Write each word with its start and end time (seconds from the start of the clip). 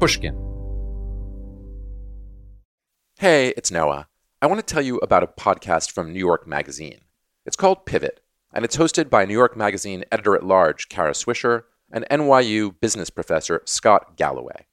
Pushkin. 0.00 0.34
Hey, 3.18 3.52
it's 3.54 3.70
Noah. 3.70 4.08
I 4.40 4.46
want 4.46 4.66
to 4.66 4.74
tell 4.74 4.80
you 4.80 4.96
about 4.96 5.22
a 5.22 5.26
podcast 5.26 5.92
from 5.92 6.10
New 6.10 6.18
York 6.18 6.46
Magazine. 6.46 7.00
It's 7.44 7.54
called 7.54 7.84
Pivot, 7.84 8.20
and 8.50 8.64
it's 8.64 8.78
hosted 8.78 9.10
by 9.10 9.26
New 9.26 9.34
York 9.34 9.58
Magazine 9.58 10.06
editor 10.10 10.34
at 10.34 10.42
large 10.42 10.88
Kara 10.88 11.10
Swisher 11.10 11.64
and 11.92 12.06
NYU 12.10 12.80
business 12.80 13.10
professor 13.10 13.60
Scott 13.66 14.16
Galloway. 14.16 14.64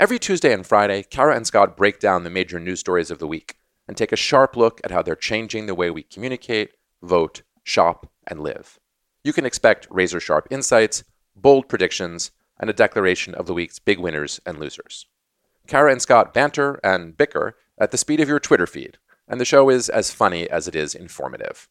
Every 0.00 0.18
Tuesday 0.18 0.52
and 0.52 0.66
Friday, 0.66 1.04
Kara 1.04 1.36
and 1.36 1.46
Scott 1.46 1.76
break 1.76 2.00
down 2.00 2.24
the 2.24 2.30
major 2.30 2.58
news 2.58 2.80
stories 2.80 3.12
of 3.12 3.20
the 3.20 3.28
week 3.28 3.54
and 3.86 3.96
take 3.96 4.10
a 4.10 4.16
sharp 4.16 4.56
look 4.56 4.80
at 4.82 4.90
how 4.90 5.00
they're 5.00 5.14
changing 5.14 5.66
the 5.66 5.76
way 5.76 5.92
we 5.92 6.02
communicate, 6.02 6.72
vote, 7.04 7.42
shop, 7.62 8.10
and 8.26 8.40
live. 8.40 8.80
You 9.22 9.32
can 9.32 9.46
expect 9.46 9.86
razor 9.90 10.18
sharp 10.18 10.48
insights, 10.50 11.04
bold 11.36 11.68
predictions, 11.68 12.32
and 12.58 12.70
a 12.70 12.74
declaration 12.74 13.34
of 13.34 13.46
the 13.46 13.54
week's 13.54 13.78
big 13.78 13.98
winners 13.98 14.40
and 14.46 14.58
losers. 14.58 15.06
Kara 15.66 15.90
and 15.90 16.00
Scott 16.00 16.32
banter 16.32 16.80
and 16.82 17.16
bicker 17.16 17.56
at 17.78 17.90
the 17.90 17.98
speed 17.98 18.20
of 18.20 18.28
your 18.28 18.40
Twitter 18.40 18.66
feed, 18.66 18.98
and 19.28 19.40
the 19.40 19.44
show 19.44 19.68
is 19.68 19.88
as 19.88 20.12
funny 20.12 20.48
as 20.48 20.68
it 20.68 20.76
is 20.76 20.94
informative. 20.94 21.68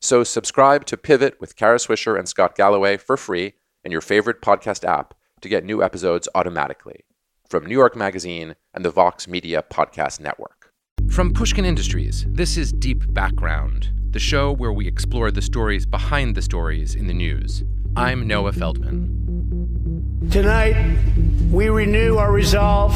So 0.00 0.24
subscribe 0.24 0.84
to 0.86 0.96
Pivot 0.96 1.40
with 1.40 1.56
Kara 1.56 1.78
Swisher 1.78 2.18
and 2.18 2.28
Scott 2.28 2.54
Galloway 2.54 2.96
for 2.96 3.16
free 3.16 3.54
in 3.84 3.92
your 3.92 4.00
favorite 4.00 4.42
podcast 4.42 4.84
app 4.84 5.14
to 5.40 5.48
get 5.48 5.64
new 5.64 5.82
episodes 5.82 6.28
automatically 6.34 7.04
from 7.48 7.64
New 7.64 7.74
York 7.74 7.96
Magazine 7.96 8.56
and 8.74 8.84
the 8.84 8.90
Vox 8.90 9.28
Media 9.28 9.64
Podcast 9.70 10.20
Network. 10.20 10.72
From 11.08 11.32
Pushkin 11.32 11.64
Industries, 11.64 12.26
this 12.28 12.56
is 12.56 12.72
Deep 12.72 13.04
Background, 13.14 13.90
the 14.10 14.18
show 14.18 14.52
where 14.52 14.72
we 14.72 14.88
explore 14.88 15.30
the 15.30 15.42
stories 15.42 15.86
behind 15.86 16.34
the 16.34 16.42
stories 16.42 16.94
in 16.94 17.06
the 17.06 17.14
news. 17.14 17.62
I'm 17.94 18.26
Noah 18.26 18.52
Feldman. 18.52 19.75
Tonight, 20.30 20.96
we 21.50 21.68
renew 21.68 22.16
our 22.16 22.32
resolve 22.32 22.94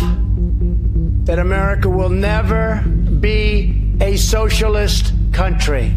that 1.25 1.39
America 1.39 1.89
will 1.89 2.09
never 2.09 2.83
be 3.21 3.95
a 4.01 4.17
socialist 4.17 5.13
country. 5.33 5.95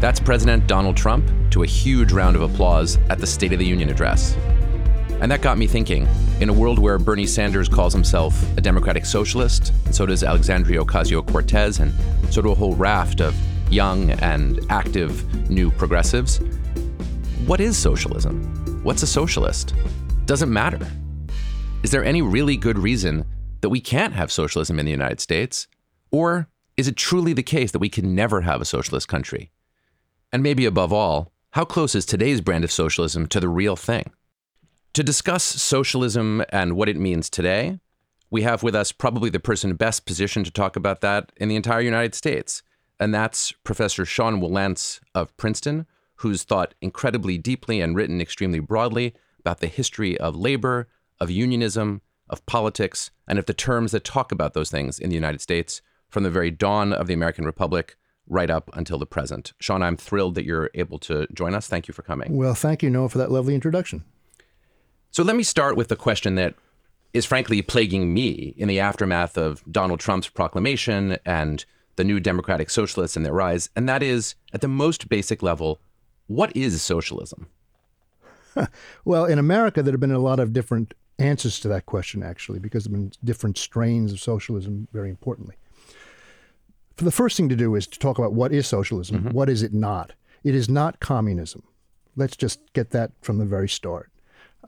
That's 0.00 0.20
President 0.20 0.66
Donald 0.66 0.96
Trump 0.96 1.30
to 1.50 1.62
a 1.62 1.66
huge 1.66 2.12
round 2.12 2.36
of 2.36 2.42
applause 2.42 2.98
at 3.08 3.18
the 3.18 3.26
State 3.26 3.52
of 3.52 3.58
the 3.58 3.66
Union 3.66 3.88
address. 3.88 4.36
And 5.20 5.32
that 5.32 5.40
got 5.40 5.56
me 5.56 5.66
thinking 5.66 6.06
in 6.40 6.50
a 6.50 6.52
world 6.52 6.78
where 6.78 6.98
Bernie 6.98 7.26
Sanders 7.26 7.68
calls 7.68 7.94
himself 7.94 8.44
a 8.58 8.60
democratic 8.60 9.06
socialist, 9.06 9.72
and 9.86 9.94
so 9.94 10.04
does 10.04 10.22
Alexandria 10.22 10.84
Ocasio 10.84 11.26
Cortez, 11.26 11.78
and 11.80 11.94
so 12.30 12.42
do 12.42 12.50
a 12.50 12.54
whole 12.54 12.74
raft 12.74 13.20
of 13.22 13.34
young 13.74 14.12
and 14.12 14.60
active 14.70 15.50
new 15.50 15.70
progressives. 15.72 16.38
What 17.44 17.60
is 17.60 17.76
socialism? 17.76 18.80
What's 18.84 19.02
a 19.02 19.06
socialist? 19.06 19.74
Doesn't 20.26 20.52
matter. 20.52 20.86
Is 21.82 21.90
there 21.90 22.04
any 22.04 22.22
really 22.22 22.56
good 22.56 22.78
reason 22.78 23.24
that 23.60 23.70
we 23.70 23.80
can't 23.80 24.14
have 24.14 24.30
socialism 24.30 24.78
in 24.78 24.86
the 24.86 24.92
United 24.92 25.20
States? 25.20 25.66
Or 26.12 26.48
is 26.76 26.86
it 26.86 26.96
truly 26.96 27.32
the 27.32 27.42
case 27.42 27.72
that 27.72 27.80
we 27.80 27.88
can 27.88 28.14
never 28.14 28.42
have 28.42 28.60
a 28.60 28.64
socialist 28.64 29.08
country? 29.08 29.50
And 30.32 30.42
maybe 30.42 30.66
above 30.66 30.92
all, 30.92 31.32
how 31.50 31.64
close 31.64 31.94
is 31.94 32.06
today's 32.06 32.40
brand 32.40 32.64
of 32.64 32.72
socialism 32.72 33.26
to 33.28 33.40
the 33.40 33.48
real 33.48 33.76
thing? 33.76 34.12
To 34.94 35.02
discuss 35.02 35.42
socialism 35.42 36.44
and 36.50 36.76
what 36.76 36.88
it 36.88 36.96
means 36.96 37.28
today, 37.28 37.80
we 38.30 38.42
have 38.42 38.62
with 38.62 38.74
us 38.74 38.92
probably 38.92 39.30
the 39.30 39.40
person 39.40 39.74
best 39.74 40.06
positioned 40.06 40.46
to 40.46 40.52
talk 40.52 40.76
about 40.76 41.00
that 41.00 41.32
in 41.36 41.48
the 41.48 41.56
entire 41.56 41.80
United 41.80 42.14
States. 42.14 42.62
And 43.04 43.12
that's 43.12 43.52
Professor 43.52 44.06
Sean 44.06 44.40
Wilentz 44.40 44.98
of 45.14 45.36
Princeton, 45.36 45.84
who's 46.20 46.42
thought 46.42 46.72
incredibly 46.80 47.36
deeply 47.36 47.82
and 47.82 47.94
written 47.94 48.18
extremely 48.18 48.60
broadly 48.60 49.12
about 49.40 49.60
the 49.60 49.66
history 49.66 50.16
of 50.16 50.34
labor, 50.34 50.88
of 51.20 51.30
unionism, 51.30 52.00
of 52.30 52.46
politics, 52.46 53.10
and 53.28 53.38
of 53.38 53.44
the 53.44 53.52
terms 53.52 53.92
that 53.92 54.04
talk 54.04 54.32
about 54.32 54.54
those 54.54 54.70
things 54.70 54.98
in 54.98 55.10
the 55.10 55.14
United 55.14 55.42
States 55.42 55.82
from 56.08 56.22
the 56.22 56.30
very 56.30 56.50
dawn 56.50 56.94
of 56.94 57.06
the 57.06 57.12
American 57.12 57.44
Republic 57.44 57.98
right 58.26 58.48
up 58.48 58.70
until 58.72 58.96
the 58.96 59.04
present. 59.04 59.52
Sean, 59.60 59.82
I'm 59.82 59.98
thrilled 59.98 60.34
that 60.36 60.46
you're 60.46 60.70
able 60.72 60.98
to 61.00 61.26
join 61.34 61.54
us. 61.54 61.68
Thank 61.68 61.86
you 61.86 61.92
for 61.92 62.00
coming. 62.00 62.34
Well, 62.34 62.54
thank 62.54 62.82
you, 62.82 62.88
Noah, 62.88 63.10
for 63.10 63.18
that 63.18 63.30
lovely 63.30 63.54
introduction. 63.54 64.02
So 65.10 65.22
let 65.22 65.36
me 65.36 65.42
start 65.42 65.76
with 65.76 65.88
the 65.88 65.96
question 65.96 66.36
that 66.36 66.54
is 67.12 67.26
frankly 67.26 67.60
plaguing 67.60 68.14
me 68.14 68.54
in 68.56 68.66
the 68.66 68.80
aftermath 68.80 69.36
of 69.36 69.62
Donald 69.70 70.00
Trump's 70.00 70.30
proclamation 70.30 71.18
and 71.26 71.66
the 71.96 72.04
new 72.04 72.20
democratic 72.20 72.70
socialists 72.70 73.16
and 73.16 73.24
their 73.24 73.32
rise, 73.32 73.70
and 73.76 73.88
that 73.88 74.02
is 74.02 74.34
at 74.52 74.60
the 74.60 74.68
most 74.68 75.08
basic 75.08 75.42
level, 75.42 75.80
what 76.26 76.54
is 76.56 76.80
socialism? 76.82 77.48
well, 79.04 79.24
in 79.24 79.38
America, 79.38 79.82
there 79.82 79.92
have 79.92 80.00
been 80.00 80.12
a 80.12 80.18
lot 80.18 80.40
of 80.40 80.52
different 80.52 80.94
answers 81.18 81.60
to 81.60 81.68
that 81.68 81.86
question, 81.86 82.22
actually, 82.22 82.58
because 82.58 82.84
there 82.84 82.92
have 82.92 83.00
been 83.00 83.12
different 83.22 83.58
strains 83.58 84.12
of 84.12 84.20
socialism, 84.20 84.88
very 84.92 85.10
importantly 85.10 85.56
For 86.96 87.04
the 87.04 87.10
first 87.10 87.36
thing 87.36 87.48
to 87.48 87.56
do 87.56 87.74
is 87.74 87.86
to 87.88 87.98
talk 87.98 88.18
about 88.18 88.32
what 88.32 88.52
is 88.52 88.66
socialism, 88.66 89.18
mm-hmm. 89.18 89.30
what 89.30 89.48
is 89.48 89.62
it 89.62 89.72
not. 89.72 90.12
It 90.42 90.54
is 90.54 90.68
not 90.68 91.00
communism. 91.00 91.62
Let's 92.16 92.36
just 92.36 92.60
get 92.74 92.90
that 92.90 93.12
from 93.22 93.38
the 93.38 93.44
very 93.44 93.68
start. 93.68 94.10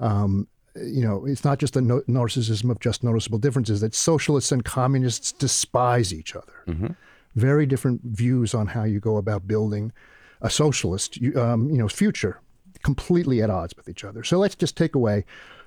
Um, 0.00 0.48
you 0.74 1.02
know, 1.02 1.24
it's 1.24 1.44
not 1.44 1.58
just 1.58 1.76
a 1.76 1.80
no- 1.80 2.02
narcissism 2.02 2.70
of 2.70 2.80
just 2.80 3.02
noticeable 3.02 3.38
differences 3.38 3.80
that 3.80 3.94
socialists 3.94 4.52
and 4.52 4.64
communists 4.64 5.32
despise 5.32 6.12
each 6.12 6.34
other. 6.34 6.52
Mm-hmm. 6.66 6.88
Very 7.36 7.66
different 7.66 8.00
views 8.02 8.54
on 8.54 8.66
how 8.66 8.82
you 8.84 8.98
go 8.98 9.16
about 9.16 9.46
building 9.46 9.92
a 10.40 10.50
socialist, 10.50 11.18
um, 11.36 11.70
you 11.70 11.78
know, 11.78 11.88
future, 11.88 12.40
completely 12.82 13.42
at 13.42 13.50
odds 13.50 13.76
with 13.76 13.88
each 13.88 14.04
other. 14.04 14.24
So 14.24 14.38
let's 14.38 14.54
just 14.54 14.76
take 14.76 14.94
away 14.94 15.24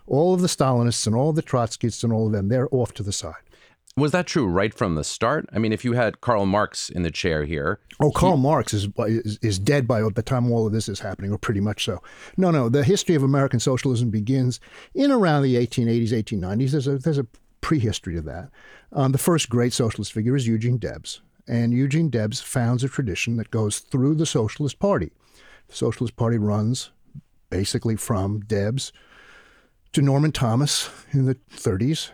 all 0.08 0.34
of 0.34 0.42
the 0.42 0.48
Stalinists 0.48 1.08
and 1.08 1.16
all 1.16 1.30
of 1.30 1.36
the 1.36 1.44
Trotskyists 1.44 2.04
and 2.04 2.12
all 2.12 2.28
of 2.28 2.34
them. 2.34 2.50
They're 2.50 2.68
off 2.72 2.94
to 2.96 3.04
the 3.04 3.14
side. 3.14 3.36
Was 3.98 4.12
that 4.12 4.28
true 4.28 4.48
right 4.48 4.74
from 4.74 4.96
the 4.96 5.04
start? 5.04 5.50
I 5.52 5.60
mean, 5.60 5.74
if 5.74 5.84
you 5.84 5.94
had 5.94 6.22
Karl 6.22 6.46
Marx 6.46 6.90
in 6.90 7.04
the 7.04 7.12
chair 7.12 7.44
here. 7.44 7.80
Oh, 8.00 8.12
Karl 8.12 8.38
he... 8.38 8.44
Marx 8.44 8.74
is, 8.74 8.88
is, 8.98 9.38
is 9.42 9.60
dead 9.60 9.88
by 9.88 10.02
the 10.02 10.24
time 10.24 10.52
all 10.52 10.66
of 10.66 10.72
this 10.72 10.88
is 10.88 11.02
happening, 11.02 11.32
or 11.32 11.38
pretty 11.38 11.60
much 11.60 11.84
so. 11.84 12.02
No, 12.38 12.50
no. 12.52 12.70
The 12.70 12.84
history 12.84 13.16
of 13.16 13.24
American 13.24 13.60
socialism 13.60 14.10
begins 14.10 14.60
in 14.94 15.12
around 15.12 15.44
the 15.44 15.56
1880s, 15.56 16.12
1890s. 16.12 16.72
There's 16.72 16.88
a 16.88 16.98
there's 16.98 17.18
a 17.18 17.28
prehistory 17.62 18.16
to 18.16 18.22
that. 18.22 18.50
Um, 18.94 19.12
the 19.12 19.18
first 19.18 19.50
great 19.50 19.74
socialist 19.74 20.14
figure 20.14 20.36
is 20.36 20.48
Eugene 20.48 20.78
Debs, 20.78 21.22
and 21.50 21.74
Eugene 21.74 22.10
Debs 22.10 22.40
founds 22.40 22.84
a 22.84 22.88
tradition 22.88 23.36
that 23.38 23.52
goes 23.52 23.80
through 23.80 24.16
the 24.16 24.26
Socialist 24.26 24.80
Party. 24.80 25.12
The 25.68 25.76
Socialist 25.76 26.16
Party 26.16 26.38
runs 26.38 26.92
basically 27.50 27.96
from 27.96 28.42
Debs 28.42 28.94
to 29.94 30.02
Norman 30.02 30.32
Thomas 30.32 30.90
in 31.12 31.26
the 31.26 31.36
30s 31.52 32.12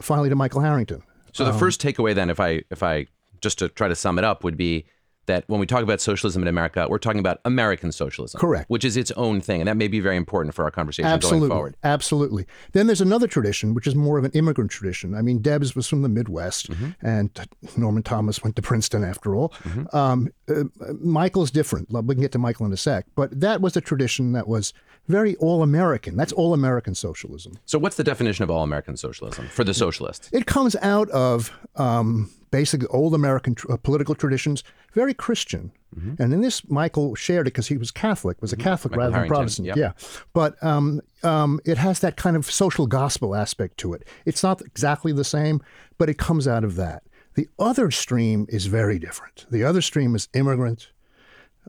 finally 0.00 0.28
to 0.28 0.36
Michael 0.36 0.60
Harrington. 0.60 1.02
So 1.32 1.44
the 1.44 1.52
um, 1.52 1.58
first 1.58 1.80
takeaway 1.80 2.14
then, 2.14 2.30
if 2.30 2.40
I 2.40 2.62
if 2.70 2.82
I 2.82 3.06
just 3.40 3.58
to 3.58 3.68
try 3.68 3.88
to 3.88 3.94
sum 3.94 4.18
it 4.18 4.24
up, 4.24 4.44
would 4.44 4.56
be 4.56 4.84
that 5.30 5.44
when 5.46 5.60
we 5.60 5.66
talk 5.66 5.82
about 5.82 6.00
socialism 6.00 6.42
in 6.42 6.48
America, 6.48 6.86
we're 6.90 6.98
talking 6.98 7.20
about 7.20 7.40
American 7.44 7.92
socialism. 7.92 8.40
Correct. 8.40 8.68
Which 8.68 8.84
is 8.84 8.96
its 8.96 9.10
own 9.12 9.40
thing. 9.40 9.60
And 9.60 9.68
that 9.68 9.76
may 9.76 9.88
be 9.88 10.00
very 10.00 10.16
important 10.16 10.54
for 10.54 10.64
our 10.64 10.70
conversation 10.70 11.10
absolutely, 11.10 11.48
going 11.48 11.56
forward. 11.56 11.76
Absolutely. 11.84 12.46
Then 12.72 12.86
there's 12.86 13.00
another 13.00 13.26
tradition, 13.26 13.74
which 13.74 13.86
is 13.86 13.94
more 13.94 14.18
of 14.18 14.24
an 14.24 14.32
immigrant 14.32 14.70
tradition. 14.70 15.14
I 15.14 15.22
mean, 15.22 15.40
Debs 15.40 15.74
was 15.74 15.86
from 15.86 16.02
the 16.02 16.08
Midwest, 16.08 16.70
mm-hmm. 16.70 16.90
and 17.06 17.30
Norman 17.76 18.02
Thomas 18.02 18.42
went 18.42 18.56
to 18.56 18.62
Princeton 18.62 19.04
after 19.04 19.34
all. 19.34 19.50
Mm-hmm. 19.64 19.96
Um, 19.96 20.28
uh, 20.48 20.64
Michael's 21.00 21.50
different. 21.50 21.90
We 21.90 22.14
can 22.14 22.22
get 22.22 22.32
to 22.32 22.38
Michael 22.38 22.66
in 22.66 22.72
a 22.72 22.76
sec. 22.76 23.06
But 23.14 23.40
that 23.40 23.60
was 23.60 23.76
a 23.76 23.80
tradition 23.80 24.32
that 24.32 24.48
was 24.48 24.72
very 25.08 25.36
all 25.36 25.62
American. 25.62 26.16
That's 26.16 26.32
all 26.32 26.54
American 26.54 26.94
socialism. 26.94 27.58
So, 27.66 27.78
what's 27.78 27.96
the 27.96 28.04
definition 28.04 28.42
of 28.42 28.50
all 28.50 28.62
American 28.62 28.96
socialism 28.96 29.48
for 29.48 29.64
the 29.64 29.74
socialists? 29.74 30.28
It 30.32 30.46
comes 30.46 30.76
out 30.76 31.08
of 31.10 31.56
um, 31.76 32.30
basic 32.50 32.82
old 32.92 33.14
American 33.14 33.54
tr- 33.54 33.72
uh, 33.72 33.76
political 33.76 34.14
traditions, 34.14 34.64
very 34.92 35.14
Christian. 35.14 35.72
Mm-hmm. 35.96 36.22
And 36.22 36.32
in 36.32 36.40
this, 36.40 36.68
Michael 36.68 37.14
shared 37.14 37.46
it 37.46 37.52
because 37.52 37.68
he 37.68 37.76
was 37.76 37.90
Catholic, 37.90 38.40
was 38.40 38.52
a 38.52 38.56
mm-hmm. 38.56 38.64
Catholic 38.64 38.92
Michael 38.92 39.02
rather 39.02 39.14
Harrington, 39.14 39.32
than 39.32 39.38
Protestant. 39.38 39.66
Yep. 39.68 39.76
Yeah. 39.76 39.92
But 40.32 40.62
um, 40.64 41.00
um, 41.22 41.60
it 41.64 41.78
has 41.78 42.00
that 42.00 42.16
kind 42.16 42.36
of 42.36 42.50
social 42.50 42.86
gospel 42.86 43.34
aspect 43.34 43.76
to 43.78 43.92
it. 43.92 44.06
It's 44.24 44.42
not 44.42 44.60
exactly 44.62 45.12
the 45.12 45.24
same, 45.24 45.60
but 45.98 46.08
it 46.08 46.18
comes 46.18 46.46
out 46.46 46.64
of 46.64 46.76
that. 46.76 47.02
The 47.34 47.48
other 47.58 47.90
stream 47.90 48.46
is 48.48 48.66
very 48.66 48.98
different. 48.98 49.46
The 49.50 49.64
other 49.64 49.80
stream 49.80 50.14
is 50.14 50.28
immigrant, 50.34 50.90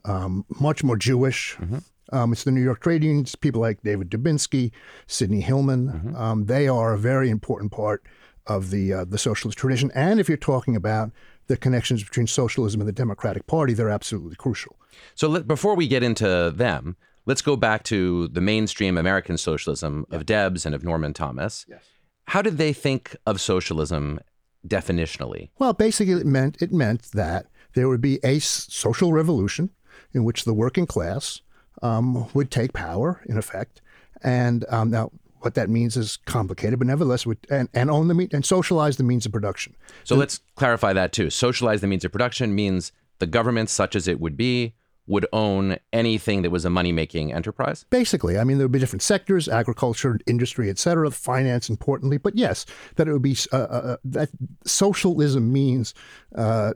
um, 0.05 0.45
much 0.59 0.83
more 0.83 0.97
Jewish. 0.97 1.55
Mm-hmm. 1.59 1.77
Um, 2.13 2.33
it's 2.33 2.43
the 2.43 2.51
New 2.51 2.61
York 2.61 2.81
trade 2.81 3.03
unions, 3.03 3.35
people 3.35 3.61
like 3.61 3.81
David 3.83 4.09
Dubinsky, 4.09 4.71
Sidney 5.07 5.41
Hillman. 5.41 5.87
Mm-hmm. 5.87 6.15
Um, 6.15 6.45
they 6.45 6.67
are 6.67 6.93
a 6.93 6.97
very 6.97 7.29
important 7.29 7.71
part 7.71 8.03
of 8.47 8.69
the 8.69 8.93
uh, 8.93 9.05
the 9.05 9.17
socialist 9.17 9.57
tradition. 9.57 9.91
And 9.93 10.19
if 10.19 10.27
you're 10.27 10.37
talking 10.37 10.75
about 10.75 11.11
the 11.47 11.57
connections 11.57 12.03
between 12.03 12.27
socialism 12.27 12.81
and 12.81 12.87
the 12.87 12.93
Democratic 12.93 13.47
Party, 13.47 13.73
they're 13.73 13.89
absolutely 13.89 14.35
crucial. 14.35 14.77
So 15.15 15.27
let, 15.27 15.47
before 15.47 15.75
we 15.75 15.87
get 15.87 16.03
into 16.03 16.51
them, 16.55 16.95
let's 17.25 17.41
go 17.41 17.55
back 17.55 17.83
to 17.83 18.27
the 18.29 18.41
mainstream 18.41 18.97
American 18.97 19.37
socialism 19.37 20.05
of 20.11 20.25
Debs 20.25 20.65
and 20.65 20.75
of 20.75 20.83
Norman 20.83 21.13
Thomas. 21.13 21.65
Yes. 21.67 21.83
How 22.27 22.41
did 22.41 22.57
they 22.57 22.73
think 22.73 23.15
of 23.25 23.41
socialism 23.41 24.19
definitionally? 24.67 25.49
Well, 25.59 25.73
basically, 25.73 26.13
it 26.13 26.25
meant 26.25 26.61
it 26.61 26.71
meant 26.71 27.11
that 27.13 27.47
there 27.73 27.87
would 27.87 28.01
be 28.01 28.19
a 28.23 28.39
social 28.39 29.11
revolution 29.11 29.69
in 30.13 30.23
which 30.23 30.43
the 30.43 30.53
working 30.53 30.85
class 30.85 31.41
um, 31.81 32.27
would 32.33 32.51
take 32.51 32.73
power, 32.73 33.21
in 33.25 33.37
effect. 33.37 33.81
And 34.23 34.65
um, 34.69 34.91
now, 34.91 35.11
what 35.43 35.55
that 35.55 35.69
means 35.69 35.97
is 35.97 36.17
complicated, 36.25 36.79
but 36.79 36.87
nevertheless, 36.87 37.25
would 37.25 37.45
and, 37.49 37.69
and 37.73 37.89
own 37.89 38.07
the 38.07 38.13
mean, 38.13 38.29
and 38.31 38.45
socialize 38.45 38.97
the 38.97 39.03
means 39.03 39.25
of 39.25 39.31
production. 39.31 39.75
So 40.03 40.15
let's 40.15 40.39
clarify 40.55 40.93
that 40.93 41.11
too. 41.11 41.29
Socialize 41.29 41.81
the 41.81 41.87
means 41.87 42.05
of 42.05 42.11
production 42.11 42.55
means 42.55 42.91
the 43.19 43.27
government, 43.27 43.69
such 43.69 43.95
as 43.95 44.07
it 44.07 44.19
would 44.19 44.37
be, 44.37 44.73
would 45.07 45.25
own 45.33 45.77
anything 45.91 46.41
that 46.41 46.51
was 46.51 46.63
a 46.63 46.69
money 46.69 46.91
making 46.91 47.33
enterprise? 47.33 47.85
Basically, 47.89 48.37
I 48.37 48.43
mean, 48.43 48.57
there 48.57 48.65
would 48.65 48.71
be 48.71 48.79
different 48.79 49.01
sectors, 49.01 49.47
agriculture, 49.47 50.19
industry, 50.27 50.69
et 50.69 50.79
cetera, 50.79 51.09
finance, 51.11 51.69
importantly. 51.69 52.17
But 52.17 52.35
yes, 52.35 52.65
that 52.95 53.07
it 53.07 53.13
would 53.13 53.21
be 53.21 53.35
uh, 53.51 53.57
uh, 53.57 53.59
uh 53.59 53.97
that 54.05 54.29
socialism 54.65 55.51
means 55.51 55.93
uh, 56.35 56.73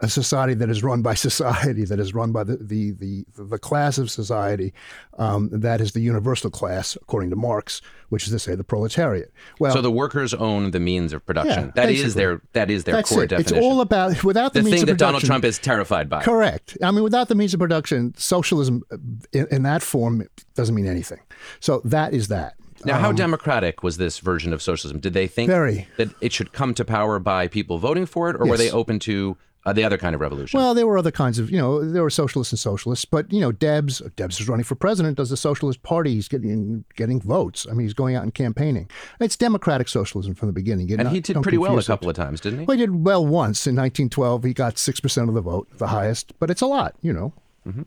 a 0.00 0.08
society 0.08 0.54
that 0.54 0.70
is 0.70 0.82
run 0.82 1.02
by 1.02 1.14
society, 1.28 1.84
that 1.84 2.00
is 2.00 2.14
run 2.14 2.32
by 2.32 2.44
the 2.44 2.56
the 2.56 2.92
the, 2.92 3.24
the 3.36 3.58
class 3.58 3.98
of 3.98 4.10
society 4.10 4.72
um, 5.18 5.50
that 5.52 5.80
is 5.80 5.92
the 5.92 6.00
universal 6.00 6.50
class, 6.50 6.96
according 6.96 7.30
to 7.30 7.36
Marx, 7.36 7.82
which 8.08 8.24
is 8.24 8.30
to 8.30 8.38
say 8.38 8.54
the 8.54 8.64
proletariat. 8.64 9.32
Well, 9.58 9.72
so 9.72 9.82
the 9.82 9.90
workers 9.90 10.32
own 10.32 10.70
the 10.70 10.80
means 10.80 11.12
of 11.12 11.24
production. 11.26 11.66
Yeah, 11.66 11.72
that 11.74 11.90
is 11.90 12.14
their 12.14 12.40
that 12.52 12.70
is 12.70 12.84
their 12.84 12.94
That's 12.96 13.10
core 13.10 13.24
it. 13.24 13.28
definition. 13.28 13.58
It's 13.58 13.66
all 13.66 13.80
about 13.80 14.24
without 14.24 14.52
the, 14.52 14.60
the 14.60 14.64
means 14.64 14.80
thing 14.80 14.82
of 14.82 14.86
that 14.86 14.92
production, 14.94 15.06
Donald 15.06 15.24
Trump 15.24 15.44
is 15.44 15.58
terrified 15.58 16.08
by. 16.08 16.22
Correct. 16.22 16.78
I 16.82 16.90
mean, 16.90 17.02
without 17.02 17.28
the 17.28 17.34
means 17.34 17.52
of 17.52 17.57
production, 17.58 18.14
socialism 18.16 18.82
uh, 18.90 18.96
in, 19.32 19.46
in 19.50 19.62
that 19.62 19.82
form 19.82 20.26
doesn't 20.54 20.74
mean 20.74 20.86
anything. 20.86 21.20
So 21.60 21.80
that 21.84 22.14
is 22.14 22.28
that. 22.28 22.54
Now, 22.84 22.98
how 22.98 23.10
um, 23.10 23.16
democratic 23.16 23.82
was 23.82 23.96
this 23.96 24.20
version 24.20 24.52
of 24.52 24.62
socialism? 24.62 25.00
Did 25.00 25.12
they 25.12 25.26
think 25.26 25.50
very. 25.50 25.88
that 25.96 26.10
it 26.20 26.32
should 26.32 26.52
come 26.52 26.74
to 26.74 26.84
power 26.84 27.18
by 27.18 27.48
people 27.48 27.78
voting 27.78 28.06
for 28.06 28.30
it, 28.30 28.36
or 28.36 28.44
yes. 28.44 28.50
were 28.50 28.56
they 28.56 28.70
open 28.70 28.98
to 29.00 29.36
uh, 29.66 29.72
the 29.72 29.84
other 29.84 29.98
kind 29.98 30.14
of 30.14 30.20
revolution? 30.20 30.58
Well, 30.58 30.74
there 30.74 30.86
were 30.86 30.96
other 30.96 31.10
kinds 31.10 31.38
of, 31.38 31.50
you 31.50 31.58
know, 31.58 31.84
there 31.84 32.02
were 32.02 32.10
socialists 32.10 32.52
and 32.52 32.58
socialists, 32.58 33.04
but 33.04 33.32
you 33.32 33.40
know, 33.40 33.52
Debs, 33.52 34.00
Debs 34.16 34.40
is 34.40 34.48
running 34.48 34.64
for 34.64 34.74
president. 34.74 35.16
Does 35.16 35.30
the 35.30 35.36
Socialist 35.36 35.82
Party? 35.82 36.14
He's 36.14 36.28
getting 36.28 36.84
getting 36.96 37.20
votes. 37.20 37.66
I 37.68 37.74
mean, 37.74 37.86
he's 37.86 37.94
going 37.94 38.14
out 38.14 38.22
and 38.22 38.32
campaigning. 38.32 38.88
It's 39.20 39.36
democratic 39.36 39.88
socialism 39.88 40.34
from 40.34 40.48
the 40.48 40.52
beginning. 40.52 40.90
and 40.92 41.04
not, 41.04 41.12
he 41.12 41.20
did 41.20 41.42
pretty 41.42 41.58
well 41.58 41.78
a 41.78 41.82
couple 41.82 42.08
it. 42.08 42.18
of 42.18 42.24
times, 42.24 42.40
didn't 42.40 42.60
he? 42.60 42.64
Well, 42.64 42.76
he 42.76 42.82
did 42.82 43.04
well 43.04 43.24
once 43.24 43.66
in 43.66 43.74
1912. 43.74 44.44
He 44.44 44.54
got 44.54 44.78
six 44.78 45.00
percent 45.00 45.28
of 45.28 45.34
the 45.34 45.40
vote, 45.40 45.68
the 45.78 45.88
highest, 45.88 46.32
but 46.38 46.50
it's 46.50 46.62
a 46.62 46.66
lot, 46.66 46.94
you 47.02 47.12
know. 47.12 47.32
Mm-hmm. 47.68 47.82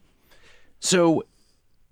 So 0.79 1.23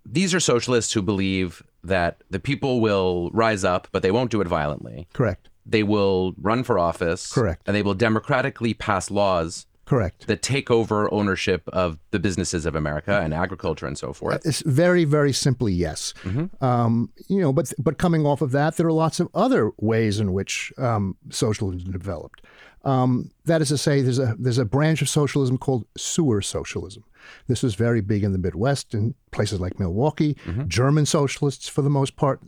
these 0.05 0.33
are 0.33 0.39
socialists 0.39 0.93
who 0.93 1.01
believe 1.01 1.63
that 1.83 2.23
the 2.29 2.39
people 2.39 2.81
will 2.81 3.29
rise 3.33 3.63
up, 3.63 3.87
but 3.91 4.01
they 4.01 4.11
won't 4.11 4.31
do 4.31 4.41
it 4.41 4.47
violently. 4.47 5.07
Correct. 5.13 5.49
They 5.65 5.83
will 5.83 6.33
run 6.41 6.63
for 6.63 6.79
office. 6.79 7.31
Correct. 7.31 7.61
And 7.67 7.75
they 7.75 7.83
will 7.83 7.93
democratically 7.93 8.73
pass 8.73 9.11
laws 9.11 9.65
Correct. 9.89 10.27
That 10.27 10.43
take 10.43 10.69
over 10.69 11.11
ownership 11.11 11.63
of 11.69 11.97
the 12.11 12.19
businesses 12.19 12.67
of 12.67 12.75
America 12.75 13.19
and 13.21 13.33
agriculture 13.33 13.87
and 13.87 13.97
so 13.97 14.13
forth. 14.13 14.45
It's 14.45 14.61
very, 14.61 15.03
very 15.03 15.33
simply 15.33 15.73
yes. 15.73 16.13
Mm-hmm. 16.21 16.63
Um, 16.63 17.11
you 17.27 17.41
know, 17.41 17.51
but 17.51 17.73
but 17.79 17.97
coming 17.97 18.23
off 18.23 18.43
of 18.43 18.51
that, 18.51 18.77
there 18.77 18.85
are 18.85 18.91
lots 18.91 19.19
of 19.19 19.29
other 19.33 19.71
ways 19.79 20.19
in 20.19 20.31
which 20.31 20.71
um, 20.77 21.17
socialism 21.31 21.91
developed. 21.91 22.43
Um, 22.85 23.31
that 23.45 23.63
is 23.63 23.69
to 23.69 23.79
say, 23.79 24.03
there's 24.03 24.19
a 24.19 24.35
there's 24.37 24.59
a 24.59 24.65
branch 24.65 25.01
of 25.01 25.09
socialism 25.09 25.57
called 25.57 25.87
sewer 25.97 26.43
socialism. 26.43 27.03
This 27.47 27.63
was 27.63 27.75
very 27.75 28.01
big 28.01 28.23
in 28.23 28.31
the 28.31 28.37
Midwest, 28.37 28.93
in 28.93 29.15
places 29.31 29.59
like 29.59 29.79
Milwaukee. 29.79 30.35
Mm-hmm. 30.45 30.67
German 30.67 31.05
socialists, 31.05 31.67
for 31.67 31.81
the 31.81 31.89
most 31.89 32.15
part, 32.15 32.39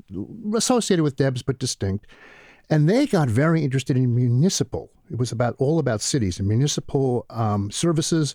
associated 0.55 1.03
with 1.03 1.15
Debs 1.15 1.41
but 1.41 1.59
distinct. 1.59 2.07
And 2.69 2.89
they 2.89 3.05
got 3.05 3.29
very 3.29 3.63
interested 3.63 3.97
in 3.97 4.15
municipal. 4.15 4.91
It 5.11 5.17
was 5.17 5.31
about 5.33 5.55
all 5.57 5.77
about 5.77 5.99
cities 5.99 6.39
and 6.39 6.47
municipal 6.47 7.25
um, 7.29 7.69
services, 7.69 8.33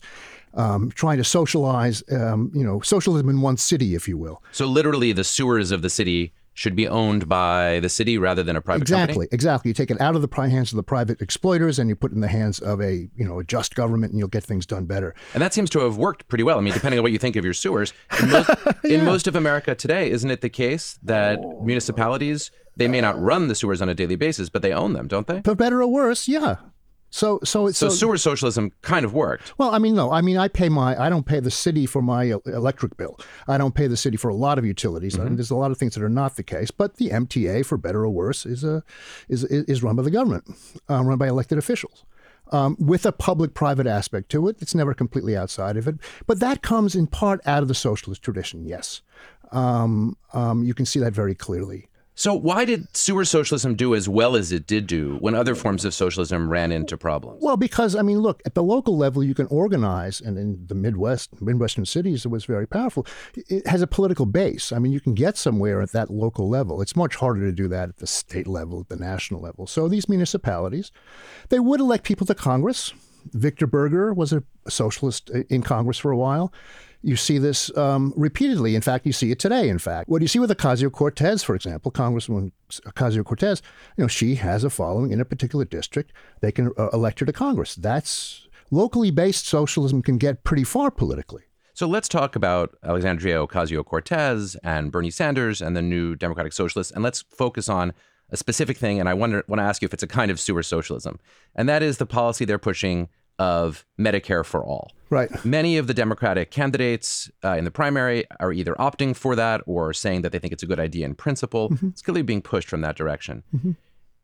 um, 0.53 0.91
trying 0.91 1.17
to 1.17 1.25
socialize, 1.25 2.03
um, 2.13 2.51
you 2.55 2.63
know, 2.63 2.81
socialism 2.81 3.31
in 3.31 3.41
one 3.41 3.57
city, 3.57 3.95
if 3.95 4.07
you 4.07 4.19
will. 4.19 4.43
So 4.53 4.67
literally, 4.67 5.13
the 5.13 5.25
sewers 5.25 5.71
of 5.71 5.81
the 5.81 5.89
city 5.89 6.35
should 6.57 6.75
be 6.75 6.89
owned 6.89 7.29
by 7.29 7.81
the 7.81 7.89
city 7.89 8.17
rather 8.17 8.43
than 8.43 8.57
a 8.57 8.63
private 8.63 8.83
exactly, 8.83 9.13
company? 9.13 9.29
Exactly. 9.31 9.37
Exactly. 9.37 9.69
You 9.69 9.75
take 9.75 9.91
it 9.91 10.01
out 10.01 10.17
of 10.17 10.23
the 10.23 10.49
hands 10.49 10.73
of 10.73 10.77
the 10.77 10.83
private 10.83 11.21
exploiters 11.21 11.79
and 11.79 11.89
you 11.91 11.95
put 11.95 12.13
it 12.13 12.15
in 12.15 12.23
the 12.23 12.29
hands 12.29 12.59
of 12.61 12.81
a 12.81 13.09
you 13.15 13.25
know 13.25 13.39
a 13.39 13.45
just 13.45 13.75
government, 13.75 14.13
and 14.13 14.19
you'll 14.19 14.29
get 14.29 14.43
things 14.43 14.65
done 14.65 14.87
better. 14.87 15.15
And 15.35 15.43
that 15.43 15.53
seems 15.53 15.69
to 15.71 15.81
have 15.81 15.99
worked 15.99 16.27
pretty 16.29 16.43
well. 16.43 16.57
I 16.57 16.63
mean, 16.63 16.73
depending 16.73 16.99
on 16.99 17.03
what 17.03 17.13
you 17.13 17.19
think 17.19 17.37
of 17.37 17.45
your 17.45 17.55
sewers, 17.55 17.93
in 18.21 18.31
most, 18.31 18.49
yeah. 18.85 18.99
in 18.99 19.05
most 19.05 19.27
of 19.27 19.37
America 19.37 19.75
today, 19.75 20.11
isn't 20.11 20.31
it 20.31 20.41
the 20.41 20.49
case 20.49 20.99
that 21.03 21.39
municipalities 21.63 22.51
they 22.77 22.89
may 22.89 23.01
not 23.01 23.21
run 23.21 23.49
the 23.49 23.55
sewers 23.55 23.81
on 23.81 23.89
a 23.89 23.95
daily 23.95 24.17
basis, 24.17 24.49
but 24.49 24.63
they 24.63 24.73
own 24.73 24.93
them, 24.93 25.09
don't 25.09 25.27
they? 25.27 25.41
For 25.43 25.55
better 25.55 25.83
or 25.83 25.87
worse, 25.87 26.29
yeah. 26.29 26.57
So, 27.17 27.41
so, 27.45 27.69
so, 27.69 27.89
so 27.89 27.89
sewer 27.89 28.19
socialism 28.19 28.73
kind 28.83 29.07
of 29.07 29.15
worked. 29.15 29.55
Well, 29.57 29.75
I 29.75 29.79
mean, 29.79 29.95
no, 29.95 30.13
I 30.13 30.21
mean, 30.21 30.37
I 30.37 30.49
pay 30.49 30.69
my, 30.69 31.03
I 31.03 31.09
don't 31.09 31.25
pay 31.25 31.41
the 31.41 31.51
city 31.51 31.87
for 31.87 32.03
my 32.03 32.35
electric 32.45 32.99
bill. 32.99 33.19
I 33.49 33.57
don't 33.57 33.75
pay 33.75 33.87
the 33.87 33.97
city 33.97 34.19
for 34.19 34.29
a 34.29 34.35
lot 34.35 34.59
of 34.59 34.67
utilities. 34.67 35.15
Mm-hmm. 35.15 35.23
I 35.23 35.25
mean, 35.25 35.37
there's 35.37 35.51
a 35.51 35.57
lot 35.57 35.71
of 35.71 35.79
things 35.79 35.95
that 35.95 36.05
are 36.05 36.11
not 36.11 36.37
the 36.37 36.43
case. 36.43 36.71
But 36.71 36.99
the 36.99 37.09
MTA, 37.09 37.65
for 37.65 37.79
better 37.79 38.05
or 38.05 38.11
worse, 38.11 38.45
is 38.45 38.65
a, 38.65 38.83
is 39.31 39.45
is 39.45 39.83
run 39.83 39.97
by 39.97 40.03
the 40.03 40.11
government, 40.11 40.45
uh, 40.91 41.03
run 41.03 41.17
by 41.17 41.27
elected 41.27 41.57
officials. 41.57 42.05
Um, 42.53 42.77
with 42.79 43.07
a 43.07 43.13
public-private 43.13 43.87
aspect 43.87 44.29
to 44.33 44.47
it. 44.49 44.59
It's 44.61 44.75
never 44.75 44.95
completely 44.95 45.37
outside 45.37 45.77
of 45.77 45.89
it, 45.89 45.97
but 46.29 46.39
that 46.39 46.63
comes 46.63 46.95
in 46.95 47.09
part 47.09 47.41
out 47.45 47.63
of 47.63 47.69
the 47.69 47.75
socialist 47.75 48.23
tradition. 48.23 48.67
Yes, 48.67 49.01
um, 49.51 50.17
um, 50.33 50.63
you 50.63 50.75
can 50.75 50.85
see 50.85 51.01
that 51.01 51.15
very 51.15 51.35
clearly. 51.35 51.89
So, 52.19 52.33
why 52.33 52.65
did 52.65 52.97
sewer 52.97 53.27
socialism 53.27 53.75
do 53.75 53.95
as 53.95 54.09
well 54.09 54.37
as 54.37 54.51
it 54.51 54.67
did 54.67 54.87
do 54.87 55.19
when 55.21 55.35
other 55.35 55.55
forms 55.55 55.85
of 55.85 55.93
socialism 55.93 56.49
ran 56.49 56.73
into 56.73 56.97
problems? 56.97 57.43
Well, 57.43 57.59
because, 57.59 57.95
I 57.95 58.01
mean, 58.01 58.21
look, 58.21 58.41
at 58.47 58.55
the 58.55 58.63
local 58.63 58.97
level, 58.97 59.23
you 59.23 59.35
can 59.35 59.47
organize, 59.49 60.23
and 60.23 60.39
in 60.39 60.67
the 60.67 60.75
Midwest, 60.75 61.43
Midwestern 61.43 61.85
cities, 61.85 62.25
it 62.25 62.29
was 62.29 62.47
very 62.47 62.67
powerful. 62.67 63.07
It 63.35 63.67
has 63.67 63.83
a 63.83 63.87
political 63.87 64.25
base. 64.25 64.73
I 64.73 64.79
mean, 64.79 64.93
you 64.93 65.01
can 65.01 65.13
get 65.13 65.37
somewhere 65.37 65.83
at 65.83 65.93
that 65.93 66.09
local 66.09 66.49
level. 66.49 66.81
It's 66.81 66.97
much 66.97 67.17
harder 67.17 67.43
to 67.43 67.53
do 67.53 67.69
that 67.69 67.91
at 67.91 67.99
the 67.99 68.07
state 68.07 68.47
level, 68.47 68.81
at 68.81 68.89
the 68.89 68.97
national 68.97 69.43
level. 69.43 69.67
So, 69.67 69.87
these 69.87 70.09
municipalities, 70.09 70.93
they 71.51 71.61
would 71.61 71.81
elect 71.81 72.05
people 72.05 72.27
to 72.29 72.35
Congress. 72.35 72.95
Victor 73.35 73.67
Berger 73.67 74.15
was 74.15 74.33
a 74.33 74.43
socialist 74.69 75.31
uh, 75.35 75.41
in 75.51 75.63
Congress 75.63 75.99
for 75.99 76.13
a 76.13 76.17
while. 76.17 76.51
You 77.07 77.15
see 77.15 77.39
this 77.39 77.75
um, 77.77 78.13
repeatedly. 78.17 78.75
In 78.75 78.83
fact, 78.83 79.07
you 79.07 79.13
see 79.13 79.31
it 79.31 79.39
today. 79.39 79.69
In 79.69 79.79
fact, 79.79 80.09
what 80.09 80.23
you 80.23 80.27
see 80.27 80.41
with 80.41 80.51
Ocasio 80.51 80.91
Cortez, 80.91 81.45
for 81.45 81.55
example, 81.55 81.93
Congresswoman 81.93 82.51
Ocasio 82.85 83.25
Cortez, 83.25 83.63
you 83.97 84.03
know, 84.03 84.09
she 84.09 84.35
has 84.35 84.65
a 84.65 84.71
following 84.71 85.13
in 85.13 85.21
a 85.21 85.25
particular 85.25 85.65
district. 85.65 86.13
They 86.41 86.51
can 86.51 86.73
uh, 86.77 86.89
elect 86.93 87.21
her 87.21 87.27
to 87.27 87.33
Congress. 87.33 87.77
That's 87.77 88.49
locally 88.73 89.13
based 89.13 89.47
socialism 89.47 90.03
can 90.03 90.19
get 90.19 90.43
pretty 90.43 90.65
far 90.65 90.91
politically. 90.91 91.45
So 91.75 91.87
let's 91.87 92.09
talk 92.09 92.35
about 92.35 92.77
Alexandria 92.83 93.37
Ocasio 93.37 93.85
Cortez 93.85 94.57
and 94.65 94.91
Bernie 94.91 95.13
Sanders 95.13 95.63
and 95.63 95.77
the 95.77 95.83
new 95.83 96.17
Democratic 96.17 96.55
Socialists, 96.55 96.93
and 96.93 97.05
let's 97.05 97.23
focus 97.31 97.69
on 97.69 97.93
a 98.31 98.37
specific 98.37 98.79
thing. 98.79 98.99
And 98.99 99.09
I 99.09 99.15
wonder, 99.15 99.45
want 99.47 99.61
to 99.61 99.65
ask 99.65 99.81
you 99.81 99.87
if 99.87 99.95
it's 99.95 100.03
a 100.03 100.09
kind 100.09 100.33
of 100.33 100.41
sewer 100.41 100.65
socialism, 100.65 101.21
and 101.55 101.69
that 101.69 101.85
is 101.85 101.99
the 101.99 102.07
policy 102.07 102.45
they're 102.45 102.59
pushing 102.59 103.11
of 103.39 103.85
Medicare 103.99 104.45
for 104.45 104.65
all. 104.65 104.91
Right. 105.11 105.45
Many 105.45 105.77
of 105.77 105.87
the 105.87 105.95
Democratic 105.95 106.51
candidates 106.51 107.31
uh, 107.45 107.57
in 107.57 107.65
the 107.65 107.71
primary 107.71 108.25
are 108.41 108.53
either 108.53 108.75
opting 108.75 109.15
for 109.15 109.37
that 109.37 109.63
or 109.67 109.93
saying 109.93 110.23
that 110.23 110.33
they 110.33 110.39
think 110.39 110.53
it's 110.53 110.63
a 110.63 110.67
good 110.67 110.81
idea 110.81 111.07
in 111.07 111.15
principle. 111.15 111.71
Mm-hmm. 111.71 111.89
It's 111.89 112.03
clearly 112.03 112.23
being 112.23 112.43
pushed 112.43 112.69
from 112.69 112.81
that 112.81 112.97
direction. 112.97 113.43
Mm-hmm. 113.55 113.73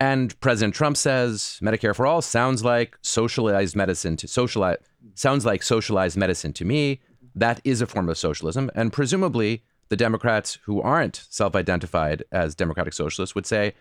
And 0.00 0.38
President 0.40 0.75
Trump 0.75 0.97
says 0.97 1.61
Medicare 1.62 1.95
for 1.95 2.07
all 2.07 2.23
sounds 2.23 2.64
like 2.64 2.99
socialized 3.02 3.76
medicine 3.76 4.16
to 4.16 4.26
socialize 4.26 4.78
sounds 5.14 5.47
like 5.47 5.62
socialized 5.62 6.16
medicine 6.16 6.52
to 6.54 6.64
me. 6.64 7.00
That 7.37 7.61
is 7.62 7.81
a 7.81 7.87
form 7.87 8.09
of 8.09 8.19
socialism, 8.19 8.69
and 8.75 8.92
presumably 8.92 9.62
the 9.90 9.97
Democrats 9.97 10.59
who 10.64 10.83
aren't 10.83 11.25
self-identified 11.31 12.25
as 12.33 12.57
democratic 12.57 12.95
socialists 12.95 13.37
would 13.37 13.47
say, 13.47 13.75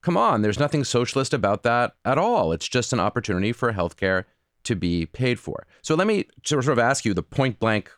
"Come 0.00 0.16
on, 0.16 0.40
there's 0.40 0.58
nothing 0.58 0.84
socialist 0.84 1.34
about 1.34 1.64
that 1.64 1.92
at 2.02 2.16
all. 2.16 2.52
It's 2.52 2.66
just 2.66 2.94
an 2.94 3.00
opportunity 3.00 3.52
for 3.52 3.74
healthcare 3.74 4.24
to 4.68 4.76
be 4.76 5.06
paid 5.06 5.40
for. 5.40 5.66
So 5.82 5.94
let 5.94 6.06
me 6.06 6.26
sort 6.44 6.68
of 6.68 6.78
ask 6.78 7.04
you 7.04 7.14
the 7.14 7.22
point 7.22 7.58
blank 7.58 7.90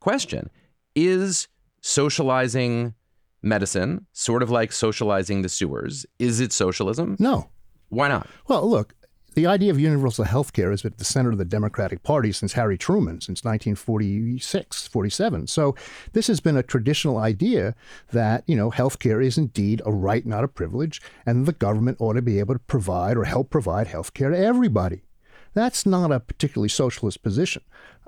question 0.00 0.50
Is 0.94 1.48
socializing 1.80 2.94
medicine 3.42 4.06
sort 4.12 4.42
of 4.42 4.50
like 4.50 4.72
socializing 4.72 5.42
the 5.42 5.48
sewers? 5.48 6.04
Is 6.18 6.40
it 6.40 6.52
socialism? 6.52 7.16
No. 7.18 7.48
Why 7.88 8.08
not? 8.08 8.26
Well, 8.48 8.68
look, 8.68 8.94
the 9.36 9.46
idea 9.46 9.70
of 9.70 9.78
universal 9.78 10.24
health 10.24 10.54
care 10.54 10.72
is 10.72 10.82
at 10.86 10.96
the 10.96 11.04
center 11.04 11.30
of 11.30 11.36
the 11.36 11.44
Democratic 11.44 12.02
Party 12.02 12.32
since 12.32 12.54
Harry 12.54 12.78
Truman, 12.78 13.20
since 13.20 13.44
1946, 13.44 14.88
47. 14.88 15.46
So 15.46 15.74
this 16.14 16.26
has 16.28 16.40
been 16.40 16.56
a 16.56 16.62
traditional 16.62 17.18
idea 17.18 17.74
that, 18.12 18.44
you 18.46 18.56
know, 18.56 18.70
health 18.70 18.98
care 18.98 19.20
is 19.20 19.36
indeed 19.36 19.82
a 19.84 19.92
right, 19.92 20.24
not 20.24 20.42
a 20.42 20.48
privilege, 20.48 21.02
and 21.26 21.44
the 21.44 21.52
government 21.52 21.98
ought 22.00 22.14
to 22.14 22.22
be 22.22 22.38
able 22.38 22.54
to 22.54 22.60
provide 22.60 23.18
or 23.18 23.24
help 23.24 23.50
provide 23.50 23.88
health 23.88 24.14
care 24.14 24.30
to 24.30 24.38
everybody. 24.38 25.02
That's 25.56 25.86
not 25.86 26.12
a 26.12 26.20
particularly 26.20 26.68
socialist 26.68 27.22
position. 27.22 27.62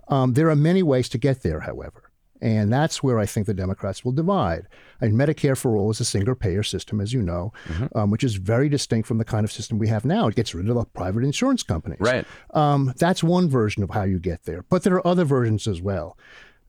Um, 0.08 0.34
there 0.34 0.50
are 0.50 0.56
many 0.56 0.82
ways 0.82 1.08
to 1.08 1.18
get 1.18 1.42
there, 1.42 1.60
however. 1.60 2.10
And 2.42 2.70
that's 2.70 3.02
where 3.02 3.18
I 3.18 3.24
think 3.24 3.46
the 3.46 3.54
Democrats 3.54 4.04
will 4.04 4.12
divide. 4.12 4.68
And 5.00 5.14
Medicare 5.14 5.56
for 5.56 5.74
All 5.74 5.90
is 5.90 5.98
a 5.98 6.04
single 6.04 6.34
payer 6.34 6.62
system, 6.62 7.00
as 7.00 7.14
you 7.14 7.22
know, 7.22 7.54
mm-hmm. 7.64 7.98
um, 7.98 8.10
which 8.10 8.22
is 8.22 8.34
very 8.34 8.68
distinct 8.68 9.08
from 9.08 9.16
the 9.16 9.24
kind 9.24 9.44
of 9.44 9.50
system 9.50 9.78
we 9.78 9.88
have 9.88 10.04
now. 10.04 10.28
It 10.28 10.36
gets 10.36 10.54
rid 10.54 10.68
of 10.68 10.74
the 10.74 10.84
private 10.84 11.24
insurance 11.24 11.62
companies. 11.62 12.00
Right. 12.00 12.26
Um, 12.52 12.92
that's 12.98 13.24
one 13.24 13.48
version 13.48 13.82
of 13.82 13.90
how 13.90 14.02
you 14.04 14.18
get 14.18 14.44
there. 14.44 14.62
But 14.68 14.82
there 14.82 14.94
are 14.94 15.06
other 15.06 15.24
versions 15.24 15.66
as 15.66 15.80
well. 15.80 16.18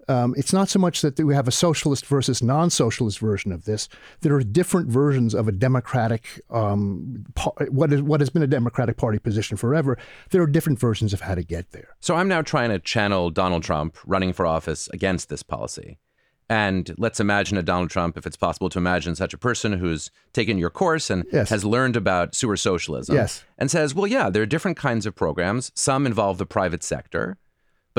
Um, 0.10 0.34
it's 0.36 0.52
not 0.52 0.70
so 0.70 0.80
much 0.80 1.02
that 1.02 1.20
we 1.20 1.36
have 1.36 1.48
a 1.48 1.52
socialist 1.52 2.06
versus 2.08 2.42
non-socialist 2.42 3.20
version 3.20 3.52
of 3.52 3.66
this. 3.66 3.88
There 4.22 4.34
are 4.34 4.42
different 4.42 4.90
versions 4.90 5.36
of 5.36 5.48
a 5.48 5.52
democratic, 5.52 6.42
um, 6.50 7.26
what 7.70 7.94
is 7.94 8.02
what 8.02 8.20
has 8.20 8.32
been 8.32 8.42
a 8.42 8.48
Democratic 8.48 8.98
Party 8.98 9.20
position 9.20 9.56
forever. 9.56 10.00
There 10.32 10.42
are 10.42 10.48
different 10.48 10.80
versions 10.80 11.14
of 11.14 11.22
how 11.22 11.36
to 11.36 11.44
get 11.44 11.72
there. 11.72 11.90
So 12.00 12.16
I'm 12.16 12.28
now 12.28 12.42
trying 12.42 12.72
to 12.72 12.80
channel 12.80 13.30
Donald 13.30 13.64
Trump 13.64 13.98
running 14.04 14.34
for 14.34 14.48
office 14.48 14.90
against 14.90 15.30
this 15.30 15.44
policy. 15.44 16.00
And 16.50 16.96
let's 16.98 17.20
imagine 17.20 17.60
a 17.60 17.62
Donald 17.62 17.92
Trump, 17.92 18.18
if 18.18 18.26
it's 18.26 18.36
possible 18.36 18.70
to 18.70 18.80
imagine 18.80 19.14
such 19.14 19.36
a 19.36 19.38
person 19.38 19.74
who's 19.74 20.10
taken 20.34 20.58
your 20.58 20.72
course 20.72 21.12
and 21.12 21.24
yes. 21.32 21.52
has 21.52 21.64
learned 21.64 21.96
about 21.96 22.34
sewer 22.34 22.58
socialism. 22.58 23.16
Yes. 23.16 23.44
And 23.60 23.70
says, 23.70 23.94
well, 23.94 24.08
yeah, 24.08 24.32
there 24.32 24.42
are 24.42 24.48
different 24.48 24.76
kinds 24.76 25.06
of 25.06 25.16
programs. 25.16 25.72
Some 25.76 26.08
involve 26.08 26.40
the 26.40 26.48
private 26.48 26.82
sector, 26.82 27.38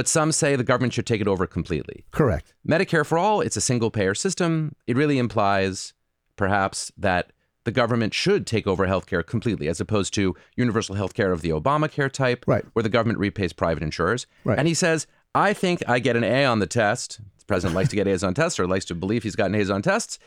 but 0.01 0.09
some 0.09 0.33
say 0.33 0.57
the 0.57 0.65
government 0.65 0.95
should 0.95 1.05
take 1.05 1.21
it 1.21 1.29
over 1.29 1.47
completely. 1.47 2.07
Correct. 2.11 2.55
Medicare 2.67 3.05
for 3.05 3.19
all, 3.19 3.43
it's 3.43 3.59
a 3.59 3.61
single 3.61 3.91
payer 3.91 4.15
system. 4.15 4.75
It 4.87 4.97
really 4.97 5.19
implies 5.19 5.93
perhaps 6.37 6.91
that 6.97 7.35
the 7.65 7.71
government 7.71 8.15
should 8.15 8.47
take 8.47 8.67
over 8.67 8.87
healthcare 8.87 9.23
completely, 9.23 9.69
as 9.69 9.79
opposed 9.79 10.15
to 10.15 10.35
universal 10.57 10.97
healthcare 10.97 11.35
of 11.35 11.43
the 11.43 11.51
Obamacare 11.51 12.11
type, 12.11 12.47
right. 12.47 12.65
where 12.73 12.83
the 12.83 12.89
government 12.89 13.19
repays 13.19 13.53
private 13.53 13.83
insurers. 13.83 14.27
Right. 14.43 14.59
And 14.59 14.67
he 14.67 14.73
says, 14.73 15.07
I 15.35 15.53
think 15.53 15.83
I 15.87 15.99
get 15.99 16.17
an 16.17 16.25
A 16.25 16.47
on 16.47 16.61
the 16.61 16.67
test 16.67 17.21
The 17.39 17.45
president 17.45 17.75
likes 17.75 17.91
to 17.91 17.97
get 17.97 18.09
A's 18.09 18.25
on 18.25 18.33
tests 18.33 18.59
or 18.59 18.67
likes 18.67 18.87
to 18.87 18.95
believe 18.95 19.23
he's 19.23 19.37
gotten 19.37 19.55
A's 19.55 19.69
on 19.69 19.83
tests 19.83 20.19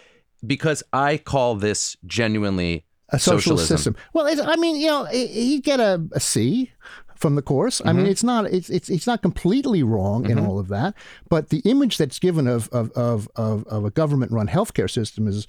because 0.46 0.84
I 0.94 1.18
call 1.18 1.56
this 1.56 1.98
genuinely 2.06 2.86
a 3.10 3.20
socialist 3.20 3.68
socialism. 3.68 3.96
system. 3.96 3.96
Well, 4.14 4.50
I 4.50 4.56
mean, 4.56 4.76
you 4.78 4.88
know, 4.88 5.06
he'd 5.06 5.64
get 5.64 5.80
a, 5.80 6.06
a 6.14 6.20
C 6.20 6.72
from 7.16 7.36
the 7.36 7.42
course. 7.42 7.80
Mm-hmm. 7.80 7.90
I 7.90 7.94
mean, 7.94 8.06
it's 8.08 8.24
not 8.24 8.46
it's 8.46 8.70
it's 8.70 8.90
it's 8.90 9.08
not 9.08 9.22
completely 9.22 9.84
wrong 9.84 10.30
in 10.30 10.38
mm-hmm. 10.38 10.48
all 10.48 10.60
of 10.60 10.68
that, 10.70 10.94
but 11.30 11.50
the 11.50 11.60
image 11.60 11.98
that's 11.98 12.20
given 12.20 12.48
of 12.48 12.70
of 12.70 12.92
of 12.92 13.30
of, 13.36 13.66
of 13.68 13.86
a 13.86 13.92
government 13.92 14.32
run 14.32 14.48
healthcare 14.48 14.90
system 14.90 15.28
is 15.28 15.48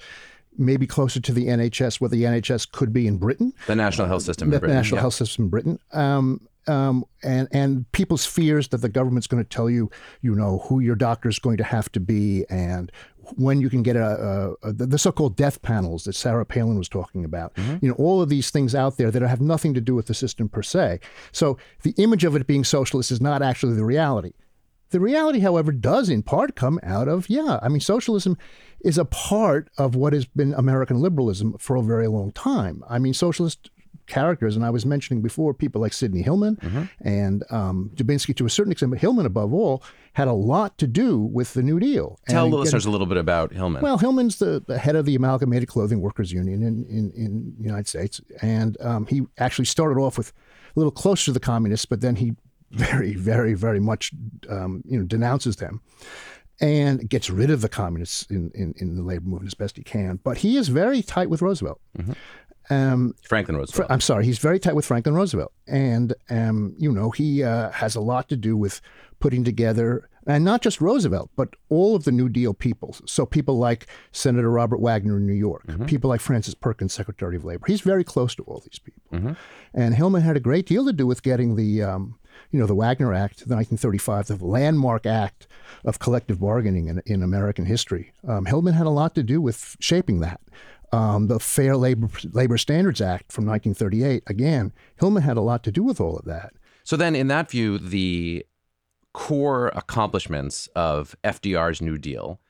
maybe 0.56 0.86
closer 0.86 1.20
to 1.20 1.32
the 1.32 1.46
NHS, 1.46 2.00
what 2.00 2.12
the 2.12 2.22
NHS 2.22 2.70
could 2.70 2.92
be 2.92 3.06
in 3.06 3.18
Britain, 3.18 3.52
the 3.66 3.74
national 3.74 4.06
health 4.06 4.22
system, 4.22 4.50
the 4.50 4.56
in 4.56 4.60
Britain, 4.60 4.76
national 4.76 4.98
yeah. 4.98 5.00
health 5.02 5.14
system 5.14 5.46
in 5.46 5.50
Britain. 5.50 5.78
Um, 5.92 6.48
um, 6.66 7.04
and 7.22 7.48
and 7.52 7.90
people's 7.92 8.24
fears 8.24 8.68
that 8.68 8.78
the 8.78 8.88
government's 8.88 9.26
going 9.26 9.42
to 9.42 9.48
tell 9.48 9.68
you, 9.68 9.90
you 10.22 10.34
know, 10.34 10.58
who 10.68 10.80
your 10.80 10.94
doctor's 10.94 11.38
going 11.38 11.58
to 11.58 11.64
have 11.64 11.90
to 11.92 12.00
be 12.00 12.44
and 12.48 12.90
when 13.36 13.60
you 13.60 13.70
can 13.70 13.82
get 13.82 13.96
a, 13.96 14.56
a, 14.62 14.68
a 14.68 14.72
the 14.72 14.98
so-called 14.98 15.36
death 15.36 15.62
panels 15.62 16.04
that 16.04 16.14
Sarah 16.14 16.46
Palin 16.46 16.78
was 16.78 16.88
talking 16.88 17.24
about. 17.24 17.54
Mm-hmm. 17.54 17.76
You 17.82 17.88
know, 17.88 17.94
all 17.96 18.22
of 18.22 18.28
these 18.28 18.50
things 18.50 18.74
out 18.74 18.96
there 18.96 19.10
that 19.10 19.22
have 19.22 19.40
nothing 19.40 19.74
to 19.74 19.80
do 19.80 19.94
with 19.94 20.06
the 20.06 20.14
system 20.14 20.48
per 20.48 20.62
se. 20.62 21.00
So 21.32 21.58
the 21.82 21.94
image 21.96 22.24
of 22.24 22.36
it 22.36 22.46
being 22.46 22.64
socialist 22.64 23.10
is 23.10 23.20
not 23.20 23.42
actually 23.42 23.74
the 23.74 23.84
reality. 23.84 24.32
The 24.90 25.00
reality, 25.00 25.40
however, 25.40 25.72
does 25.72 26.08
in 26.08 26.22
part 26.22 26.54
come 26.54 26.78
out 26.82 27.08
of, 27.08 27.28
yeah, 27.28 27.58
I 27.62 27.68
mean, 27.68 27.80
socialism 27.80 28.38
is 28.84 28.96
a 28.96 29.04
part 29.04 29.68
of 29.76 29.96
what 29.96 30.12
has 30.12 30.24
been 30.24 30.54
American 30.54 31.00
liberalism 31.00 31.56
for 31.58 31.74
a 31.74 31.82
very 31.82 32.06
long 32.06 32.30
time. 32.30 32.84
I 32.88 32.98
mean, 33.00 33.14
socialist 33.14 33.70
characters, 34.06 34.56
and 34.56 34.64
I 34.64 34.70
was 34.70 34.84
mentioning 34.84 35.22
before 35.22 35.54
people 35.54 35.80
like 35.80 35.92
Sidney 35.92 36.22
Hillman 36.22 36.56
mm-hmm. 36.56 36.84
and 37.00 37.44
um, 37.50 37.90
Dubinsky 37.94 38.36
to 38.36 38.46
a 38.46 38.50
certain 38.50 38.72
extent, 38.72 38.90
but 38.90 39.00
Hillman 39.00 39.26
above 39.26 39.52
all 39.52 39.82
had 40.14 40.28
a 40.28 40.32
lot 40.32 40.78
to 40.78 40.86
do 40.86 41.18
with 41.18 41.54
the 41.54 41.62
New 41.62 41.80
Deal. 41.80 42.18
Tell 42.28 42.48
the 42.48 42.56
listeners 42.56 42.86
a 42.86 42.90
little 42.90 43.06
bit 43.06 43.16
about 43.16 43.52
Hillman. 43.52 43.82
Well, 43.82 43.98
Hillman's 43.98 44.38
the, 44.38 44.62
the 44.66 44.78
head 44.78 44.96
of 44.96 45.06
the 45.06 45.14
Amalgamated 45.14 45.68
Clothing 45.68 46.00
Workers 46.00 46.32
Union 46.32 46.62
in, 46.62 46.84
in, 46.88 47.12
in 47.16 47.54
the 47.58 47.64
United 47.64 47.88
States, 47.88 48.20
and 48.40 48.80
um, 48.80 49.06
he 49.06 49.26
actually 49.38 49.64
started 49.66 50.00
off 50.00 50.16
with 50.16 50.32
a 50.74 50.78
little 50.78 50.92
closer 50.92 51.26
to 51.26 51.32
the 51.32 51.40
communists, 51.40 51.86
but 51.86 52.00
then 52.00 52.16
he 52.16 52.34
very, 52.70 53.14
very, 53.14 53.54
very 53.54 53.80
much 53.80 54.10
um, 54.48 54.82
you 54.84 54.98
know 54.98 55.04
denounces 55.04 55.56
them 55.56 55.80
and 56.60 57.08
gets 57.08 57.30
rid 57.30 57.50
of 57.50 57.60
the 57.60 57.68
communists 57.68 58.22
in, 58.30 58.50
in, 58.54 58.74
in, 58.78 58.96
the 58.96 59.02
labor 59.02 59.24
movement 59.24 59.48
as 59.48 59.54
best 59.54 59.76
he 59.76 59.82
can. 59.82 60.20
But 60.22 60.38
he 60.38 60.56
is 60.56 60.68
very 60.68 61.02
tight 61.02 61.28
with 61.28 61.42
Roosevelt. 61.42 61.80
Mm-hmm. 61.98 62.12
Um, 62.70 63.14
Franklin 63.28 63.56
Roosevelt. 63.56 63.88
Fr- 63.88 63.92
I'm 63.92 64.00
sorry, 64.00 64.24
he's 64.24 64.38
very 64.38 64.58
tight 64.58 64.74
with 64.74 64.86
Franklin 64.86 65.14
Roosevelt, 65.14 65.52
and 65.66 66.14
um, 66.30 66.74
you 66.78 66.90
know 66.90 67.10
he 67.10 67.42
uh, 67.42 67.70
has 67.70 67.94
a 67.94 68.00
lot 68.00 68.28
to 68.30 68.36
do 68.36 68.56
with 68.56 68.80
putting 69.20 69.44
together, 69.44 70.08
and 70.26 70.44
not 70.44 70.62
just 70.62 70.80
Roosevelt, 70.80 71.30
but 71.36 71.50
all 71.68 71.94
of 71.94 72.04
the 72.04 72.12
New 72.12 72.28
Deal 72.28 72.54
people. 72.54 72.96
So 73.06 73.26
people 73.26 73.58
like 73.58 73.86
Senator 74.12 74.50
Robert 74.50 74.80
Wagner 74.80 75.18
in 75.18 75.26
New 75.26 75.34
York, 75.34 75.66
mm-hmm. 75.66 75.84
people 75.84 76.08
like 76.08 76.20
Frances 76.20 76.54
Perkins, 76.54 76.94
Secretary 76.94 77.36
of 77.36 77.44
Labor. 77.44 77.66
He's 77.66 77.82
very 77.82 78.04
close 78.04 78.34
to 78.36 78.42
all 78.44 78.60
these 78.60 78.78
people, 78.78 79.02
mm-hmm. 79.12 79.32
and 79.74 79.94
Hillman 79.94 80.22
had 80.22 80.36
a 80.36 80.40
great 80.40 80.66
deal 80.66 80.84
to 80.86 80.92
do 80.92 81.06
with 81.06 81.22
getting 81.22 81.56
the. 81.56 81.82
Um, 81.82 82.18
you 82.50 82.58
know, 82.58 82.66
the 82.66 82.74
Wagner 82.74 83.12
Act, 83.12 83.48
the 83.48 83.54
1935, 83.54 84.26
the 84.26 84.44
landmark 84.44 85.06
act 85.06 85.46
of 85.84 85.98
collective 85.98 86.40
bargaining 86.40 86.88
in, 86.88 87.00
in 87.06 87.22
American 87.22 87.64
history. 87.64 88.12
Um, 88.26 88.46
Hillman 88.46 88.74
had 88.74 88.86
a 88.86 88.90
lot 88.90 89.14
to 89.14 89.22
do 89.22 89.40
with 89.40 89.76
shaping 89.80 90.20
that. 90.20 90.40
Um, 90.94 91.26
the 91.26 91.40
Fair 91.40 91.76
Labor, 91.76 92.08
Labor 92.32 92.56
Standards 92.56 93.00
Act 93.00 93.32
from 93.32 93.46
1938, 93.46 94.22
again, 94.26 94.72
Hillman 95.00 95.22
had 95.22 95.36
a 95.36 95.40
lot 95.40 95.64
to 95.64 95.72
do 95.72 95.82
with 95.82 96.00
all 96.00 96.16
of 96.16 96.24
that. 96.26 96.52
So 96.84 96.96
then, 96.96 97.16
in 97.16 97.26
that 97.28 97.50
view, 97.50 97.78
the 97.78 98.46
core 99.12 99.68
accomplishments 99.74 100.68
of 100.76 101.16
FDR's 101.24 101.80
New 101.80 101.98
Deal 101.98 102.40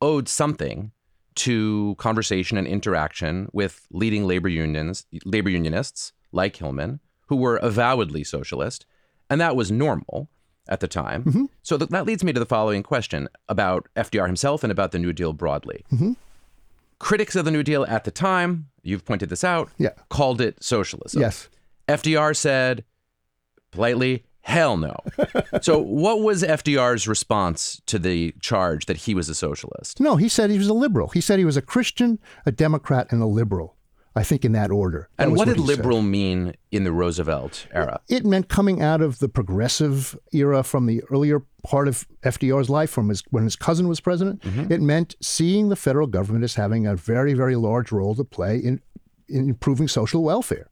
owed 0.00 0.28
something 0.28 0.92
to 1.36 1.96
conversation 1.98 2.56
and 2.56 2.66
interaction 2.66 3.48
with 3.52 3.86
leading 3.90 4.26
labor 4.26 4.48
unions, 4.48 5.06
labor 5.24 5.50
unionists 5.50 6.12
like 6.30 6.56
Hillman, 6.56 7.00
who 7.28 7.36
were 7.36 7.56
avowedly 7.56 8.24
socialist, 8.24 8.86
and 9.30 9.40
that 9.40 9.56
was 9.56 9.70
normal 9.70 10.28
at 10.68 10.80
the 10.80 10.88
time. 10.88 11.24
Mm-hmm. 11.24 11.44
So 11.62 11.78
th- 11.78 11.90
that 11.90 12.06
leads 12.06 12.22
me 12.22 12.32
to 12.32 12.40
the 12.40 12.46
following 12.46 12.82
question 12.82 13.28
about 13.48 13.88
FDR 13.96 14.26
himself 14.26 14.62
and 14.62 14.70
about 14.70 14.92
the 14.92 14.98
New 14.98 15.12
Deal 15.12 15.32
broadly. 15.32 15.84
Mm-hmm 15.92 16.12
critics 16.98 17.36
of 17.36 17.44
the 17.44 17.50
New 17.50 17.62
Deal 17.62 17.84
at 17.86 18.04
the 18.04 18.10
time, 18.10 18.68
you've 18.82 19.04
pointed 19.04 19.28
this 19.28 19.44
out, 19.44 19.70
yeah. 19.78 19.90
called 20.08 20.40
it 20.40 20.62
socialism. 20.62 21.20
Yes. 21.20 21.48
FDR 21.88 22.36
said 22.36 22.84
politely, 23.70 24.24
hell 24.40 24.76
no. 24.76 24.96
so, 25.62 25.78
what 25.78 26.20
was 26.20 26.42
FDR's 26.42 27.08
response 27.08 27.80
to 27.86 27.98
the 27.98 28.34
charge 28.40 28.86
that 28.86 28.98
he 28.98 29.14
was 29.14 29.28
a 29.28 29.34
socialist? 29.34 30.00
No, 30.00 30.16
he 30.16 30.28
said 30.28 30.50
he 30.50 30.58
was 30.58 30.68
a 30.68 30.74
liberal. 30.74 31.08
He 31.08 31.20
said 31.20 31.38
he 31.38 31.44
was 31.44 31.56
a 31.56 31.62
Christian, 31.62 32.18
a 32.44 32.52
Democrat, 32.52 33.06
and 33.10 33.22
a 33.22 33.26
liberal. 33.26 33.76
I 34.18 34.24
think 34.24 34.44
in 34.44 34.50
that 34.52 34.72
order. 34.72 35.08
That 35.16 35.28
and 35.28 35.36
what, 35.36 35.46
what 35.46 35.56
did 35.56 35.60
liberal 35.60 35.98
said. 35.98 36.06
mean 36.06 36.54
in 36.72 36.82
the 36.82 36.90
Roosevelt 36.90 37.68
era? 37.72 38.00
It 38.08 38.26
meant 38.26 38.48
coming 38.48 38.82
out 38.82 39.00
of 39.00 39.20
the 39.20 39.28
progressive 39.28 40.18
era 40.32 40.64
from 40.64 40.86
the 40.86 41.04
earlier 41.08 41.44
part 41.62 41.86
of 41.86 42.04
FDR's 42.22 42.68
life, 42.68 42.90
from 42.90 43.10
his 43.10 43.22
when 43.30 43.44
his 43.44 43.54
cousin 43.54 43.86
was 43.86 44.00
president. 44.00 44.42
Mm-hmm. 44.42 44.72
It 44.72 44.80
meant 44.80 45.14
seeing 45.22 45.68
the 45.68 45.76
federal 45.76 46.08
government 46.08 46.42
as 46.42 46.56
having 46.56 46.84
a 46.84 46.96
very, 46.96 47.32
very 47.32 47.54
large 47.54 47.92
role 47.92 48.16
to 48.16 48.24
play 48.24 48.56
in, 48.56 48.80
in 49.28 49.48
improving 49.48 49.86
social 49.86 50.24
welfare. 50.24 50.68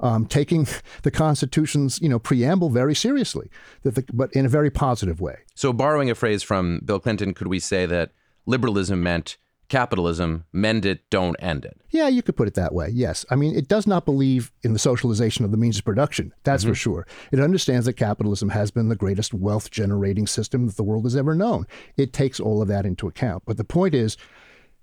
Um, 0.00 0.26
taking 0.26 0.66
the 1.04 1.12
Constitution's 1.12 2.00
you 2.02 2.08
know 2.08 2.18
preamble 2.18 2.68
very 2.68 2.96
seriously, 2.96 3.48
that 3.84 3.94
the, 3.94 4.04
but 4.12 4.32
in 4.32 4.44
a 4.44 4.48
very 4.48 4.70
positive 4.70 5.20
way. 5.20 5.36
So, 5.54 5.72
borrowing 5.72 6.10
a 6.10 6.16
phrase 6.16 6.42
from 6.42 6.80
Bill 6.84 6.98
Clinton, 6.98 7.32
could 7.32 7.46
we 7.46 7.60
say 7.60 7.86
that 7.86 8.10
liberalism 8.44 9.04
meant 9.04 9.36
capitalism, 9.68 10.44
mend 10.52 10.86
it, 10.86 11.08
don't 11.10 11.36
end 11.40 11.64
it. 11.64 11.80
Yeah, 11.90 12.08
you 12.08 12.22
could 12.22 12.36
put 12.36 12.48
it 12.48 12.54
that 12.54 12.74
way. 12.74 12.88
Yes. 12.92 13.24
I 13.30 13.36
mean, 13.36 13.56
it 13.56 13.68
does 13.68 13.86
not 13.86 14.04
believe 14.04 14.52
in 14.62 14.72
the 14.72 14.78
socialization 14.78 15.44
of 15.44 15.50
the 15.50 15.56
means 15.56 15.78
of 15.78 15.84
production. 15.84 16.32
That's 16.44 16.62
mm-hmm. 16.62 16.72
for 16.72 16.76
sure. 16.76 17.06
It 17.32 17.40
understands 17.40 17.86
that 17.86 17.94
capitalism 17.94 18.50
has 18.50 18.70
been 18.70 18.88
the 18.88 18.96
greatest 18.96 19.32
wealth 19.32 19.70
generating 19.70 20.26
system 20.26 20.66
that 20.66 20.76
the 20.76 20.82
world 20.82 21.04
has 21.04 21.16
ever 21.16 21.34
known. 21.34 21.66
It 21.96 22.12
takes 22.12 22.40
all 22.40 22.60
of 22.60 22.68
that 22.68 22.86
into 22.86 23.08
account. 23.08 23.44
But 23.46 23.56
the 23.56 23.64
point 23.64 23.94
is, 23.94 24.16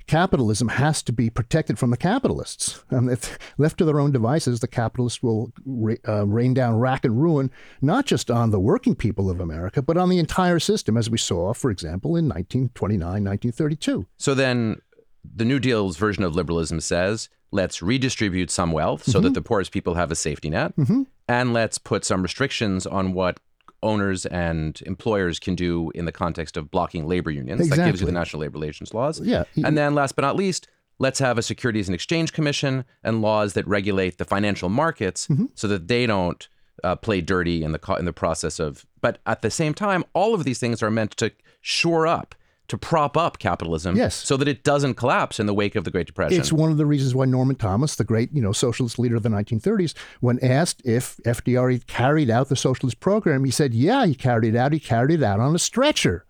capitalism 0.07 0.67
has 0.67 1.01
to 1.03 1.11
be 1.11 1.29
protected 1.29 1.79
from 1.79 1.89
the 1.89 1.97
capitalists. 1.97 2.83
Um, 2.91 3.09
if 3.09 3.37
left 3.57 3.77
to 3.79 3.85
their 3.85 3.99
own 3.99 4.11
devices, 4.11 4.59
the 4.59 4.67
capitalists 4.67 5.23
will 5.23 5.51
ra- 5.65 5.95
uh, 6.07 6.25
rain 6.25 6.53
down 6.53 6.77
rack 6.77 7.05
and 7.05 7.21
ruin, 7.21 7.51
not 7.81 8.05
just 8.05 8.29
on 8.29 8.51
the 8.51 8.59
working 8.59 8.95
people 8.95 9.29
of 9.29 9.39
America, 9.39 9.81
but 9.81 9.97
on 9.97 10.09
the 10.09 10.19
entire 10.19 10.59
system, 10.59 10.97
as 10.97 11.09
we 11.09 11.17
saw, 11.17 11.53
for 11.53 11.71
example, 11.71 12.15
in 12.15 12.25
1929, 12.25 13.01
1932. 13.01 14.05
So 14.17 14.33
then 14.33 14.81
the 15.23 15.45
New 15.45 15.59
Deal's 15.59 15.97
version 15.97 16.23
of 16.23 16.35
liberalism 16.35 16.79
says, 16.79 17.29
let's 17.51 17.81
redistribute 17.81 18.51
some 18.51 18.71
wealth 18.71 19.03
so 19.03 19.13
mm-hmm. 19.13 19.23
that 19.23 19.33
the 19.33 19.41
poorest 19.41 19.71
people 19.71 19.95
have 19.95 20.11
a 20.11 20.15
safety 20.15 20.49
net, 20.49 20.75
mm-hmm. 20.75 21.03
and 21.27 21.53
let's 21.53 21.77
put 21.77 22.05
some 22.05 22.21
restrictions 22.21 22.85
on 22.85 23.13
what 23.13 23.39
owners 23.83 24.25
and 24.25 24.81
employers 24.85 25.39
can 25.39 25.55
do 25.55 25.91
in 25.95 26.05
the 26.05 26.11
context 26.11 26.57
of 26.57 26.71
blocking 26.71 27.07
labor 27.07 27.31
unions. 27.31 27.61
Exactly. 27.61 27.83
That 27.83 27.89
gives 27.89 28.01
you 28.01 28.07
the 28.07 28.13
national 28.13 28.41
labor 28.41 28.57
relations 28.59 28.93
laws. 28.93 29.19
Yeah. 29.19 29.43
And 29.63 29.77
then 29.77 29.95
last 29.95 30.15
but 30.15 30.23
not 30.23 30.35
least, 30.35 30.67
let's 30.99 31.19
have 31.19 31.37
a 31.37 31.41
Securities 31.41 31.87
and 31.87 31.95
Exchange 31.95 32.33
Commission 32.33 32.85
and 33.03 33.21
laws 33.21 33.53
that 33.53 33.67
regulate 33.67 34.17
the 34.17 34.25
financial 34.25 34.69
markets 34.69 35.27
mm-hmm. 35.27 35.45
so 35.53 35.67
that 35.67 35.87
they 35.87 36.05
don't 36.05 36.47
uh, 36.83 36.95
play 36.95 37.21
dirty 37.21 37.63
in 37.63 37.71
the 37.71 37.95
in 37.99 38.05
the 38.05 38.13
process 38.13 38.59
of. 38.59 38.85
But 39.01 39.19
at 39.25 39.41
the 39.41 39.51
same 39.51 39.73
time, 39.73 40.03
all 40.13 40.33
of 40.33 40.43
these 40.43 40.59
things 40.59 40.81
are 40.81 40.91
meant 40.91 41.11
to 41.17 41.31
shore 41.61 42.07
up 42.07 42.35
to 42.67 42.77
prop 42.77 43.15
up 43.15 43.37
capitalism 43.37 43.95
yes. 43.95 44.15
so 44.15 44.37
that 44.37 44.47
it 44.47 44.63
doesn't 44.63 44.95
collapse 44.95 45.39
in 45.39 45.45
the 45.45 45.53
wake 45.53 45.75
of 45.75 45.83
the 45.83 45.91
Great 45.91 46.07
Depression. 46.07 46.39
It's 46.39 46.51
one 46.51 46.71
of 46.71 46.77
the 46.77 46.85
reasons 46.85 47.13
why 47.13 47.25
Norman 47.25 47.55
Thomas, 47.55 47.95
the 47.95 48.03
great, 48.03 48.33
you 48.33 48.41
know, 48.41 48.51
socialist 48.51 48.97
leader 48.97 49.15
of 49.15 49.23
the 49.23 49.29
1930s, 49.29 49.93
when 50.19 50.39
asked 50.43 50.81
if 50.85 51.17
FDR 51.17 51.85
carried 51.87 52.29
out 52.29 52.49
the 52.49 52.55
socialist 52.55 52.99
program, 52.99 53.43
he 53.43 53.51
said, 53.51 53.73
"Yeah, 53.73 54.05
he 54.05 54.15
carried 54.15 54.55
it 54.55 54.57
out. 54.57 54.73
He 54.73 54.79
carried 54.79 55.19
it 55.19 55.23
out 55.23 55.39
on 55.39 55.55
a 55.55 55.59
stretcher." 55.59 56.25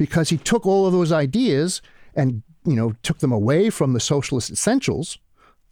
because 0.00 0.30
he 0.30 0.38
took 0.38 0.64
all 0.64 0.86
of 0.86 0.94
those 0.94 1.12
ideas 1.12 1.82
and 2.14 2.42
you 2.64 2.74
know 2.74 2.94
took 3.02 3.18
them 3.18 3.32
away 3.32 3.68
from 3.68 3.92
the 3.92 4.00
socialist 4.00 4.50
essentials, 4.50 5.18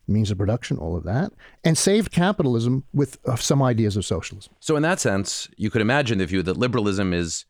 means 0.06 0.30
of 0.30 0.36
production, 0.36 0.76
all 0.76 0.94
of 0.94 1.04
that, 1.04 1.32
and 1.64 1.78
saved 1.78 2.12
capitalism 2.12 2.84
with 2.92 3.16
uh, 3.24 3.36
some 3.36 3.62
ideas 3.62 3.96
of 3.96 4.04
socialism. 4.04 4.52
So, 4.60 4.76
in 4.76 4.82
that 4.82 5.00
sense, 5.00 5.48
you 5.56 5.70
could 5.70 5.80
imagine 5.80 6.18
the 6.18 6.26
view 6.26 6.42
that 6.42 6.58
liberalism 6.58 7.14
is 7.14 7.46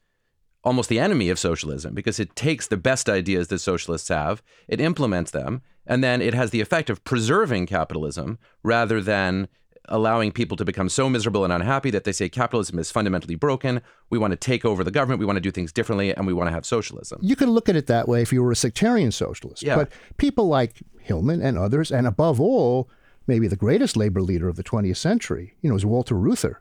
almost 0.64 0.88
the 0.88 0.98
enemy 0.98 1.30
of 1.30 1.38
socialism 1.38 1.94
because 1.94 2.18
it 2.18 2.34
takes 2.36 2.66
the 2.66 2.76
best 2.76 3.08
ideas 3.08 3.48
that 3.48 3.58
socialists 3.58 4.08
have, 4.08 4.42
it 4.66 4.80
implements 4.80 5.30
them, 5.30 5.62
and 5.86 6.04
then 6.04 6.20
it 6.20 6.34
has 6.34 6.50
the 6.50 6.60
effect 6.60 6.90
of 6.90 7.02
preserving 7.04 7.66
capitalism 7.66 8.38
rather 8.62 9.00
than 9.00 9.48
allowing 9.88 10.30
people 10.30 10.56
to 10.56 10.64
become 10.64 10.88
so 10.88 11.08
miserable 11.08 11.44
and 11.44 11.52
unhappy 11.52 11.90
that 11.90 12.04
they 12.04 12.12
say 12.12 12.28
capitalism 12.28 12.78
is 12.78 12.90
fundamentally 12.90 13.34
broken. 13.34 13.80
We 14.10 14.18
want 14.18 14.32
to 14.32 14.36
take 14.36 14.64
over 14.64 14.84
the 14.84 14.90
government. 14.90 15.18
We 15.18 15.26
want 15.26 15.36
to 15.36 15.40
do 15.40 15.50
things 15.50 15.72
differently, 15.72 16.14
and 16.14 16.26
we 16.26 16.32
want 16.32 16.48
to 16.48 16.52
have 16.52 16.66
socialism. 16.66 17.20
You 17.22 17.36
could 17.36 17.48
look 17.48 17.68
at 17.68 17.76
it 17.76 17.86
that 17.86 18.06
way 18.06 18.22
if 18.22 18.32
you 18.32 18.42
were 18.42 18.52
a 18.52 18.56
sectarian 18.56 19.12
socialist. 19.12 19.62
Yeah. 19.62 19.76
But 19.76 19.92
people 20.18 20.46
like 20.48 20.82
Hillman 21.00 21.40
and 21.40 21.56
others, 21.56 21.90
and 21.90 22.06
above 22.06 22.40
all, 22.40 22.90
maybe 23.26 23.48
the 23.48 23.56
greatest 23.56 23.96
labor 23.96 24.20
leader 24.20 24.48
of 24.48 24.56
the 24.56 24.64
20th 24.64 24.96
century, 24.96 25.54
you 25.62 25.70
know, 25.70 25.76
is 25.76 25.86
Walter 25.86 26.14
Reuther 26.14 26.60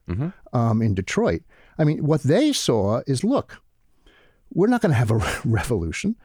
um, 0.53 0.81
in 0.81 0.93
Detroit. 0.93 1.41
I 1.77 1.83
mean, 1.83 2.05
what 2.05 2.23
they 2.23 2.53
saw 2.53 3.01
is 3.07 3.23
look, 3.23 3.61
we're 4.53 4.67
not 4.67 4.81
going 4.81 4.91
to 4.91 4.97
have 4.97 5.11
a 5.11 5.41
revolution, 5.45 6.15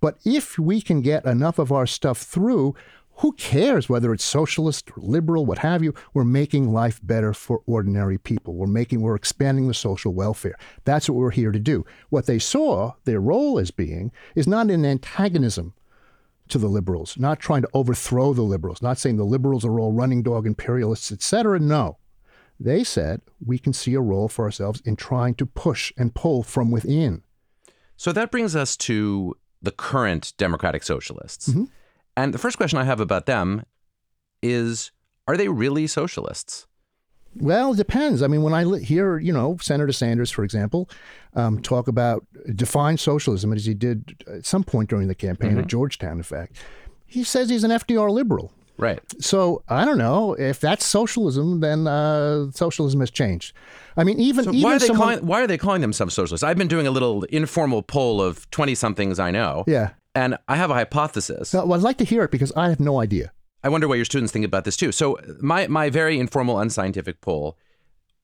but 0.00 0.18
if 0.24 0.58
we 0.58 0.80
can 0.80 1.00
get 1.00 1.24
enough 1.24 1.58
of 1.58 1.70
our 1.70 1.86
stuff 1.86 2.18
through, 2.18 2.74
who 3.16 3.32
cares 3.32 3.88
whether 3.88 4.12
it's 4.12 4.24
socialist 4.24 4.90
or 4.90 4.94
liberal, 5.02 5.46
what 5.46 5.58
have 5.58 5.82
you? 5.82 5.94
We're 6.14 6.24
making 6.24 6.72
life 6.72 6.98
better 7.02 7.32
for 7.32 7.62
ordinary 7.66 8.18
people. 8.18 8.54
We're 8.54 8.66
making, 8.66 9.00
we're 9.00 9.14
expanding 9.14 9.68
the 9.68 9.74
social 9.74 10.12
welfare. 10.12 10.56
That's 10.84 11.08
what 11.08 11.16
we're 11.16 11.30
here 11.30 11.52
to 11.52 11.58
do. 11.58 11.84
What 12.08 12.26
they 12.26 12.38
saw 12.38 12.94
their 13.04 13.20
role 13.20 13.58
as 13.58 13.70
being 13.70 14.10
is 14.34 14.46
not 14.46 14.70
an 14.70 14.84
antagonism 14.84 15.74
to 16.48 16.58
the 16.58 16.68
liberals, 16.68 17.16
not 17.18 17.38
trying 17.38 17.62
to 17.62 17.68
overthrow 17.72 18.32
the 18.32 18.42
liberals, 18.42 18.82
not 18.82 18.98
saying 18.98 19.16
the 19.16 19.24
liberals 19.24 19.64
are 19.64 19.78
all 19.78 19.92
running 19.92 20.22
dog 20.22 20.46
imperialists, 20.46 21.12
etc. 21.12 21.60
No. 21.60 21.98
They 22.58 22.84
said 22.84 23.22
we 23.44 23.58
can 23.58 23.72
see 23.72 23.94
a 23.94 24.00
role 24.00 24.28
for 24.28 24.44
ourselves 24.44 24.80
in 24.84 24.96
trying 24.96 25.34
to 25.36 25.46
push 25.46 25.92
and 25.96 26.14
pull 26.14 26.42
from 26.42 26.70
within. 26.70 27.22
So 27.96 28.12
that 28.12 28.30
brings 28.30 28.56
us 28.56 28.76
to 28.78 29.36
the 29.60 29.70
current 29.70 30.32
democratic 30.38 30.82
socialists. 30.82 31.52
And 32.16 32.34
the 32.34 32.38
first 32.38 32.56
question 32.56 32.78
I 32.78 32.84
have 32.84 33.00
about 33.00 33.26
them 33.26 33.62
is 34.42 34.90
are 35.28 35.36
they 35.36 35.48
really 35.48 35.86
socialists? 35.86 36.66
Well, 37.34 37.72
it 37.72 37.76
depends. 37.76 38.22
I 38.22 38.26
mean, 38.26 38.42
when 38.42 38.52
I 38.52 38.78
hear, 38.78 39.18
you 39.18 39.32
know, 39.32 39.56
Senator 39.60 39.92
Sanders, 39.92 40.30
for 40.30 40.44
example, 40.44 40.90
um, 41.34 41.62
talk 41.62 41.88
about 41.88 42.26
define 42.54 42.98
socialism 42.98 43.52
as 43.52 43.64
he 43.64 43.72
did 43.72 44.22
at 44.26 44.44
some 44.44 44.64
point 44.64 44.90
during 44.90 45.08
the 45.08 45.14
campaign 45.14 45.56
at 45.58 45.66
Georgetown, 45.66 46.18
in 46.18 46.22
fact, 46.22 46.56
he 47.06 47.24
says 47.24 47.48
he's 47.48 47.64
an 47.64 47.70
FDR 47.70 48.10
liberal. 48.10 48.52
Right. 48.78 49.00
So 49.20 49.62
I 49.68 49.84
don't 49.84 49.98
know 49.98 50.34
if 50.34 50.60
that's 50.60 50.84
socialism. 50.84 51.60
Then 51.60 51.86
uh, 51.86 52.50
socialism 52.52 53.00
has 53.00 53.10
changed. 53.10 53.54
I 53.96 54.04
mean, 54.04 54.18
even 54.18 54.44
So 54.44 54.50
even 54.52 54.62
why 54.62 54.76
are 54.76 54.78
they 54.78 54.86
someone, 54.86 55.08
calling 55.08 55.26
why 55.26 55.42
are 55.42 55.46
they 55.46 55.58
calling 55.58 55.80
themselves 55.82 56.14
socialists? 56.14 56.42
I've 56.42 56.58
been 56.58 56.68
doing 56.68 56.86
a 56.86 56.90
little 56.90 57.24
informal 57.24 57.82
poll 57.82 58.20
of 58.22 58.50
20 58.50 58.74
somethings 58.74 59.18
I 59.18 59.30
know. 59.30 59.64
yeah. 59.66 59.90
And 60.14 60.36
I 60.46 60.56
have 60.56 60.70
a 60.70 60.74
hypothesis. 60.74 61.54
Well, 61.54 61.72
I'd 61.72 61.80
like 61.80 61.96
to 61.96 62.04
hear 62.04 62.22
it 62.22 62.30
because 62.30 62.52
I 62.54 62.68
have 62.68 62.80
no 62.80 63.00
idea. 63.00 63.32
I 63.64 63.70
wonder 63.70 63.88
what 63.88 63.94
your 63.94 64.04
students 64.04 64.30
think 64.30 64.44
about 64.44 64.64
this 64.64 64.76
too. 64.76 64.92
So 64.92 65.18
my 65.40 65.66
my 65.68 65.88
very 65.88 66.18
informal, 66.18 66.58
unscientific 66.58 67.22
poll 67.22 67.56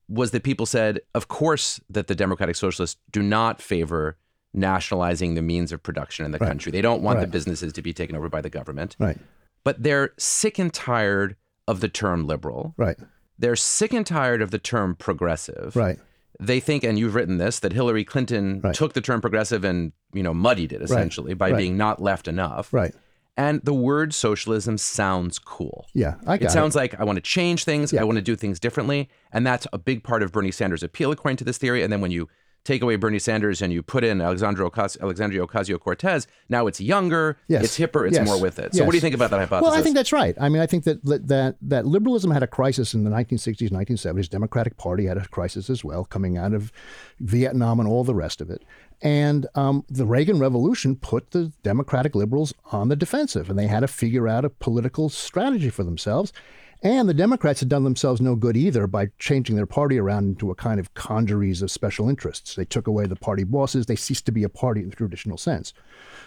was 0.07 0.29
that 0.31 0.43
people 0.43 0.65
said, 0.67 0.99
of 1.15 1.27
course, 1.29 1.79
that 1.89 2.05
the 2.07 2.13
Democratic 2.13 2.55
Socialists 2.55 2.99
do 3.11 3.23
not 3.23 3.59
favor 3.61 4.17
nationalizing 4.53 5.35
the 5.35 5.41
means 5.41 5.71
of 5.71 5.81
production 5.81 6.25
in 6.25 6.31
the 6.31 6.39
country. 6.39 6.71
They 6.71 6.81
don't 6.81 7.01
want 7.01 7.19
the 7.21 7.27
businesses 7.27 7.73
to 7.73 7.81
be 7.81 7.93
taken 7.93 8.15
over 8.15 8.29
by 8.29 8.41
the 8.41 8.49
government. 8.49 8.95
Right. 8.99 9.17
But 9.63 9.83
they're 9.83 10.11
sick 10.17 10.57
and 10.59 10.73
tired 10.73 11.35
of 11.67 11.81
the 11.81 11.89
term 11.89 12.25
liberal. 12.25 12.73
Right. 12.77 12.97
They're 13.37 13.55
sick 13.55 13.93
and 13.93 14.05
tired 14.05 14.41
of 14.41 14.51
the 14.51 14.59
term 14.59 14.95
progressive. 14.95 15.75
Right. 15.75 15.99
They 16.39 16.59
think, 16.59 16.83
and 16.83 16.97
you've 16.97 17.15
written 17.15 17.37
this, 17.37 17.59
that 17.59 17.73
Hillary 17.73 18.03
Clinton 18.05 18.61
Right. 18.61 18.73
took 18.73 18.93
the 18.93 19.01
term 19.01 19.21
progressive 19.21 19.63
and 19.65 19.91
you 20.13 20.23
know 20.23 20.33
muddied 20.33 20.71
it 20.71 20.81
essentially 20.81 21.33
by 21.33 21.51
Right. 21.51 21.57
being 21.57 21.77
not 21.77 22.01
left 22.01 22.27
enough. 22.27 22.73
Right. 22.73 22.93
And 23.37 23.61
the 23.63 23.73
word 23.73 24.13
socialism 24.13 24.77
sounds 24.77 25.39
cool. 25.39 25.85
Yeah. 25.93 26.15
I 26.27 26.37
got 26.37 26.47
It 26.47 26.51
sounds 26.51 26.75
like 26.75 26.99
I 26.99 27.05
want 27.05 27.15
to 27.17 27.21
change 27.21 27.63
things. 27.63 27.93
I 27.93 28.03
want 28.03 28.17
to 28.17 28.21
do 28.21 28.35
things 28.35 28.59
differently. 28.59 29.07
And 29.31 29.47
that's 29.47 29.65
a 29.71 29.77
big 29.77 30.03
part 30.03 30.23
of 30.23 30.31
Bernie 30.33 30.51
Sanders' 30.51 30.83
appeal, 30.83 31.09
according 31.11 31.37
to 31.37 31.45
this 31.45 31.57
theory. 31.57 31.81
And 31.81 31.91
then 31.93 32.01
when 32.01 32.11
you 32.11 32.27
take 32.63 32.81
away 32.81 32.95
Bernie 32.97 33.19
Sanders 33.19 33.61
and 33.61 33.71
you 33.73 33.81
put 33.81 34.03
in 34.03 34.21
Alexandria 34.21 34.69
Ocasio 34.69 35.79
Cortez, 35.79 36.27
now 36.49 36.67
it's 36.67 36.79
younger, 36.81 37.37
Yes. 37.47 37.63
it's 37.63 37.79
hipper, 37.79 38.07
it's 38.07 38.17
Yes. 38.17 38.27
more 38.27 38.39
with 38.39 38.59
it. 38.59 38.75
So, 38.75 38.83
what 38.85 38.91
do 38.91 38.97
you 38.97 39.01
think 39.01 39.15
about 39.15 39.29
that 39.31 39.39
hypothesis? 39.39 39.69
Well, 39.71 39.79
I 39.79 39.81
think 39.81 39.95
that's 39.95 40.11
right. 40.13 40.35
I 40.39 40.49
mean, 40.49 40.61
I 40.61 40.65
think 40.65 40.83
that 40.83 41.03
that 41.03 41.55
that 41.61 41.85
liberalism 41.85 42.31
had 42.31 42.43
a 42.43 42.47
crisis 42.47 42.93
in 42.93 43.03
the 43.03 43.09
1960s, 43.09 43.69
1970s. 43.71 44.29
Democratic 44.29 44.77
Party 44.77 45.05
had 45.05 45.17
a 45.17 45.27
crisis 45.27 45.69
as 45.69 45.83
well, 45.83 46.05
coming 46.05 46.37
out 46.37 46.53
of 46.53 46.71
Vietnam 47.19 47.79
and 47.79 47.87
all 47.89 48.03
the 48.03 48.15
rest 48.15 48.41
of 48.41 48.49
it. 48.49 48.63
And 49.01 49.47
um, 49.55 49.85
the 49.89 50.05
Reagan 50.05 50.39
Revolution 50.39 50.95
put 50.97 51.31
the 51.31 51.53
Democratic 51.63 52.15
liberals 52.15 52.53
on 52.71 52.89
the 52.89 52.95
defensive, 52.97 53.49
and 53.49 53.57
they 53.57 53.67
had 53.67 53.79
to 53.79 53.87
figure 53.87 54.27
out 54.27 54.43
a 54.43 54.49
political 54.49 55.07
strategy 55.09 55.69
for 55.69 55.83
themselves. 55.83 56.33
And 56.81 57.09
the 57.09 57.13
Democrats 57.13 57.59
had 57.59 57.67
done 57.67 57.83
themselves 57.83 58.21
no 58.21 58.35
good 58.35 58.55
either 58.55 58.87
by 58.87 59.09
changing 59.19 59.57
their 59.57 59.65
party 59.65 59.99
around 59.99 60.23
into 60.23 60.49
a 60.49 60.55
kind 60.55 60.79
of 60.79 60.93
congeries 60.93 61.61
of 61.61 61.71
special 61.71 62.07
interests. 62.07 62.55
They 62.55 62.63
took 62.63 62.87
away 62.87 63.05
the 63.05 63.17
party 63.17 63.43
bosses. 63.43 63.85
They 63.85 63.97
ceased 63.97 64.25
to 64.27 64.31
be 64.31 64.43
a 64.43 64.49
party 64.49 64.81
in 64.81 64.89
the 64.89 64.95
traditional 64.95 65.37
sense. 65.37 65.73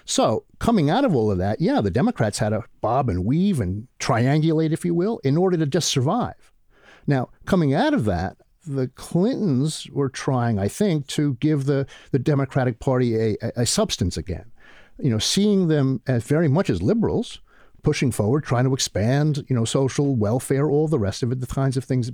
So, 0.04 0.44
coming 0.58 0.90
out 0.90 1.06
of 1.06 1.14
all 1.14 1.30
of 1.30 1.38
that, 1.38 1.60
yeah, 1.60 1.80
the 1.80 1.90
Democrats 1.90 2.38
had 2.38 2.50
to 2.50 2.64
bob 2.82 3.08
and 3.08 3.24
weave 3.24 3.60
and 3.60 3.88
triangulate, 3.98 4.72
if 4.72 4.84
you 4.84 4.94
will, 4.94 5.20
in 5.24 5.38
order 5.38 5.56
to 5.56 5.64
just 5.64 5.88
survive. 5.88 6.52
Now, 7.06 7.30
coming 7.46 7.72
out 7.72 7.94
of 7.94 8.04
that, 8.04 8.36
the 8.66 8.88
Clintons 8.88 9.88
were 9.90 10.10
trying, 10.10 10.58
I 10.58 10.68
think, 10.68 11.06
to 11.08 11.34
give 11.34 11.64
the, 11.64 11.86
the 12.10 12.18
Democratic 12.18 12.78
Party 12.78 13.16
a, 13.16 13.36
a, 13.42 13.52
a 13.56 13.66
substance 13.66 14.18
again. 14.18 14.52
You 14.98 15.10
know, 15.10 15.18
seeing 15.18 15.68
them 15.68 16.02
as 16.06 16.24
very 16.24 16.46
much 16.46 16.68
as 16.68 16.82
liberals, 16.82 17.40
pushing 17.82 18.12
forward, 18.12 18.44
trying 18.44 18.64
to 18.64 18.74
expand, 18.74 19.44
you 19.48 19.56
know, 19.56 19.64
social 19.64 20.14
welfare, 20.14 20.68
all 20.68 20.88
the 20.88 20.98
rest 20.98 21.22
of 21.22 21.32
it, 21.32 21.40
the 21.40 21.46
kinds 21.46 21.76
of 21.76 21.84
things 21.84 22.10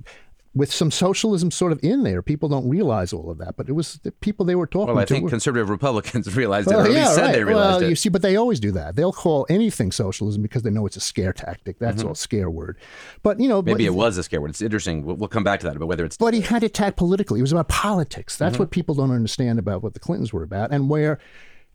with 0.55 0.73
some 0.73 0.91
socialism 0.91 1.51
sort 1.51 1.73
of 1.73 1.79
in 1.85 2.03
there. 2.05 2.23
People 2.23 2.49
don't 2.49 2.67
realize 2.69 3.13
all 3.13 3.31
of 3.31 3.37
that, 3.39 3.55
but 3.57 3.69
it 3.69 3.73
was 3.73 3.99
the 4.03 4.11
people 4.11 4.47
they 4.47 4.55
were 4.57 4.67
talking 4.67 4.89
to. 4.89 4.95
well, 4.95 5.03
I 5.03 5.05
think 5.05 5.25
were- 5.25 5.31
conservative 5.31 5.69
Republicans 5.69 6.35
realized 6.43 6.69
it, 6.69 6.75
well, 6.75 6.87
or 6.87 6.89
at 6.89 6.93
least 6.95 7.15
said 7.15 7.21
right. 7.27 7.33
they 7.33 7.45
realized 7.45 7.81
well, 7.81 7.83
it. 7.87 7.91
you 7.91 7.95
see, 7.95 8.09
but 8.09 8.23
they 8.23 8.35
always 8.37 8.59
do 8.59 8.73
that. 8.73 8.97
They'll 8.97 9.13
call 9.13 9.47
anything 9.51 9.93
socialism 9.93 10.41
because 10.41 10.63
they 10.63 10.71
know 10.71 10.87
it's 10.87 10.97
a 10.97 11.01
scare 11.01 11.35
tactic. 11.35 11.79
That's 11.79 12.03
all 12.03 12.15
scare 12.15 12.49
word. 12.49 12.79
But 13.23 13.39
you 13.39 13.47
know, 13.49 13.59
Mm-hmm. 13.61 13.67
Maybe 13.67 13.85
but, 13.85 13.93
it 13.93 13.95
was 13.95 14.17
a 14.17 14.23
scare 14.23 14.41
word. 14.41 14.51
It's 14.51 14.63
interesting. 14.63 15.05
We'll, 15.05 15.17
we'll 15.17 15.29
come 15.29 15.45
back 15.45 15.61
to 15.61 15.67
that, 15.67 15.79
but 15.79 15.87
whether 15.87 16.05
it's 16.07 16.17
but 16.17 16.33
he 16.33 16.41
had 16.41 16.63
it 16.63 16.73
tagged 16.73 16.97
politically. 16.97 17.41
It 17.41 17.43
was 17.43 17.53
about 17.53 17.69
politics. 17.69 18.37
That's 18.39 18.55
Mm-hmm. 18.55 18.63
what 18.63 18.71
people 18.71 18.95
don't 18.95 19.11
understand 19.13 19.59
about 19.59 19.83
what 19.83 19.93
the 19.93 20.01
Clintons 20.01 20.33
were 20.33 20.43
about 20.43 20.73
and 20.73 20.89
where 20.89 21.19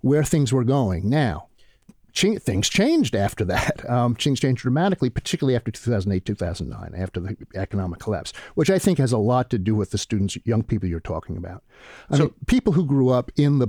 where 0.01 0.23
things 0.23 0.51
were 0.51 0.63
going. 0.65 1.09
Now, 1.09 1.47
ch- 2.13 2.39
things 2.39 2.69
changed 2.69 3.15
after 3.15 3.43
that. 3.45 3.83
Um, 3.93 4.15
things 4.15 4.39
changed 4.39 4.61
dramatically, 4.61 5.09
particularly 5.09 5.55
after 5.55 5.69
2008, 5.69 6.25
2009, 6.25 6.93
after 6.99 7.19
the 7.19 7.37
economic 7.53 7.99
collapse, 7.99 8.33
which 8.55 8.69
I 8.69 8.79
think 8.79 8.97
has 8.97 9.11
a 9.11 9.17
lot 9.17 9.49
to 9.51 9.59
do 9.59 9.75
with 9.75 9.91
the 9.91 9.97
students, 9.97 10.37
young 10.45 10.63
people 10.63 10.89
you're 10.89 10.99
talking 10.99 11.37
about. 11.37 11.63
I 12.09 12.17
mean, 12.17 12.33
people 12.47 12.73
who 12.73 12.85
grew 12.85 13.09
up 13.09 13.31
in 13.35 13.59
the 13.59 13.67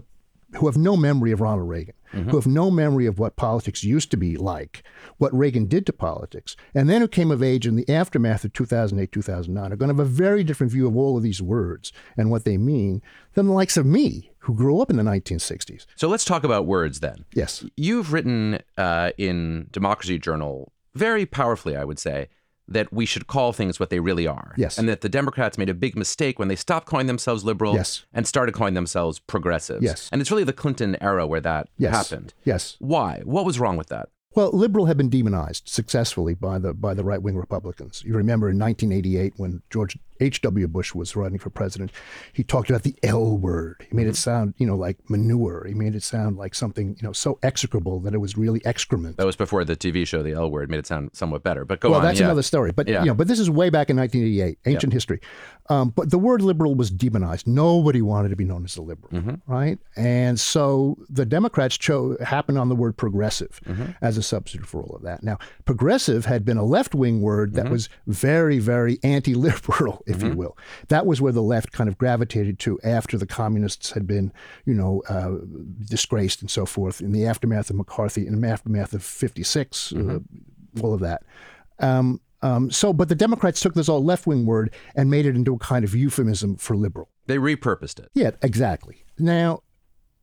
who 0.56 0.66
have 0.66 0.76
no 0.76 0.96
memory 0.96 1.32
of 1.32 1.40
Ronald 1.40 1.68
Reagan, 1.68 1.94
who 2.12 2.36
have 2.36 2.46
no 2.46 2.70
memory 2.70 3.06
of 3.06 3.18
what 3.18 3.34
politics 3.34 3.82
used 3.82 4.10
to 4.12 4.16
be 4.16 4.36
like, 4.36 4.84
what 5.18 5.36
Reagan 5.36 5.66
did 5.66 5.84
to 5.86 5.92
politics, 5.92 6.54
and 6.72 6.88
then 6.88 7.00
who 7.00 7.08
came 7.08 7.32
of 7.32 7.42
age 7.42 7.66
in 7.66 7.74
the 7.74 7.88
aftermath 7.88 8.44
of 8.44 8.52
2008, 8.52 9.10
2009 9.10 9.72
are 9.72 9.76
going 9.76 9.88
to 9.88 9.94
have 9.94 10.06
a 10.06 10.08
very 10.08 10.44
different 10.44 10.72
view 10.72 10.86
of 10.86 10.96
all 10.96 11.16
of 11.16 11.24
these 11.24 11.42
words 11.42 11.92
and 12.16 12.30
what 12.30 12.44
they 12.44 12.56
mean 12.56 13.02
than 13.34 13.46
the 13.46 13.52
likes 13.52 13.76
of 13.76 13.84
me, 13.84 14.30
who 14.44 14.54
grew 14.54 14.80
up 14.80 14.90
in 14.90 14.96
the 14.96 15.02
1960s. 15.02 15.86
so. 15.96 16.08
Let's 16.08 16.24
talk 16.24 16.44
about 16.44 16.66
words 16.66 17.00
then. 17.00 17.24
Yes. 17.34 17.64
You've 17.76 18.12
written 18.12 18.60
uh, 18.78 19.10
in 19.18 19.68
Democracy 19.72 20.18
Journal 20.18 20.72
very 20.94 21.26
powerfully, 21.26 21.76
I 21.76 21.84
would 21.84 21.98
say, 21.98 22.28
that 22.66 22.92
we 22.92 23.04
should 23.04 23.26
call 23.26 23.52
things 23.52 23.78
what 23.78 23.90
they 23.90 24.00
really 24.00 24.26
are. 24.26 24.54
Yes. 24.56 24.78
And 24.78 24.88
that 24.88 25.00
the 25.02 25.08
Democrats 25.08 25.58
made 25.58 25.68
a 25.68 25.74
big 25.74 25.96
mistake 25.96 26.38
when 26.38 26.48
they 26.48 26.56
stopped 26.56 26.86
calling 26.86 27.06
themselves 27.06 27.44
liberal 27.44 27.74
Yes. 27.74 28.06
and 28.14 28.26
started 28.26 28.52
calling 28.52 28.72
themselves 28.74 29.18
progressives. 29.18 29.82
Yes. 29.82 30.08
And 30.12 30.20
it's 30.22 30.30
really 30.30 30.44
the 30.44 30.52
Clinton 30.54 30.96
era 31.00 31.26
where 31.26 31.42
that 31.42 31.68
Yes. 31.76 31.94
happened. 31.94 32.32
Yes. 32.44 32.76
Why? 32.78 33.20
What 33.24 33.44
was 33.44 33.58
wrong 33.58 33.76
with 33.76 33.88
that? 33.88 34.08
Well, 34.34 34.50
liberal 34.52 34.86
had 34.86 34.96
been 34.96 35.10
demonized 35.10 35.68
successfully 35.68 36.34
by 36.34 36.58
the 36.58 36.72
by 36.74 36.92
the 36.94 37.04
right 37.04 37.22
wing 37.22 37.36
Republicans. 37.36 38.02
You 38.04 38.14
remember 38.14 38.48
in 38.48 38.58
1988 38.58 39.34
when 39.36 39.62
George 39.70 39.96
H.W. 40.20 40.68
Bush 40.68 40.94
was 40.94 41.16
running 41.16 41.38
for 41.38 41.50
president, 41.50 41.90
he 42.32 42.42
talked 42.44 42.70
about 42.70 42.82
the 42.82 42.94
L 43.02 43.36
word. 43.36 43.86
He 43.90 43.96
made 43.96 44.06
it 44.06 44.16
sound, 44.16 44.54
you 44.58 44.66
know, 44.66 44.76
like 44.76 44.98
manure. 45.10 45.64
He 45.66 45.74
made 45.74 45.94
it 45.94 46.02
sound 46.02 46.36
like 46.36 46.54
something, 46.54 46.96
you 47.00 47.06
know, 47.06 47.12
so 47.12 47.38
execrable 47.42 48.00
that 48.00 48.14
it 48.14 48.18
was 48.18 48.36
really 48.36 48.60
excrement. 48.64 49.16
That 49.16 49.26
was 49.26 49.36
before 49.36 49.64
the 49.64 49.76
TV 49.76 50.06
show, 50.06 50.22
The 50.22 50.32
L 50.32 50.50
Word, 50.50 50.70
made 50.70 50.78
it 50.78 50.86
sound 50.86 51.10
somewhat 51.14 51.42
better. 51.42 51.64
But 51.64 51.80
go 51.80 51.90
well, 51.90 51.98
on. 52.00 52.04
that's 52.04 52.20
yeah. 52.20 52.26
another 52.26 52.42
story. 52.42 52.72
But 52.72 52.88
Yeah. 52.88 53.00
you 53.00 53.06
know, 53.08 53.14
but 53.14 53.28
this 53.28 53.38
is 53.40 53.50
way 53.50 53.70
back 53.70 53.90
in 53.90 53.96
1988, 53.96 54.58
ancient 54.66 54.92
history. 54.92 55.20
Um, 55.68 55.90
but 55.90 56.10
the 56.10 56.18
word 56.18 56.42
liberal 56.42 56.74
was 56.74 56.90
demonized. 56.90 57.46
Nobody 57.46 58.02
wanted 58.02 58.28
to 58.30 58.36
be 58.36 58.44
known 58.44 58.64
as 58.64 58.76
a 58.76 58.82
liberal, 58.82 59.10
Mm-hmm. 59.12 59.52
right? 59.52 59.78
And 59.96 60.38
so 60.38 60.98
the 61.08 61.24
Democrats 61.26 61.76
chose 61.78 62.20
happened 62.20 62.58
on 62.58 62.68
the 62.68 62.76
word 62.76 62.96
progressive 62.96 63.60
Mm-hmm. 63.66 63.92
as 64.02 64.16
a 64.18 64.22
substitute 64.22 64.66
for 64.66 64.82
all 64.82 64.94
of 64.96 65.02
that. 65.02 65.22
Now, 65.22 65.38
progressive 65.64 66.24
had 66.26 66.44
been 66.44 66.56
a 66.58 66.64
left 66.64 66.94
wing 66.94 67.20
word 67.20 67.52
Mm-hmm. 67.52 67.64
that 67.64 67.70
was 67.70 67.88
very, 68.06 68.58
very 68.58 68.98
anti-liberal, 69.02 70.02
if 70.06 70.22
you 70.22 70.32
will. 70.32 70.56
That 70.88 71.06
was 71.06 71.20
where 71.20 71.32
the 71.32 71.42
left 71.42 71.72
kind 71.72 71.88
of 71.88 71.98
gravitated 71.98 72.58
to 72.60 72.78
after 72.84 73.18
the 73.18 73.26
communists 73.26 73.92
had 73.92 74.06
been, 74.06 74.32
you 74.64 74.74
know, 74.74 75.02
uh, 75.08 75.32
disgraced 75.88 76.40
and 76.40 76.50
so 76.50 76.66
forth 76.66 77.00
in 77.00 77.12
the 77.12 77.26
aftermath 77.26 77.70
of 77.70 77.76
McCarthy, 77.76 78.26
in 78.26 78.40
the 78.40 78.48
aftermath 78.48 78.92
of 78.92 79.02
'56, 79.02 79.92
uh, 79.92 80.18
all 80.82 80.94
of 80.94 81.00
that. 81.00 81.22
Um, 81.78 82.20
um, 82.42 82.70
so, 82.70 82.92
but 82.92 83.08
the 83.08 83.14
Democrats 83.14 83.60
took 83.60 83.74
this 83.74 83.88
all 83.88 84.04
left 84.04 84.26
wing 84.26 84.44
word 84.44 84.74
and 84.94 85.10
made 85.10 85.24
it 85.24 85.34
into 85.34 85.54
a 85.54 85.58
kind 85.58 85.84
of 85.84 85.94
euphemism 85.94 86.56
for 86.56 86.76
liberal. 86.76 87.08
They 87.26 87.38
repurposed 87.38 87.98
it. 87.98 88.10
Yeah, 88.12 88.32
exactly. 88.42 89.04
Now, 89.18 89.62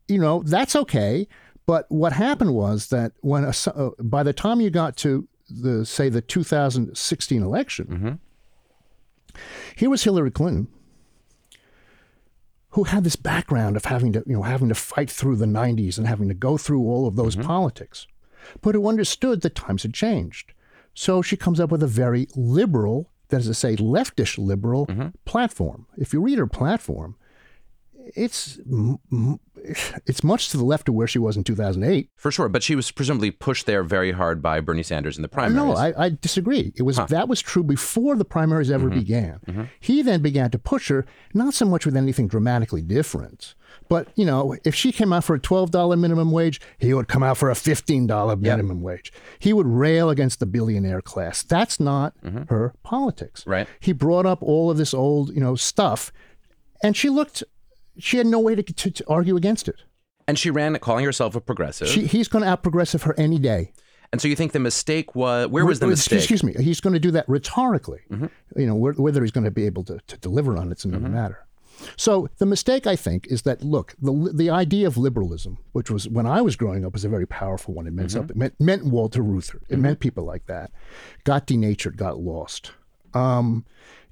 you 0.08 0.20
know, 0.20 0.44
that's 0.44 0.76
okay. 0.76 1.28
But 1.65 1.86
what 1.89 2.13
happened 2.13 2.54
was 2.54 2.89
that 2.89 3.13
when 3.22 3.44
a, 3.44 3.54
uh, 3.67 3.89
by 4.00 4.24
the 4.24 4.34
time 4.34 4.62
you 4.62 4.70
got 4.70 4.98
to 4.98 5.28
the 5.50 5.86
say 5.86 6.10
the 6.10 6.22
2016 6.22 7.41
election, 7.41 8.20
here 9.75 9.89
was 9.89 10.04
Hillary 10.04 10.32
Clinton, 10.32 10.67
who 12.69 12.86
had 12.86 13.04
this 13.04 13.15
background 13.15 13.75
of 13.75 13.86
having 13.86 14.13
to 14.13 14.23
you 14.25 14.34
know 14.34 14.43
having 14.43 14.69
to 14.69 14.75
fight 14.75 15.10
through 15.10 15.36
the 15.36 15.45
90s 15.45 15.97
and 15.97 16.08
having 16.08 16.27
to 16.27 16.34
go 16.34 16.58
through 16.58 16.82
all 16.82 17.08
of 17.08 17.15
those 17.15 17.36
mm-hmm. 17.36 17.47
politics, 17.47 18.08
but 18.62 18.75
who 18.75 18.88
understood 18.88 19.41
that 19.41 19.56
times 19.56 19.84
had 19.84 19.93
changed. 19.93 20.54
So 20.93 21.21
she 21.21 21.38
comes 21.38 21.60
up 21.60 21.71
with 21.71 21.84
a 21.84 21.88
very 21.88 22.27
liberal, 22.36 23.10
that 23.30 23.41
is 23.41 23.47
to 23.47 23.54
say, 23.54 23.75
leftish 23.77 24.38
liberal 24.38 24.88
mm-hmm. 24.88 25.10
platform. 25.25 25.88
If 25.97 26.13
you 26.13 26.21
read 26.21 26.38
her 26.38 26.47
platform, 26.47 27.15
it's 28.15 28.59
it's 30.05 30.23
much 30.23 30.49
to 30.49 30.57
the 30.57 30.63
left 30.63 30.89
of 30.89 30.95
where 30.95 31.07
she 31.07 31.19
was 31.19 31.37
in 31.37 31.43
2008. 31.43 32.09
For 32.15 32.31
sure. 32.31 32.49
But 32.49 32.63
she 32.63 32.75
was 32.75 32.91
presumably 32.91 33.31
pushed 33.31 33.65
there 33.65 33.83
very 33.83 34.11
hard 34.11 34.41
by 34.41 34.59
Bernie 34.59 34.83
Sanders 34.83 35.17
in 35.17 35.21
the 35.21 35.27
primaries. 35.27 35.55
No, 35.55 35.73
I, 35.73 36.05
I 36.05 36.09
disagree. 36.09 36.73
It 36.75 36.83
was 36.83 36.97
that 36.97 37.27
was 37.27 37.41
true 37.41 37.63
before 37.63 38.15
the 38.15 38.25
primaries 38.25 38.71
ever 38.71 38.87
mm-hmm. 38.87 38.99
began. 38.99 39.39
Mm-hmm. 39.47 39.63
He 39.79 40.01
then 40.01 40.21
began 40.21 40.51
to 40.51 40.59
push 40.59 40.89
her, 40.89 41.05
not 41.33 41.53
so 41.53 41.65
much 41.65 41.85
with 41.85 41.95
anything 41.95 42.27
dramatically 42.27 42.81
different, 42.81 43.55
but 43.89 44.07
you 44.15 44.25
know, 44.25 44.55
if 44.63 44.73
she 44.73 44.91
came 44.91 45.13
out 45.13 45.23
for 45.23 45.35
a 45.35 45.39
twelve 45.39 45.71
dollar 45.71 45.97
minimum 45.97 46.31
wage, 46.31 46.61
he 46.77 46.93
would 46.93 47.07
come 47.07 47.23
out 47.23 47.37
for 47.37 47.49
a 47.49 47.55
fifteen 47.55 48.07
dollar 48.07 48.35
minimum 48.35 48.81
wage. 48.81 49.11
He 49.39 49.53
would 49.53 49.67
rail 49.67 50.09
against 50.09 50.39
the 50.39 50.45
billionaire 50.45 51.01
class. 51.01 51.43
That's 51.43 51.79
not 51.79 52.13
mm-hmm. 52.23 52.43
her 52.53 52.73
politics. 52.83 53.45
Right. 53.45 53.67
He 53.79 53.91
brought 53.91 54.25
up 54.25 54.41
all 54.41 54.71
of 54.71 54.77
this 54.77 54.93
old, 54.93 55.33
you 55.33 55.41
know, 55.41 55.55
stuff, 55.55 56.11
and 56.83 56.95
she 56.95 57.09
looked. 57.09 57.43
She 57.99 58.17
had 58.17 58.25
no 58.27 58.39
way 58.39 58.56
to, 58.56 58.63
to, 58.63 58.91
to 58.91 59.04
argue 59.08 59.36
against 59.36 59.67
it. 59.67 59.75
and 60.27 60.39
she 60.39 60.49
ran 60.49 60.77
calling 60.80 61.06
herself 61.06 61.36
a 61.36 61.41
progressive. 61.41 61.88
She, 61.88 62.06
he's 62.08 62.27
going 62.27 62.43
to 62.43 62.49
out 62.49 62.63
progressive 62.63 63.04
her 63.04 63.13
any 63.17 63.38
day. 63.39 63.73
and 64.12 64.21
so 64.21 64.27
you 64.27 64.36
think 64.36 64.51
the 64.51 64.60
mistake 64.60 65.15
was 65.15 65.47
where 65.47 65.65
was 65.65 65.80
the 65.80 65.88
mistake? 65.88 66.19
Excuse 66.19 66.43
me. 66.43 66.54
He's 66.54 66.80
going 66.82 66.93
to 66.93 66.99
do 66.99 67.12
that 67.12 67.27
rhetorically. 67.27 68.01
Mm-hmm. 68.10 68.60
You 68.60 68.67
know, 68.67 68.75
whether 68.75 69.21
he's 69.21 69.32
going 69.32 69.43
to 69.45 69.51
be 69.51 69.65
able 69.65 69.84
to, 69.86 69.99
to 70.08 70.17
deliver 70.17 70.58
on 70.58 70.71
it's 70.71 70.86
another 70.86 71.06
mm-hmm. 71.06 71.15
matter. 71.15 71.45
So 71.97 72.30
the 72.38 72.45
mistake, 72.45 72.86
I 72.86 72.95
think, 72.95 73.25
is 73.27 73.41
that 73.41 73.63
look, 73.63 73.95
the 73.99 74.32
the 74.34 74.49
idea 74.51 74.86
of 74.86 74.97
liberalism, 74.97 75.58
which 75.71 75.89
was 75.89 76.08
when 76.08 76.27
I 76.27 76.41
was 76.41 76.56
growing 76.56 76.86
up, 76.86 76.93
was 76.93 77.04
a 77.04 77.10
very 77.10 77.25
powerful 77.25 77.73
one. 77.73 77.88
It 77.88 77.93
meant 77.93 78.10
mm-hmm. 78.10 78.19
something. 78.19 78.36
It 78.36 78.39
meant, 78.39 78.62
meant 78.62 78.86
Walter 78.86 79.23
Reuther. 79.23 79.62
It 79.67 79.80
meant 79.80 79.99
people 79.99 80.23
like 80.23 80.45
that. 80.45 80.71
Got 81.23 81.47
denatured, 81.47 81.97
got 81.97 82.19
lost. 82.19 82.71
Um, 83.13 83.65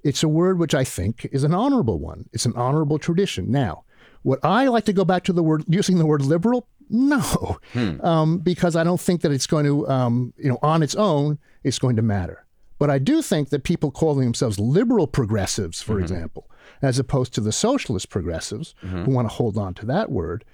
it's 0.03 0.23
a 0.23 0.27
word 0.27 0.59
which 0.59 0.73
I 0.73 0.83
think 0.83 1.27
is 1.31 1.43
an 1.43 1.53
honorable 1.53 1.99
one. 1.99 2.29
It's 2.33 2.45
an 2.45 2.53
honorable 2.55 2.99
tradition. 2.99 3.51
Now, 3.51 3.83
would 4.23 4.39
I 4.43 4.67
like 4.67 4.85
to 4.85 4.93
go 4.93 5.05
back 5.05 5.23
to 5.25 5.33
the 5.33 5.43
word 5.43 5.63
using 5.67 5.97
the 5.97 6.05
word 6.05 6.21
liberal? 6.21 6.67
No, 6.91 7.57
um, 8.01 8.39
because 8.39 8.75
I 8.75 8.83
don't 8.83 8.99
think 8.99 9.21
that 9.21 9.31
it's 9.31 9.45
going 9.45 9.65
to, 9.65 9.87
um, 9.87 10.33
you 10.37 10.49
know, 10.49 10.57
on 10.63 10.81
its 10.81 10.95
own, 10.95 11.37
it's 11.63 11.77
going 11.77 11.95
to 11.97 12.01
matter. 12.01 12.45
But 12.79 12.89
I 12.89 12.97
do 12.97 13.21
think 13.21 13.49
that 13.49 13.63
people 13.63 13.91
calling 13.91 14.23
themselves 14.25 14.57
liberal 14.59 15.05
progressives, 15.05 15.81
for 15.81 15.99
example, 15.99 16.49
as 16.81 16.97
opposed 16.97 17.33
to 17.35 17.41
the 17.41 17.51
socialist 17.51 18.09
progressives 18.09 18.73
who 18.81 19.11
want 19.11 19.29
to 19.29 19.33
hold 19.35 19.57
on 19.57 19.73
to 19.75 19.85
that 19.85 20.09
word, 20.11 20.45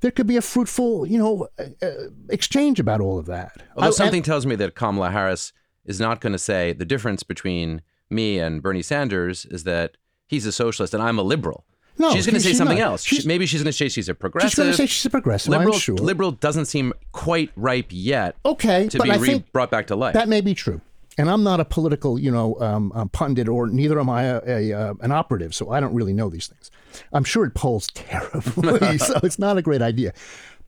there 0.00 0.10
could 0.10 0.26
be 0.26 0.36
a 0.36 0.42
fruitful, 0.42 1.06
you 1.06 1.18
know, 1.18 1.48
uh, 1.58 1.64
uh, 1.84 1.90
exchange 2.28 2.80
about 2.80 3.00
all 3.00 3.18
of 3.18 3.26
that. 3.26 3.62
Although 3.76 3.88
I- 3.88 3.90
something 3.90 4.22
tells 4.22 4.46
me 4.46 4.54
that 4.56 4.74
Kamala 4.74 5.10
Harris 5.10 5.52
is 5.84 6.00
not 6.00 6.20
going 6.20 6.32
to 6.32 6.38
say 6.38 6.72
the 6.72 6.84
difference 6.84 7.22
between 7.22 7.82
me 8.12 8.38
and 8.38 8.62
Bernie 8.62 8.82
Sanders 8.82 9.46
is 9.46 9.64
that 9.64 9.96
he's 10.28 10.46
a 10.46 10.52
socialist 10.52 10.94
and 10.94 11.02
I'm 11.02 11.18
a 11.18 11.22
liberal. 11.22 11.64
No, 11.98 12.12
she's 12.12 12.24
going 12.26 12.34
to 12.34 12.40
say 12.40 12.54
something 12.54 12.78
not. 12.78 12.84
else. 12.84 13.04
She's- 13.04 13.26
maybe 13.26 13.44
she's 13.46 13.60
going 13.60 13.70
to 13.70 13.76
say 13.76 13.88
she's 13.88 14.08
a 14.08 14.14
progressive. 14.14 14.50
She's 14.50 14.56
going 14.58 14.70
to 14.70 14.76
say 14.76 14.86
she's 14.86 15.04
a 15.04 15.10
progressive. 15.10 15.50
liberal. 15.50 15.74
Sure. 15.78 15.94
Liberal 15.96 16.32
doesn't 16.32 16.64
seem 16.64 16.92
quite 17.12 17.50
ripe 17.54 17.88
yet 17.90 18.36
okay, 18.46 18.88
to 18.88 18.98
but 18.98 19.04
be 19.04 19.10
I 19.10 19.16
re- 19.16 19.28
think 19.28 19.52
brought 19.52 19.70
back 19.70 19.88
to 19.88 19.96
life. 19.96 20.14
That 20.14 20.28
may 20.28 20.40
be 20.40 20.54
true. 20.54 20.80
And 21.18 21.28
I'm 21.28 21.42
not 21.42 21.60
a 21.60 21.66
political, 21.66 22.18
you 22.18 22.30
know, 22.30 22.58
um, 22.60 22.90
um, 22.94 23.10
pundit, 23.10 23.46
or 23.46 23.66
neither 23.66 24.00
am 24.00 24.08
I 24.08 24.22
a, 24.22 24.40
a, 24.46 24.72
uh, 24.72 24.94
an 25.02 25.12
operative, 25.12 25.54
so 25.54 25.70
I 25.70 25.78
don't 25.78 25.92
really 25.94 26.14
know 26.14 26.30
these 26.30 26.46
things. 26.46 26.70
I'm 27.12 27.24
sure 27.24 27.44
it 27.44 27.52
polls 27.52 27.86
terribly, 27.94 28.96
so 28.96 29.20
it's 29.22 29.38
not 29.38 29.58
a 29.58 29.62
great 29.62 29.82
idea. 29.82 30.14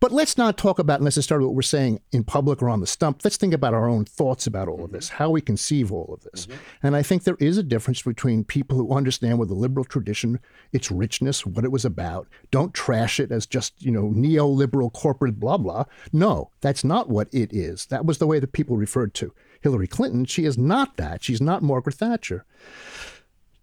But 0.05 0.13
let's 0.13 0.37
not 0.37 0.59
talk 0.59 0.79
about 0.79 1.01
necessarily 1.01 1.47
what 1.47 1.55
we're 1.55 1.63
saying 1.63 1.99
in 2.13 2.25
public 2.25 2.61
or 2.61 2.69
on 2.69 2.81
the 2.81 2.87
stump. 2.87 3.23
Let's 3.25 3.39
think 3.39 3.55
about 3.55 3.73
our 3.73 3.89
own 3.89 4.05
thoughts 4.05 4.47
about 4.47 4.69
all 4.69 4.85
of 4.85 4.93
this, 4.93 5.07
mm-hmm. 5.09 5.17
how 5.17 5.31
we 5.31 5.41
conceive 5.41 5.91
all 5.91 6.13
of 6.13 6.23
this. 6.31 6.45
Mm-hmm. 6.45 6.61
And 6.83 6.95
I 6.95 7.03
think 7.03 7.25
there 7.25 7.39
is 7.41 7.57
a 7.57 7.63
difference 7.63 8.03
between 8.03 8.45
people 8.45 8.77
who 8.77 8.95
understand 8.95 9.39
what 9.39 9.49
the 9.49 9.55
liberal 9.55 9.87
tradition, 9.87 10.41
its 10.75 10.91
richness, 10.91 11.47
what 11.47 11.65
it 11.65 11.73
was 11.73 11.87
about, 11.87 12.29
don't 12.51 12.75
trash 12.75 13.19
it 13.19 13.33
as 13.33 13.47
just, 13.47 13.81
you 13.83 13.91
know, 13.91 14.11
neoliberal 14.11 14.93
corporate 14.93 15.41
blah 15.41 15.57
blah. 15.57 15.85
No, 16.13 16.51
that's 16.61 16.85
not 16.85 17.09
what 17.09 17.29
it 17.33 17.51
is. 17.55 17.87
That 17.87 18.05
was 18.05 18.19
the 18.19 18.27
way 18.27 18.39
that 18.39 18.53
people 18.53 18.77
referred 18.77 19.15
to 19.15 19.33
Hillary 19.63 19.87
Clinton. 19.87 20.27
She 20.27 20.45
is 20.45 20.59
not 20.59 20.99
that. 20.99 21.25
She's 21.25 21.41
not 21.41 21.63
Margaret 21.63 21.95
Thatcher. 21.95 22.45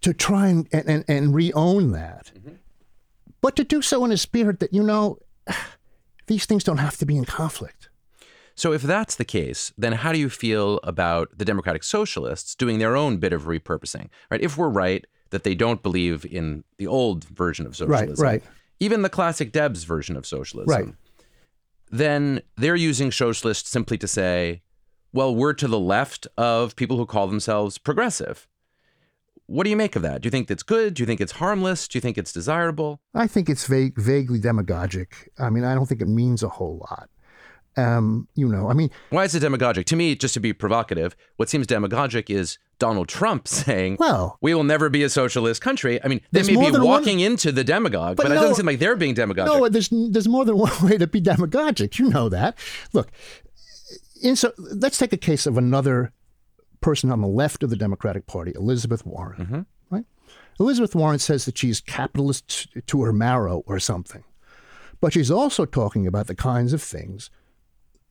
To 0.02 0.12
try 0.12 0.48
and 0.48 0.68
and, 0.72 0.90
and, 0.90 1.06
and 1.08 1.36
re-own 1.36 1.92
that. 1.92 2.32
Mm-hmm. 2.36 2.56
But 3.42 3.56
to 3.58 3.64
do 3.64 3.84
so 3.84 4.04
in 4.06 4.12
a 4.12 4.18
spirit 4.18 4.60
that, 4.62 4.74
you 4.74 4.82
know, 4.82 5.20
these 6.28 6.46
things 6.46 6.64
don't 6.64 6.78
have 6.78 6.98
to 6.98 7.06
be 7.06 7.18
in 7.18 7.26
conflict. 7.26 7.90
So 8.56 8.74
if 8.74 8.82
that's 8.82 9.16
the 9.16 9.26
case, 9.26 9.72
then 9.78 9.94
how 9.94 10.12
do 10.12 10.20
you 10.20 10.30
feel 10.30 10.80
about 10.84 11.30
the 11.38 11.46
Democratic 11.46 11.84
Socialists 11.84 12.54
doing 12.54 12.80
their 12.80 12.96
own 12.96 13.18
bit 13.18 13.34
of 13.34 13.44
repurposing? 13.44 14.10
Right? 14.30 14.42
If 14.42 14.58
we're 14.58 14.70
right 14.70 15.06
that 15.32 15.44
they 15.44 15.56
don't 15.56 15.82
believe 15.82 16.26
in 16.26 16.64
the 16.78 16.88
old 16.88 17.24
version 17.24 17.66
of 17.66 17.76
socialism, 17.76 18.24
right. 18.24 18.42
right. 18.42 18.44
even 18.80 19.02
the 19.02 19.10
classic 19.10 19.52
Debs 19.52 19.84
version 19.86 20.18
of 20.18 20.26
socialism, 20.26 20.70
Right. 20.70 20.94
then 21.90 22.42
they're 22.58 22.76
using 22.76 23.12
socialist 23.12 23.68
simply 23.68 23.98
to 23.98 24.08
say, 24.08 24.62
well, 25.14 25.34
we're 25.34 25.54
to 25.54 25.68
the 25.68 25.80
left 25.80 26.28
of 26.38 26.76
people 26.76 26.98
who 26.98 27.06
call 27.06 27.28
themselves 27.28 27.78
progressive. 27.78 28.48
What 29.52 29.66
do 29.66 29.70
you 29.70 29.76
make 29.76 29.96
of 29.98 30.02
that? 30.04 30.22
Do 30.22 30.28
you 30.28 30.32
think 30.32 30.48
that's 30.48 30.64
good? 30.64 30.94
Do 30.94 31.04
you 31.04 31.08
think 31.08 31.20
it's 31.20 31.34
harmless? 31.34 31.88
Do 31.88 31.98
you 31.98 32.02
think 32.02 32.18
it's 32.18 32.32
desirable? 32.32 33.02
I 33.14 33.28
think 33.28 33.50
it's 33.50 33.68
vague, 33.68 33.98
vaguely 33.98 34.40
demagogic. 34.40 35.30
I 35.38 35.50
mean, 35.50 35.64
I 35.66 35.76
don't 35.76 35.86
think 35.88 36.02
it 36.02 36.08
means 36.08 36.42
a 36.42 36.50
whole 36.50 36.78
lot. 36.90 37.10
Um, 37.78 38.28
you 38.36 38.48
know, 38.48 38.70
I 38.70 38.74
mean, 38.74 38.90
Why 39.12 39.24
is 39.24 39.34
it 39.36 39.40
demagogic? 39.42 39.86
To 39.88 39.96
me, 39.96 40.16
just 40.16 40.34
to 40.36 40.40
be 40.40 40.52
provocative, 40.54 41.16
what 41.38 41.50
seems 41.50 41.68
demagogic 41.68 42.30
is 42.30 42.58
Donald 42.80 43.08
Trump 43.08 43.48
saying, 43.48 43.98
Well- 44.00 44.38
we 44.42 44.54
will 44.54 44.64
never 44.66 44.90
be 44.90 45.04
a 45.04 45.10
socialist 45.10 45.62
country." 45.62 46.02
I 46.04 46.08
mean, 46.08 46.22
they 46.32 46.44
may 46.44 46.56
be 46.58 46.70
than 46.72 46.82
one- 46.82 47.02
walking 47.02 47.20
into 47.22 47.52
the 47.52 47.64
demagogue, 47.64 48.18
but, 48.18 48.24
But 48.24 48.32
it 48.34 48.36
doesn't 48.36 48.56
seem 48.56 48.66
like 48.66 48.80
they're 48.80 48.96
being 48.98 49.14
demagogic. 49.14 49.54
no, 49.54 49.70
there's 49.70 49.90
there's 49.92 50.28
more 50.28 50.44
than 50.46 50.58
one 50.68 50.74
way 50.84 50.98
to 50.98 51.08
be 51.08 51.22
demagogic. 51.22 51.98
You 52.00 52.10
know 52.10 52.28
that. 52.30 52.58
Look, 52.94 53.10
in 54.22 54.36
so 54.36 54.52
let's 54.58 54.98
take 54.98 55.14
a 55.14 55.18
case 55.18 55.46
of 55.46 55.58
another 55.58 56.12
person 56.82 57.12
on 57.12 57.22
the 57.22 57.28
left 57.28 57.64
of 57.64 57.70
the 57.70 57.76
Democratic 57.76 58.28
Party, 58.28 58.52
Elizabeth 58.56 59.06
Warren. 59.06 59.46
Mm-hmm. 59.46 59.96
Right? 59.96 60.06
Elizabeth 60.60 60.96
Warren 60.96 61.20
says 61.20 61.46
that 61.46 61.58
she's 61.58 61.82
capitalist 61.82 62.68
to 62.88 63.04
her 63.04 63.14
marrow 63.14 63.64
or 63.66 63.80
something, 63.80 64.24
but 65.00 65.14
she's 65.14 65.32
also 65.32 65.66
talking 65.66 66.06
about 66.08 66.28
the 66.28 66.36
kinds 66.36 66.74
of 66.74 66.82
things 66.82 67.30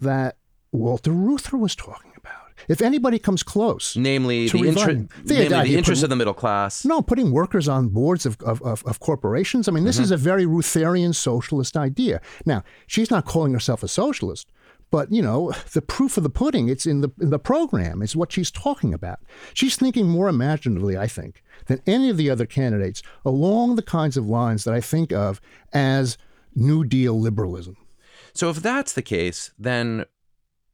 that 0.00 0.37
Walter 0.72 1.11
Reuther 1.12 1.56
was 1.56 1.74
talking 1.74 2.12
about. 2.16 2.50
If 2.68 2.83
anybody 2.83 3.18
comes 3.18 3.42
close, 3.42 3.96
namely, 3.96 4.48
to 4.48 4.59
the, 4.59 4.64
namely 4.64 5.09
the 5.24 5.54
idea 5.54 5.78
interest 5.78 6.00
put- 6.00 6.04
of 6.04 6.11
the 6.11 6.16
middle 6.16 6.35
class. 6.35 6.85
no, 6.85 7.02
putting 7.02 7.33
workers 7.33 7.68
on 7.68 7.88
boards 7.88 8.26
of, 8.26 8.40
of, 8.42 8.61
of, 8.62 8.85
of 8.85 9.00
corporations. 9.00 9.68
I 9.68 9.72
mean, 9.72 9.85
this 9.85 9.96
mm-hmm. 9.96 10.04
is 10.04 10.11
a 10.11 10.16
very 10.16 10.44
Reutherian 10.44 11.14
socialist 11.14 11.76
idea. 11.76 12.20
Now, 12.44 12.62
she's 12.87 13.11
not 13.11 13.24
calling 13.24 13.52
herself 13.52 13.83
a 13.83 13.88
socialist, 13.88 14.52
But 14.90 15.12
you 15.12 15.22
know, 15.22 15.53
the 15.72 15.83
proof 15.83 16.16
of 16.16 16.22
the 16.22 16.31
pudding, 16.31 16.68
it's 16.68 16.87
in 16.87 17.00
the 17.00 17.11
in 17.20 17.31
the 17.31 17.38
program. 17.38 18.03
It's 18.03 18.16
what 18.16 18.33
she's 18.33 18.50
talking 18.50 18.92
about. 18.92 19.20
She's 19.55 19.76
thinking 19.76 20.09
more 20.09 20.29
imaginatively, 20.29 20.96
I 20.96 21.07
think, 21.07 21.42
than 21.66 21.81
any 21.87 22.11
of 22.11 22.16
the 22.16 22.31
other 22.31 22.46
candidates 22.46 23.03
along 23.24 23.76
the 23.76 23.83
kinds 23.83 24.16
of 24.16 24.26
lines 24.26 24.64
that 24.64 24.74
I 24.74 24.81
think 24.81 25.12
of 25.12 25.40
as 25.72 26.18
New 26.55 26.85
Deal 26.85 27.18
liberalism. 27.18 27.76
So 28.33 28.50
if 28.50 28.57
that's 28.62 28.92
the 28.92 29.03
case, 29.03 29.53
then 29.59 30.05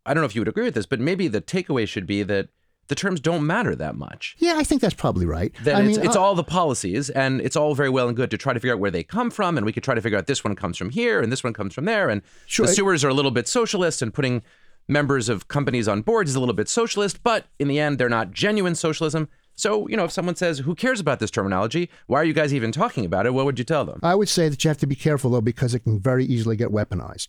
I 0.05 0.15
don't 0.15 0.23
know 0.23 0.27
if 0.27 0.35
you 0.35 0.41
would 0.41 0.49
agree 0.49 0.65
with 0.65 0.75
this, 0.75 0.87
but 0.87 1.01
maybe 1.01 1.29
the 1.29 1.41
takeaway 1.41 1.87
should 1.87 2.07
be 2.07 2.23
that 2.23 2.49
the 2.89 2.95
terms 2.95 3.21
don't 3.21 3.47
matter 3.47 3.75
that 3.75 3.97
much. 3.97 4.37
Yeah, 4.39 4.55
I 4.57 4.65
think 4.65 4.81
that's 4.81 4.95
probably 4.95 5.27
right. 5.27 5.53
Then 5.65 5.77
I 5.77 5.81
it's, 5.81 5.97
mean, 5.99 6.07
it's 6.07 6.17
uh, 6.17 6.23
all 6.23 6.35
the 6.35 6.45
policies, 6.45 7.11
and 7.11 7.41
it's 7.41 7.57
all 7.57 7.75
very 7.75 7.91
well 7.91 8.09
and 8.09 8.17
good 8.17 8.31
to 8.31 8.39
try 8.39 8.53
to 8.53 8.61
figure 8.61 8.75
out 8.75 8.81
where 8.81 8.91
they 8.91 9.03
come 9.03 9.31
from, 9.31 9.57
and 9.57 9.67
we 9.67 9.73
could 9.73 9.83
try 9.83 9.95
to 9.95 10.01
figure 10.01 10.19
out 10.19 10.27
this 10.27 10.45
one 10.45 10.55
comes 10.55 10.77
from 10.77 10.91
here, 10.91 11.21
and 11.21 11.33
this 11.33 11.43
one 11.45 11.53
comes 11.53 11.75
from 11.75 11.85
there, 11.85 12.09
and 12.09 12.23
Sure. 12.47 12.67
the 12.67 12.73
sewers 12.73 13.05
are 13.05 13.09
a 13.09 13.15
little 13.15 13.31
bit 13.31 13.49
socialist, 13.49 14.03
and 14.03 14.13
putting 14.15 14.43
members 14.89 15.29
of 15.29 15.49
companies 15.49 15.89
on 15.89 16.03
boards 16.03 16.31
is 16.31 16.37
a 16.37 16.41
little 16.41 16.55
bit 16.55 16.69
socialist, 16.69 17.23
but 17.25 17.47
in 17.59 17.67
the 17.69 17.79
end, 17.81 17.99
they're 17.99 18.09
not 18.09 18.31
genuine 18.31 18.75
socialism. 18.75 19.29
So, 19.57 19.89
you 19.89 19.97
know, 19.97 20.05
if 20.05 20.13
someone 20.13 20.37
says, 20.37 20.59
"Who 20.61 20.75
cares 20.75 21.01
about 21.01 21.19
this 21.19 21.31
terminology? 21.31 21.89
Why 22.07 22.21
are 22.21 22.25
you 22.25 22.35
guys 22.35 22.53
even 22.53 22.73
talking 22.73 23.05
about 23.07 23.25
it?" 23.27 23.33
What 23.33 23.47
would 23.47 23.59
you 23.59 23.65
tell 23.65 23.85
them? 23.87 23.99
I 24.03 24.15
would 24.15 24.29
say 24.29 24.49
that 24.51 24.63
you 24.63 24.69
have 24.69 24.79
to 24.79 24.87
be 24.87 24.95
careful 24.95 25.31
though 25.31 25.41
because 25.41 25.75
it 25.75 25.81
can 25.81 25.99
very 25.99 26.25
easily 26.27 26.57
get 26.57 26.69
weaponized. 26.69 27.29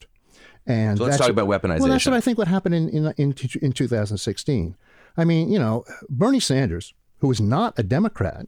And 0.67 0.97
So 0.97 1.05
let's 1.05 1.17
talk 1.17 1.29
about 1.29 1.47
weaponization. 1.47 1.79
Well, 1.79 1.89
that's 1.89 2.05
what 2.05 2.13
I 2.13 2.19
think 2.21 2.37
what 2.37 2.49
happened 2.49 2.75
in 2.75 2.89
in 2.89 3.13
in, 3.17 3.33
in 3.61 3.71
2016. 3.71 4.75
I 5.17 5.25
mean, 5.25 5.49
you 5.51 5.59
know, 5.59 5.83
Bernie 6.09 6.39
Sanders, 6.39 6.93
who 7.19 7.31
is 7.31 7.41
not 7.41 7.77
a 7.77 7.83
Democrat, 7.83 8.47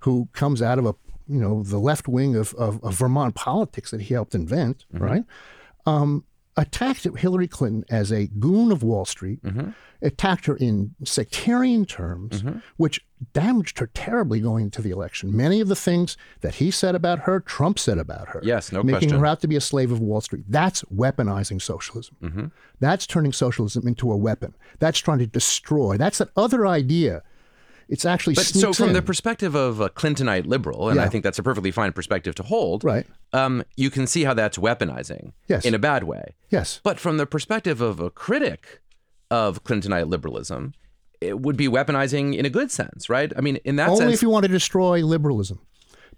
who 0.00 0.28
comes 0.32 0.60
out 0.60 0.78
of 0.78 0.86
a 0.86 0.94
you 1.28 1.40
know 1.40 1.62
the 1.62 1.78
left 1.78 2.08
wing 2.08 2.34
of, 2.36 2.54
of, 2.54 2.82
of 2.82 2.94
Vermont 2.94 3.34
politics 3.34 3.90
that 3.90 4.00
he 4.00 4.14
helped 4.14 4.34
invent, 4.34 4.84
Mm-hmm. 4.92 5.04
right? 5.04 5.24
Um, 5.86 6.24
attacked 6.58 7.04
Hillary 7.16 7.48
Clinton 7.48 7.84
as 7.88 8.12
a 8.12 8.26
goon 8.26 8.70
of 8.72 8.82
Wall 8.82 9.04
Street, 9.04 9.42
Mm-hmm. 9.42 9.70
attacked 10.02 10.46
her 10.46 10.56
in 10.56 10.94
sectarian 11.04 11.84
terms, 11.84 12.42
which 12.76 13.04
damaged 13.32 13.78
her 13.80 13.86
terribly 13.88 14.38
going 14.40 14.64
into 14.64 14.80
the 14.82 14.90
election. 14.90 15.36
Many 15.36 15.60
of 15.60 15.66
the 15.68 15.74
things 15.74 16.16
that 16.40 16.56
he 16.56 16.70
said 16.70 16.94
about 16.94 17.20
her, 17.20 17.40
Trump 17.40 17.78
said 17.78 17.98
about 17.98 18.28
her. 18.28 18.40
Yes, 18.44 18.70
no 18.70 18.82
question. 18.82 18.92
making 19.00 19.18
her 19.18 19.26
out 19.26 19.40
to 19.40 19.48
be 19.48 19.56
a 19.56 19.60
slave 19.60 19.90
of 19.90 19.98
Wall 20.00 20.20
Street. 20.20 20.44
That's 20.48 20.82
weaponizing 20.84 21.60
socialism. 21.60 22.16
Mm-hmm. 22.22 22.46
That's 22.78 23.06
turning 23.06 23.32
socialism 23.32 23.88
into 23.88 24.12
a 24.12 24.16
weapon. 24.16 24.54
That's 24.78 24.98
trying 25.00 25.18
to 25.18 25.26
destroy. 25.26 25.96
That's 25.96 26.18
that 26.18 26.28
other 26.36 26.66
idea. 26.66 27.22
It's 27.88 28.04
actually 28.04 28.34
But 28.34 28.44
so, 28.44 28.72
from 28.72 28.92
the 28.92 29.00
perspective 29.02 29.54
of 29.54 29.80
a 29.80 29.88
Clintonite 29.88 30.46
liberal, 30.46 30.90
and 30.90 31.00
I 31.00 31.08
think 31.08 31.24
that's 31.24 31.38
a 31.38 31.42
perfectly 31.42 31.70
fine 31.70 31.92
perspective 31.92 32.34
to 32.36 32.42
hold, 32.42 32.84
Right. 32.84 33.06
Um, 33.32 33.64
you 33.76 33.90
can 33.90 34.06
see 34.06 34.24
how 34.24 34.34
that's 34.34 34.58
weaponizing 34.58 35.32
Yes. 35.48 35.64
in 35.64 35.74
a 35.74 35.78
bad 35.78 36.04
way. 36.04 36.34
yes, 36.50 36.80
But 36.82 36.98
from 36.98 37.16
the 37.16 37.26
perspective 37.26 37.80
of 37.80 38.00
a 38.00 38.10
critic 38.10 38.80
of 39.30 39.64
Clintonite 39.64 40.08
liberalism, 40.08 40.74
it 41.20 41.40
would 41.40 41.56
be 41.56 41.66
weaponizing 41.68 42.36
in 42.36 42.44
a 42.46 42.50
good 42.50 42.70
sense, 42.70 43.08
right? 43.08 43.32
I 43.36 43.40
mean, 43.40 43.56
in 43.64 43.76
that 43.76 43.88
only 43.88 44.00
sense, 44.00 44.14
if 44.14 44.22
you 44.22 44.30
want 44.30 44.44
to 44.44 44.48
destroy 44.52 45.04
liberalism. 45.04 45.60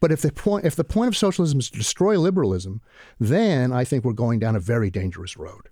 But 0.01 0.13
if 0.13 0.23
the 0.23 0.33
point 0.33 0.65
if 0.65 0.77
the 0.77 0.85
point 0.85 1.09
of 1.09 1.17
socialism 1.17 1.59
is 1.59 1.71
to 1.71 1.79
destroy 1.79 2.19
liberalism, 2.19 2.81
then 3.19 3.73
I 3.73 3.85
think 3.85 4.05
we're 4.05 4.13
going 4.13 4.39
down 4.39 4.57
a 4.57 4.61
very 4.61 4.91
dangerous 4.91 5.37
road. 5.37 5.69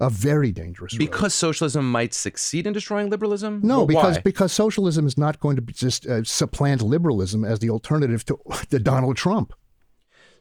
A 0.00 0.08
very 0.10 0.50
dangerous 0.50 0.94
road. 0.94 0.98
because 0.98 1.34
socialism 1.34 1.90
might 1.90 2.14
succeed 2.14 2.66
in 2.66 2.72
destroying 2.72 3.10
liberalism. 3.10 3.60
No, 3.62 3.78
Well, 3.78 3.86
because 3.86 4.16
why? 4.16 4.22
because 4.22 4.52
socialism 4.52 5.06
is 5.06 5.18
not 5.18 5.38
going 5.40 5.56
to 5.56 5.62
just 5.62 6.06
uh, 6.06 6.24
supplant 6.24 6.80
liberalism 6.82 7.44
as 7.44 7.58
the 7.58 7.68
alternative 7.70 8.24
to, 8.24 8.38
to 8.70 8.78
Donald 8.78 9.16
Trump. 9.16 9.52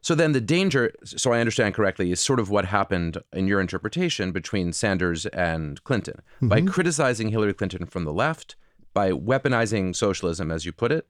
So 0.01 0.15
then 0.15 0.31
the 0.31 0.39
danger, 0.39 0.93
so 1.03 1.33
I 1.33 1.41
understand 1.41 1.73
correctly, 1.75 2.09
is 2.13 2.21
sort 2.21 2.39
of 2.39 2.49
what 2.49 2.63
happened 2.65 3.17
in 3.33 3.47
your 3.49 3.59
interpretation 3.59 4.31
between 4.31 4.71
Sanders 4.71 5.25
and 5.25 5.83
Clinton. 5.83 6.21
By 6.41 6.59
Mm-hmm. 6.61 6.69
criticizing 6.69 7.27
Hillary 7.29 7.53
Clinton 7.53 7.85
from 7.85 8.05
the 8.05 8.13
left, 8.13 8.55
by 8.93 9.11
weaponizing 9.11 9.93
socialism, 9.93 10.51
as 10.51 10.65
you 10.65 10.71
put 10.71 10.93
it, 10.93 11.05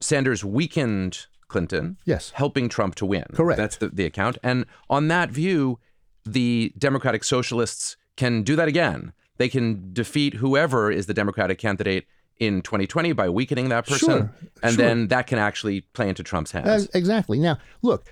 Sanders 0.00 0.44
weakened 0.44 1.26
Clinton, 1.48 1.98
Yes. 2.04 2.30
helping 2.30 2.68
Trump 2.70 2.94
to 2.96 3.06
win. 3.06 3.24
Correct. 3.34 3.58
That's 3.58 3.76
the, 3.76 3.88
the 3.88 4.04
account. 4.06 4.38
And 4.42 4.64
on 4.88 5.08
that 5.08 5.30
view, 5.30 5.78
the 6.24 6.72
Democratic 6.78 7.24
Socialists 7.24 7.96
can 8.16 8.42
do 8.42 8.56
that 8.56 8.68
again. 8.68 9.12
They 9.38 9.48
can 9.48 9.92
defeat 9.92 10.34
whoever 10.34 10.90
is 10.90 11.06
the 11.06 11.14
Democratic 11.14 11.58
candidate 11.58 12.06
in 12.38 12.62
2020 12.62 13.12
by 13.12 13.28
weakening 13.28 13.68
that 13.68 13.86
person. 13.86 14.08
Sure, 14.08 14.34
and 14.62 14.74
sure. 14.74 14.84
then 14.84 15.08
that 15.08 15.26
can 15.26 15.38
actually 15.38 15.82
play 15.82 16.08
into 16.08 16.22
Trump's 16.22 16.52
hands. 16.52 16.68
As- 16.68 16.88
exactly. 16.94 17.38
Now, 17.38 17.58
look, 17.82 18.06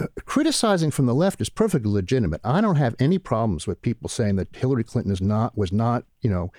uh, 0.00 0.06
criticizing 0.24 0.90
from 0.90 1.06
the 1.06 1.14
left 1.14 1.40
is 1.40 1.48
perfectly 1.48 1.90
legitimate. 1.90 2.40
I 2.44 2.60
don't 2.60 2.76
have 2.76 2.96
any 2.98 3.18
problems 3.18 3.66
with 3.66 3.82
people 3.82 4.08
saying 4.08 4.36
that 4.36 4.54
Hillary 4.54 4.84
Clinton 4.84 5.12
is 5.12 5.20
not 5.20 5.56
was 5.56 5.72
not, 5.72 6.04
you 6.20 6.30
know, 6.30 6.52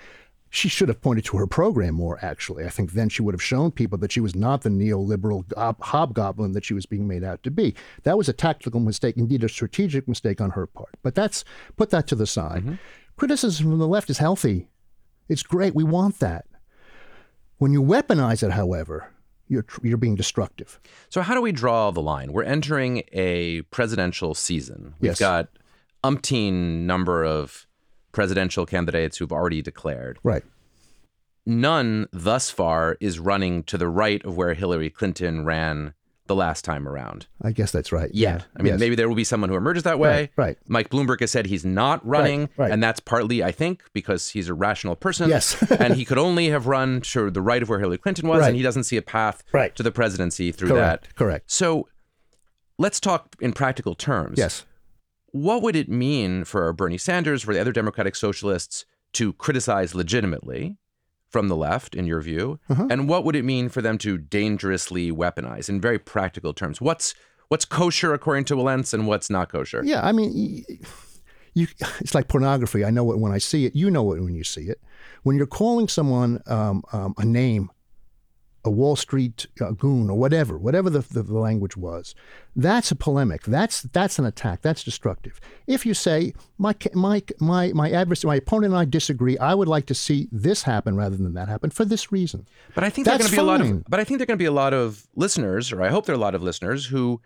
she 0.50 0.68
should 0.68 0.88
have 0.88 1.00
pointed 1.02 1.24
to 1.26 1.36
her 1.38 1.46
program 1.46 1.94
more. 1.94 2.18
Actually, 2.22 2.64
I 2.64 2.70
think 2.70 2.92
then 2.92 3.08
she 3.08 3.20
would 3.22 3.34
have 3.34 3.42
shown 3.42 3.70
people 3.72 3.98
that 3.98 4.12
she 4.12 4.20
was 4.20 4.34
not 4.34 4.62
the 4.62 4.68
neoliberal 4.70 5.46
gob- 5.48 5.82
hobgoblin 5.82 6.52
that 6.52 6.64
she 6.64 6.72
was 6.74 6.86
being 6.86 7.06
made 7.06 7.24
out 7.24 7.42
to 7.42 7.50
be. 7.50 7.74
That 8.04 8.16
was 8.16 8.28
a 8.28 8.32
tactical 8.32 8.80
mistake, 8.80 9.16
indeed 9.16 9.44
a 9.44 9.48
strategic 9.48 10.06
mistake 10.08 10.40
on 10.40 10.50
her 10.50 10.66
part. 10.66 10.94
But 11.02 11.14
that's 11.14 11.44
put 11.76 11.90
that 11.90 12.06
to 12.08 12.14
the 12.14 12.26
side. 12.26 12.62
Mm-hmm. 12.62 12.74
Criticism 13.16 13.66
from 13.70 13.78
the 13.78 13.88
left 13.88 14.08
is 14.10 14.18
healthy. 14.18 14.68
It's 15.28 15.42
great. 15.42 15.74
We 15.74 15.84
want 15.84 16.20
that. 16.20 16.44
When 17.58 17.72
you 17.72 17.82
weaponize 17.82 18.42
it, 18.42 18.52
however, 18.52 19.10
you're 19.48 19.64
you're 19.82 19.96
being 19.96 20.14
destructive. 20.14 20.78
So 21.08 21.22
how 21.22 21.34
do 21.34 21.40
we 21.40 21.52
draw 21.52 21.90
the 21.90 22.02
line? 22.02 22.32
We're 22.32 22.42
entering 22.44 23.02
a 23.12 23.62
presidential 23.62 24.34
season. 24.34 24.94
We've 25.00 25.10
Yes. 25.10 25.18
got 25.18 25.48
umpteen 26.04 26.84
number 26.84 27.24
of 27.24 27.65
presidential 28.16 28.64
candidates 28.66 29.18
who've 29.18 29.30
already 29.30 29.62
declared. 29.62 30.18
Right. 30.24 30.42
None 31.44 32.08
thus 32.12 32.50
far 32.50 32.96
is 33.00 33.20
running 33.20 33.62
to 33.64 33.78
the 33.78 33.88
right 33.88 34.24
of 34.24 34.36
where 34.36 34.54
Hillary 34.54 34.90
Clinton 34.90 35.44
ran 35.44 35.94
the 36.26 36.34
last 36.34 36.64
time 36.64 36.88
around. 36.88 37.26
I 37.40 37.52
guess 37.52 37.70
that's 37.70 37.92
right. 37.92 38.10
Yet. 38.12 38.46
I 38.56 38.62
mean, 38.62 38.72
Yes. 38.72 38.80
maybe 38.80 38.96
there 38.96 39.08
will 39.08 39.14
be 39.14 39.22
someone 39.22 39.48
who 39.48 39.54
emerges 39.54 39.84
that 39.84 40.00
way. 40.00 40.22
Right, 40.36 40.46
right. 40.46 40.58
Mike 40.66 40.88
Bloomberg 40.90 41.20
has 41.20 41.30
said 41.30 41.46
he's 41.46 41.64
not 41.64 42.04
running, 42.04 42.48
right. 42.56 42.72
and 42.72 42.82
that's 42.82 42.98
partly, 42.98 43.44
I 43.44 43.52
think, 43.52 43.84
because 43.92 44.30
he's 44.30 44.48
a 44.48 44.54
rational 44.54 44.96
person. 44.96 45.28
Yes. 45.28 45.54
and 45.78 45.94
he 45.94 46.04
could 46.04 46.18
only 46.18 46.48
have 46.48 46.66
run 46.66 47.00
to 47.02 47.30
the 47.30 47.40
right 47.42 47.62
of 47.62 47.68
where 47.68 47.78
Hillary 47.78 47.98
Clinton 47.98 48.26
was, 48.26 48.40
Right. 48.40 48.48
and 48.48 48.56
he 48.56 48.62
doesn't 48.64 48.84
see 48.84 48.96
a 48.96 49.02
path 49.02 49.44
Right. 49.52 49.76
to 49.76 49.84
the 49.84 49.92
presidency 49.92 50.50
through 50.50 50.70
Correct. 50.70 51.04
that. 51.04 51.14
Correct. 51.14 51.48
So 51.52 51.86
let's 52.76 52.98
talk 52.98 53.36
in 53.40 53.52
practical 53.52 53.94
terms. 53.94 54.36
Yes. 54.38 54.64
What 55.36 55.62
would 55.62 55.76
it 55.76 55.90
mean 55.90 56.44
for 56.44 56.72
Bernie 56.72 56.96
Sanders, 56.96 57.42
for 57.42 57.52
the 57.52 57.60
other 57.60 57.70
Democratic 57.70 58.16
socialists 58.16 58.86
to 59.12 59.34
criticize 59.34 59.94
legitimately 59.94 60.78
from 61.28 61.48
the 61.48 61.56
left, 61.56 61.94
in 61.94 62.06
your 62.06 62.22
view? 62.22 62.58
Uh-huh. 62.70 62.86
And 62.88 63.06
what 63.06 63.22
would 63.24 63.36
it 63.36 63.44
mean 63.44 63.68
for 63.68 63.82
them 63.82 63.98
to 63.98 64.16
dangerously 64.16 65.12
weaponize 65.12 65.68
in 65.68 65.78
very 65.78 65.98
practical 65.98 66.54
terms? 66.54 66.80
What's 66.80 67.14
what's 67.48 67.66
kosher 67.66 68.14
according 68.14 68.46
to 68.46 68.54
Wilentz 68.54 68.94
and 68.94 69.06
what's 69.06 69.28
not 69.28 69.50
kosher? 69.50 69.82
Yeah. 69.84 70.06
I 70.06 70.12
mean, 70.12 70.64
you. 71.52 71.66
It's 72.00 72.14
like 72.14 72.28
pornography. 72.28 72.84
I 72.84 72.90
know 72.90 73.12
it 73.12 73.18
when 73.18 73.32
I 73.32 73.38
see 73.38 73.66
it. 73.66 73.76
You 73.76 73.90
know 73.90 74.12
it 74.12 74.22
when 74.22 74.34
you 74.34 74.44
see 74.44 74.62
it. 74.62 74.80
When 75.22 75.36
you're 75.36 75.46
calling 75.46 75.88
someone 75.88 76.40
um, 76.46 76.82
um, 76.92 77.14
a 77.18 77.24
name, 77.26 77.70
a 78.66 78.70
Wall 78.70 78.96
Street 78.96 79.46
uh, 79.60 79.70
goon 79.70 80.10
or 80.10 80.18
whatever, 80.18 80.58
whatever 80.58 80.90
the, 80.90 81.00
the, 81.00 81.22
the 81.22 81.38
language 81.38 81.76
was, 81.76 82.14
that's 82.54 82.90
a 82.90 82.96
polemic. 82.96 83.44
That's 83.44 83.82
that's 83.82 84.18
an 84.18 84.26
attack. 84.26 84.62
That's 84.62 84.82
destructive. 84.82 85.40
If 85.66 85.86
you 85.86 85.94
say 85.94 86.34
my 86.58 86.74
my 86.94 87.22
my 87.40 87.72
my 87.72 87.90
adversary, 87.90 88.28
my 88.28 88.36
opponent 88.36 88.72
and 88.72 88.80
I 88.80 88.84
disagree, 88.84 89.38
I 89.38 89.54
would 89.54 89.68
like 89.68 89.86
to 89.86 89.94
see 89.94 90.28
this 90.32 90.62
happen 90.62 90.96
rather 90.96 91.16
than 91.16 91.34
that 91.34 91.48
happen 91.48 91.70
for 91.70 91.84
this 91.84 92.10
reason. 92.12 92.46
But 92.74 92.84
I 92.84 92.90
think 92.90 93.06
there 93.06 93.14
are 93.14 93.18
going 93.18 93.30
to 93.30 93.36
be 93.36 93.40
a 93.40 93.44
lot 93.44 93.60
of 93.60 93.84
but 93.88 94.00
I 94.00 94.04
think 94.04 94.18
there 94.18 94.24
are 94.24 94.26
going 94.26 94.38
to 94.38 94.42
be 94.42 94.46
a 94.46 94.52
lot 94.52 94.74
of 94.74 95.06
listeners, 95.14 95.72
or 95.72 95.82
I 95.82 95.88
hope 95.88 96.06
there 96.06 96.14
are 96.14 96.18
a 96.18 96.20
lot 96.20 96.34
of 96.34 96.42
listeners 96.42 96.86
who 96.86 97.20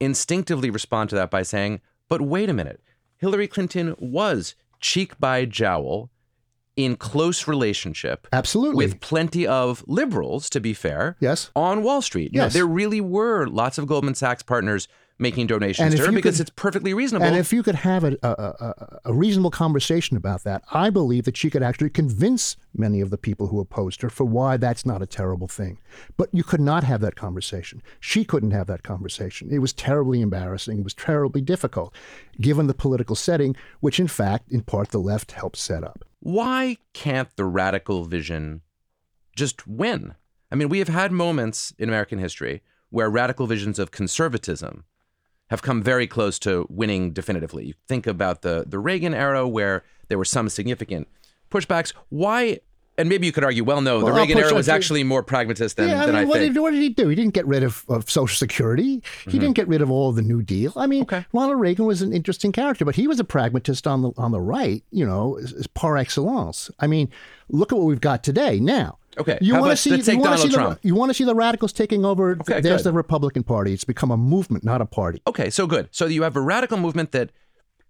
instinctively 0.00 0.70
respond 0.70 1.10
to 1.10 1.16
that 1.16 1.30
by 1.30 1.42
saying, 1.42 1.80
"But 2.08 2.20
wait 2.20 2.50
a 2.50 2.52
minute, 2.52 2.80
Hillary 3.16 3.48
Clinton 3.48 3.94
was 3.98 4.54
cheek 4.80 5.18
by 5.18 5.44
jowl 5.44 6.10
in 6.78 6.94
close 6.96 7.48
relationship 7.48 8.28
Absolutely. 8.32 8.76
with 8.86 9.00
plenty 9.00 9.44
of 9.46 9.82
liberals, 9.88 10.48
to 10.50 10.60
be 10.60 10.72
fair, 10.72 11.16
Yes. 11.18 11.50
on 11.56 11.82
Wall 11.82 12.00
Street. 12.00 12.30
Yes. 12.32 12.52
there 12.52 12.66
really 12.66 13.00
were 13.00 13.46
lots 13.48 13.78
of 13.78 13.86
Goldman 13.88 14.14
Sachs 14.14 14.44
partners 14.44 14.86
making 15.20 15.48
donations 15.48 15.96
to 15.96 16.06
her 16.06 16.12
because 16.12 16.36
could- 16.36 16.42
it's 16.42 16.50
perfectly 16.54 16.94
reasonable. 16.94 17.26
And 17.26 17.36
if 17.36 17.52
you 17.52 17.64
could 17.64 17.74
have 17.74 18.04
a, 18.04 18.16
a, 18.22 18.28
a, 18.28 18.98
a 19.06 19.12
reasonable 19.12 19.50
conversation 19.50 20.16
about 20.16 20.44
that, 20.44 20.62
I 20.72 20.90
believe 20.90 21.24
that 21.24 21.36
she 21.36 21.50
could 21.50 21.64
actually 21.64 21.90
convince 21.90 22.56
many 22.76 23.00
of 23.00 23.10
the 23.10 23.18
people 23.18 23.48
who 23.48 23.58
opposed 23.58 24.00
her 24.02 24.10
for 24.10 24.22
why 24.22 24.56
that's 24.56 24.86
not 24.86 25.02
a 25.02 25.06
terrible 25.06 25.48
thing. 25.48 25.78
But 26.16 26.28
you 26.32 26.44
could 26.44 26.60
not 26.60 26.84
have 26.84 27.00
that 27.00 27.16
conversation. 27.16 27.82
She 27.98 28.24
couldn't 28.24 28.52
have 28.52 28.68
that 28.68 28.84
conversation. 28.84 29.48
It 29.50 29.58
was 29.58 29.72
terribly 29.72 30.20
embarrassing. 30.20 30.78
It 30.78 30.84
was 30.84 30.94
terribly 30.94 31.40
difficult, 31.40 31.92
given 32.40 32.68
the 32.68 32.74
political 32.74 33.16
setting, 33.16 33.56
which 33.80 33.98
in 33.98 34.06
fact, 34.06 34.52
in 34.52 34.60
part, 34.62 34.90
the 34.90 35.00
left 35.00 35.32
helped 35.32 35.56
set 35.56 35.82
up. 35.82 36.04
Why 36.20 36.76
can't 36.92 37.34
the 37.36 37.44
radical 37.44 38.04
vision 38.04 38.62
just 39.36 39.66
win? 39.66 40.14
I 40.50 40.54
mean, 40.54 40.68
we 40.68 40.78
have 40.78 40.88
had 40.88 41.12
moments 41.12 41.72
in 41.78 41.88
American 41.88 42.18
history 42.18 42.62
where 42.90 43.10
radical 43.10 43.46
visions 43.46 43.78
of 43.78 43.90
conservatism 43.90 44.84
have 45.50 45.62
come 45.62 45.82
very 45.82 46.06
close 46.06 46.38
to 46.40 46.66
winning 46.68 47.12
definitively. 47.12 47.66
You 47.66 47.74
think 47.86 48.06
about 48.06 48.42
the 48.42 48.64
the 48.66 48.78
Reagan 48.78 49.14
era 49.14 49.46
where 49.46 49.84
there 50.08 50.18
were 50.18 50.24
some 50.24 50.48
significant 50.48 51.08
pushbacks. 51.50 51.92
Why 52.08 52.60
and 52.98 53.08
maybe 53.08 53.26
you 53.26 53.32
could 53.32 53.44
argue, 53.44 53.64
well, 53.64 53.80
no, 53.80 54.00
the 54.00 54.06
Well, 54.06 54.16
Reagan 54.16 54.36
era 54.36 54.52
was 54.52 54.68
actually 54.68 55.04
more 55.04 55.22
pragmatist 55.22 55.76
than, 55.78 55.88
yeah, 55.88 56.02
I 56.02 56.06
than 56.06 56.14
mean, 56.16 56.24
I 56.24 56.26
what, 56.26 56.40
think. 56.40 56.52
did, 56.54 56.60
what 56.60 56.72
did 56.72 56.82
he 56.82 56.88
do? 56.90 57.08
He 57.08 57.14
didn't 57.14 57.32
get 57.32 57.46
rid 57.46 57.62
of, 57.62 57.84
of 57.88 58.10
Social 58.10 58.36
Security. 58.36 59.02
He 59.26 59.38
didn't 59.38 59.54
get 59.54 59.66
rid 59.68 59.80
of 59.80 59.90
all 59.90 60.12
the 60.12 60.20
New 60.22 60.42
Deal. 60.42 60.72
I 60.76 60.86
mean, 60.86 61.04
Mm-hmm. 61.04 61.14
Okay. 61.14 61.26
Ronald 61.32 61.60
Reagan 61.60 61.86
was 61.86 62.02
an 62.02 62.12
interesting 62.12 62.50
character, 62.52 62.84
but 62.84 62.96
he 62.96 63.06
was 63.06 63.20
a 63.20 63.24
pragmatist 63.24 63.86
on 63.86 64.02
the 64.02 64.10
on 64.18 64.32
the 64.32 64.40
right, 64.40 64.82
you 64.90 65.06
know, 65.06 65.38
par 65.74 65.96
excellence. 65.96 66.70
I 66.80 66.88
mean, 66.88 67.08
look 67.48 67.72
at 67.72 67.78
what 67.78 67.84
we've 67.86 68.00
got 68.00 68.24
today. 68.24 68.58
Now, 68.58 68.98
Okay, 69.16 69.38
you 69.40 69.54
want 69.54 69.70
to 69.70 69.76
see 69.76 69.90
take 70.02 70.14
you 70.14 70.18
want 70.18 70.22
to 70.22 70.36
Donald 70.36 70.40
see 70.50 70.54
Trump. 70.54 70.80
the 70.82 70.88
you 70.88 70.94
want 70.96 71.10
to 71.10 71.14
see 71.14 71.24
the 71.24 71.34
radicals 71.36 71.72
taking 71.72 72.04
over. 72.04 72.32
Okay, 72.40 72.60
There's 72.60 72.82
good. 72.82 72.90
the 72.90 72.92
Republican 72.94 73.44
Party. 73.44 73.72
It's 73.72 73.84
become 73.84 74.10
a 74.10 74.16
movement, 74.16 74.64
not 74.64 74.80
a 74.80 74.86
party. 74.86 75.22
Okay, 75.26 75.50
so 75.50 75.66
good. 75.66 75.88
So 75.92 76.06
you 76.06 76.22
have 76.22 76.34
a 76.36 76.40
radical 76.40 76.78
movement 76.78 77.12
that 77.12 77.30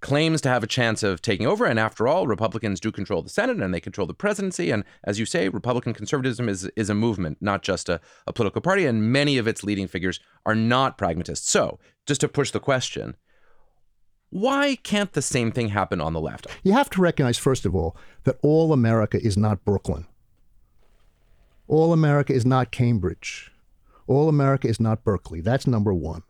claims 0.00 0.40
to 0.40 0.48
have 0.48 0.62
a 0.62 0.68
chance 0.68 1.02
of 1.02 1.20
taking 1.20 1.46
over. 1.46 1.64
And 1.64 1.78
after 1.78 2.06
all, 2.06 2.26
Republicans 2.26 2.80
do 2.80 2.92
control 2.92 3.22
the 3.22 3.28
Senate 3.28 3.60
and 3.60 3.74
they 3.74 3.80
control 3.80 4.06
the 4.06 4.14
presidency. 4.14 4.70
And 4.70 4.84
as 5.04 5.18
you 5.18 5.26
say, 5.26 5.48
Republican 5.48 5.92
conservatism 5.92 6.48
is, 6.48 6.70
is 6.76 6.88
a 6.88 6.94
movement, 6.94 7.38
not 7.40 7.62
just 7.62 7.88
a, 7.88 8.00
a 8.26 8.32
political 8.32 8.60
party. 8.60 8.86
And 8.86 9.12
many 9.12 9.38
of 9.38 9.48
its 9.48 9.64
leading 9.64 9.88
figures 9.88 10.20
are 10.46 10.54
not 10.54 10.98
pragmatists. 10.98 11.50
So 11.50 11.78
just 12.06 12.20
to 12.20 12.28
push 12.28 12.50
the 12.52 12.60
question, 12.60 13.16
why 14.30 14.76
can't 14.76 15.12
the 15.12 15.22
same 15.22 15.50
thing 15.50 15.70
happen 15.70 16.00
on 16.00 16.12
the 16.12 16.20
left? 16.20 16.46
You 16.62 16.72
have 16.72 16.90
to 16.90 17.00
recognize, 17.00 17.38
first 17.38 17.64
of 17.64 17.74
all, 17.74 17.96
that 18.24 18.38
all 18.42 18.72
America 18.72 19.18
is 19.20 19.36
not 19.36 19.64
Brooklyn. 19.64 20.06
All 21.66 21.92
America 21.92 22.32
is 22.32 22.46
not 22.46 22.70
Cambridge. 22.70 23.52
All 24.06 24.28
America 24.28 24.68
is 24.68 24.80
not 24.80 25.04
Berkeley. 25.04 25.40
That's 25.40 25.66
number 25.66 25.92
one. 25.92 26.22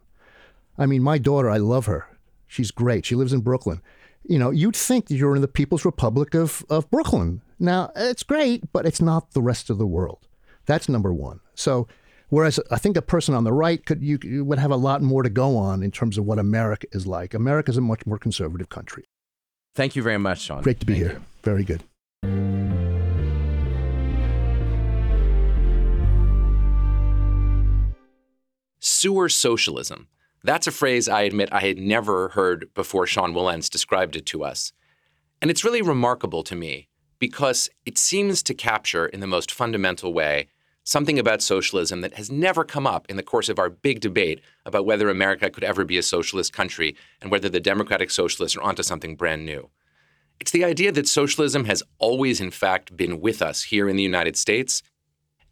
I 0.76 0.86
mean, 0.86 1.02
my 1.02 1.18
daughter, 1.18 1.50
I 1.50 1.58
love 1.58 1.86
her. 1.86 2.06
She's 2.48 2.70
great. 2.70 3.04
She 3.06 3.14
lives 3.14 3.32
in 3.32 3.40
Brooklyn. 3.40 3.80
You 4.24 4.38
know, 4.38 4.50
you'd 4.50 4.74
think 4.74 5.06
that 5.06 5.16
you're 5.16 5.36
in 5.36 5.42
the 5.42 5.48
People's 5.48 5.84
Republic 5.84 6.34
of, 6.34 6.64
of 6.68 6.90
Brooklyn. 6.90 7.42
Now, 7.58 7.92
it's 7.94 8.22
great, 8.22 8.72
but 8.72 8.86
it's 8.86 9.00
not 9.00 9.32
the 9.32 9.42
rest 9.42 9.70
of 9.70 9.78
the 9.78 9.86
world. 9.86 10.26
That's 10.66 10.88
number 10.88 11.12
one. 11.12 11.40
So, 11.54 11.86
whereas 12.28 12.58
I 12.70 12.78
think 12.78 12.96
a 12.96 13.02
person 13.02 13.34
on 13.34 13.44
the 13.44 13.52
right 13.52 13.84
could 13.84 14.02
you, 14.02 14.18
you 14.22 14.44
would 14.44 14.58
have 14.58 14.70
a 14.70 14.76
lot 14.76 15.02
more 15.02 15.22
to 15.22 15.30
go 15.30 15.56
on 15.56 15.82
in 15.82 15.90
terms 15.90 16.18
of 16.18 16.24
what 16.24 16.38
America 16.38 16.86
is 16.92 17.06
like. 17.06 17.32
America 17.32 17.70
is 17.70 17.76
a 17.76 17.82
much 17.82 18.04
more 18.06 18.18
conservative 18.18 18.68
country. 18.68 19.04
Thank 19.74 19.94
you 19.94 20.02
very 20.02 20.18
much, 20.18 20.40
Sean. 20.40 20.62
Great 20.62 20.80
to 20.80 20.86
be 20.86 20.94
Thank 20.94 21.04
here. 21.04 21.12
you. 21.12 21.24
Very 21.42 21.64
good. 21.64 21.84
Sewer 28.80 29.28
socialism. 29.28 30.08
That's 30.44 30.66
a 30.66 30.72
phrase 30.72 31.08
I 31.08 31.22
admit 31.22 31.48
I 31.52 31.60
had 31.60 31.78
never 31.78 32.30
heard 32.30 32.72
before 32.74 33.06
Sean 33.06 33.32
Wilentz 33.32 33.68
described 33.68 34.16
it 34.16 34.26
to 34.26 34.44
us. 34.44 34.72
And 35.42 35.50
it's 35.50 35.64
really 35.64 35.82
remarkable 35.82 36.42
to 36.44 36.54
me 36.54 36.88
because 37.18 37.68
it 37.84 37.98
seems 37.98 38.42
to 38.44 38.54
capture, 38.54 39.06
in 39.06 39.20
the 39.20 39.26
most 39.26 39.50
fundamental 39.50 40.12
way, 40.12 40.48
something 40.84 41.18
about 41.18 41.42
socialism 41.42 42.00
that 42.00 42.14
has 42.14 42.30
never 42.30 42.64
come 42.64 42.86
up 42.86 43.06
in 43.08 43.16
the 43.16 43.22
course 43.22 43.48
of 43.48 43.58
our 43.58 43.68
big 43.68 44.00
debate 44.00 44.40
about 44.64 44.86
whether 44.86 45.08
America 45.08 45.50
could 45.50 45.64
ever 45.64 45.84
be 45.84 45.98
a 45.98 46.02
socialist 46.02 46.52
country 46.52 46.96
and 47.20 47.30
whether 47.30 47.48
the 47.48 47.60
democratic 47.60 48.10
socialists 48.10 48.56
are 48.56 48.62
onto 48.62 48.82
something 48.82 49.16
brand 49.16 49.44
new. 49.44 49.68
It's 50.40 50.52
the 50.52 50.64
idea 50.64 50.92
that 50.92 51.08
socialism 51.08 51.64
has 51.64 51.82
always, 51.98 52.40
in 52.40 52.52
fact, 52.52 52.96
been 52.96 53.20
with 53.20 53.42
us 53.42 53.64
here 53.64 53.88
in 53.88 53.96
the 53.96 54.02
United 54.02 54.36
States 54.36 54.82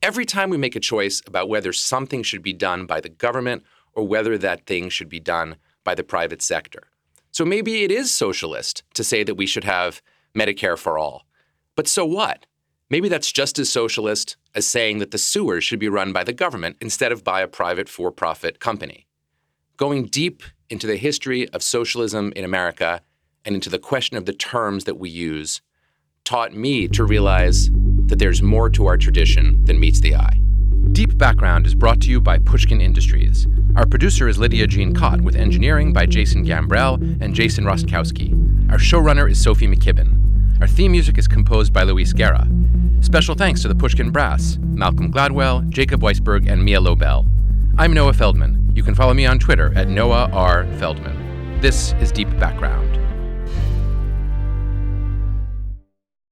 Every 0.02 0.26
time 0.26 0.50
we 0.50 0.56
make 0.56 0.76
a 0.76 0.80
choice 0.80 1.22
about 1.26 1.48
whether 1.48 1.72
something 1.72 2.22
should 2.22 2.42
be 2.42 2.52
done 2.52 2.86
by 2.86 3.00
the 3.00 3.08
government 3.08 3.64
or 3.96 4.06
whether 4.06 4.38
that 4.38 4.66
thing 4.66 4.88
should 4.88 5.08
be 5.08 5.18
done 5.18 5.56
by 5.82 5.96
the 5.96 6.04
private 6.04 6.42
sector. 6.42 6.84
So 7.32 7.44
maybe 7.44 7.82
it 7.82 7.90
is 7.90 8.12
socialist 8.12 8.84
to 8.94 9.02
say 9.02 9.24
that 9.24 9.34
we 9.34 9.46
should 9.46 9.64
have 9.64 10.00
Medicare 10.36 10.78
for 10.78 10.96
all. 10.96 11.26
But 11.74 11.88
so 11.88 12.04
what? 12.04 12.46
Maybe 12.88 13.08
that's 13.08 13.32
just 13.32 13.58
as 13.58 13.68
socialist 13.68 14.36
as 14.54 14.66
saying 14.66 14.98
that 14.98 15.10
the 15.10 15.18
sewers 15.18 15.64
should 15.64 15.80
be 15.80 15.88
run 15.88 16.12
by 16.12 16.22
the 16.22 16.32
government 16.32 16.76
instead 16.80 17.10
of 17.10 17.24
by 17.24 17.40
a 17.40 17.48
private 17.48 17.88
for 17.88 18.12
profit 18.12 18.60
company. 18.60 19.06
Going 19.76 20.04
deep 20.04 20.42
into 20.70 20.86
the 20.86 20.96
history 20.96 21.48
of 21.50 21.62
socialism 21.62 22.32
in 22.36 22.44
America 22.44 23.02
and 23.44 23.54
into 23.54 23.70
the 23.70 23.78
question 23.78 24.16
of 24.16 24.24
the 24.24 24.32
terms 24.32 24.84
that 24.84 24.98
we 24.98 25.10
use 25.10 25.60
taught 26.24 26.52
me 26.52 26.88
to 26.88 27.04
realize 27.04 27.70
that 28.06 28.18
there's 28.18 28.42
more 28.42 28.68
to 28.70 28.86
our 28.86 28.96
tradition 28.96 29.64
than 29.64 29.80
meets 29.80 30.00
the 30.00 30.14
eye. 30.14 30.40
Deep 30.96 31.18
Background 31.18 31.66
is 31.66 31.74
brought 31.74 32.00
to 32.00 32.08
you 32.08 32.22
by 32.22 32.38
Pushkin 32.38 32.80
Industries. 32.80 33.46
Our 33.76 33.84
producer 33.84 34.28
is 34.28 34.38
Lydia 34.38 34.66
Jean 34.66 34.94
Kott, 34.94 35.20
with 35.20 35.36
engineering 35.36 35.92
by 35.92 36.06
Jason 36.06 36.42
Gambrell 36.42 37.20
and 37.20 37.34
Jason 37.34 37.64
Rostkowski. 37.64 38.32
Our 38.72 38.78
showrunner 38.78 39.30
is 39.30 39.38
Sophie 39.38 39.66
McKibben. 39.66 40.58
Our 40.62 40.66
theme 40.66 40.92
music 40.92 41.18
is 41.18 41.28
composed 41.28 41.74
by 41.74 41.82
Luis 41.82 42.14
Guerra. 42.14 42.48
Special 43.02 43.34
thanks 43.34 43.60
to 43.60 43.68
the 43.68 43.74
Pushkin 43.74 44.10
Brass, 44.10 44.56
Malcolm 44.62 45.12
Gladwell, 45.12 45.68
Jacob 45.68 46.00
Weisberg, 46.00 46.50
and 46.50 46.64
Mia 46.64 46.80
Lobel. 46.80 47.26
I'm 47.76 47.92
Noah 47.92 48.14
Feldman. 48.14 48.72
You 48.74 48.82
can 48.82 48.94
follow 48.94 49.12
me 49.12 49.26
on 49.26 49.38
Twitter 49.38 49.74
at 49.76 49.90
Noah 49.90 50.30
R. 50.32 50.64
Feldman. 50.78 51.60
This 51.60 51.92
is 52.00 52.10
Deep 52.10 52.30
Background. 52.40 52.95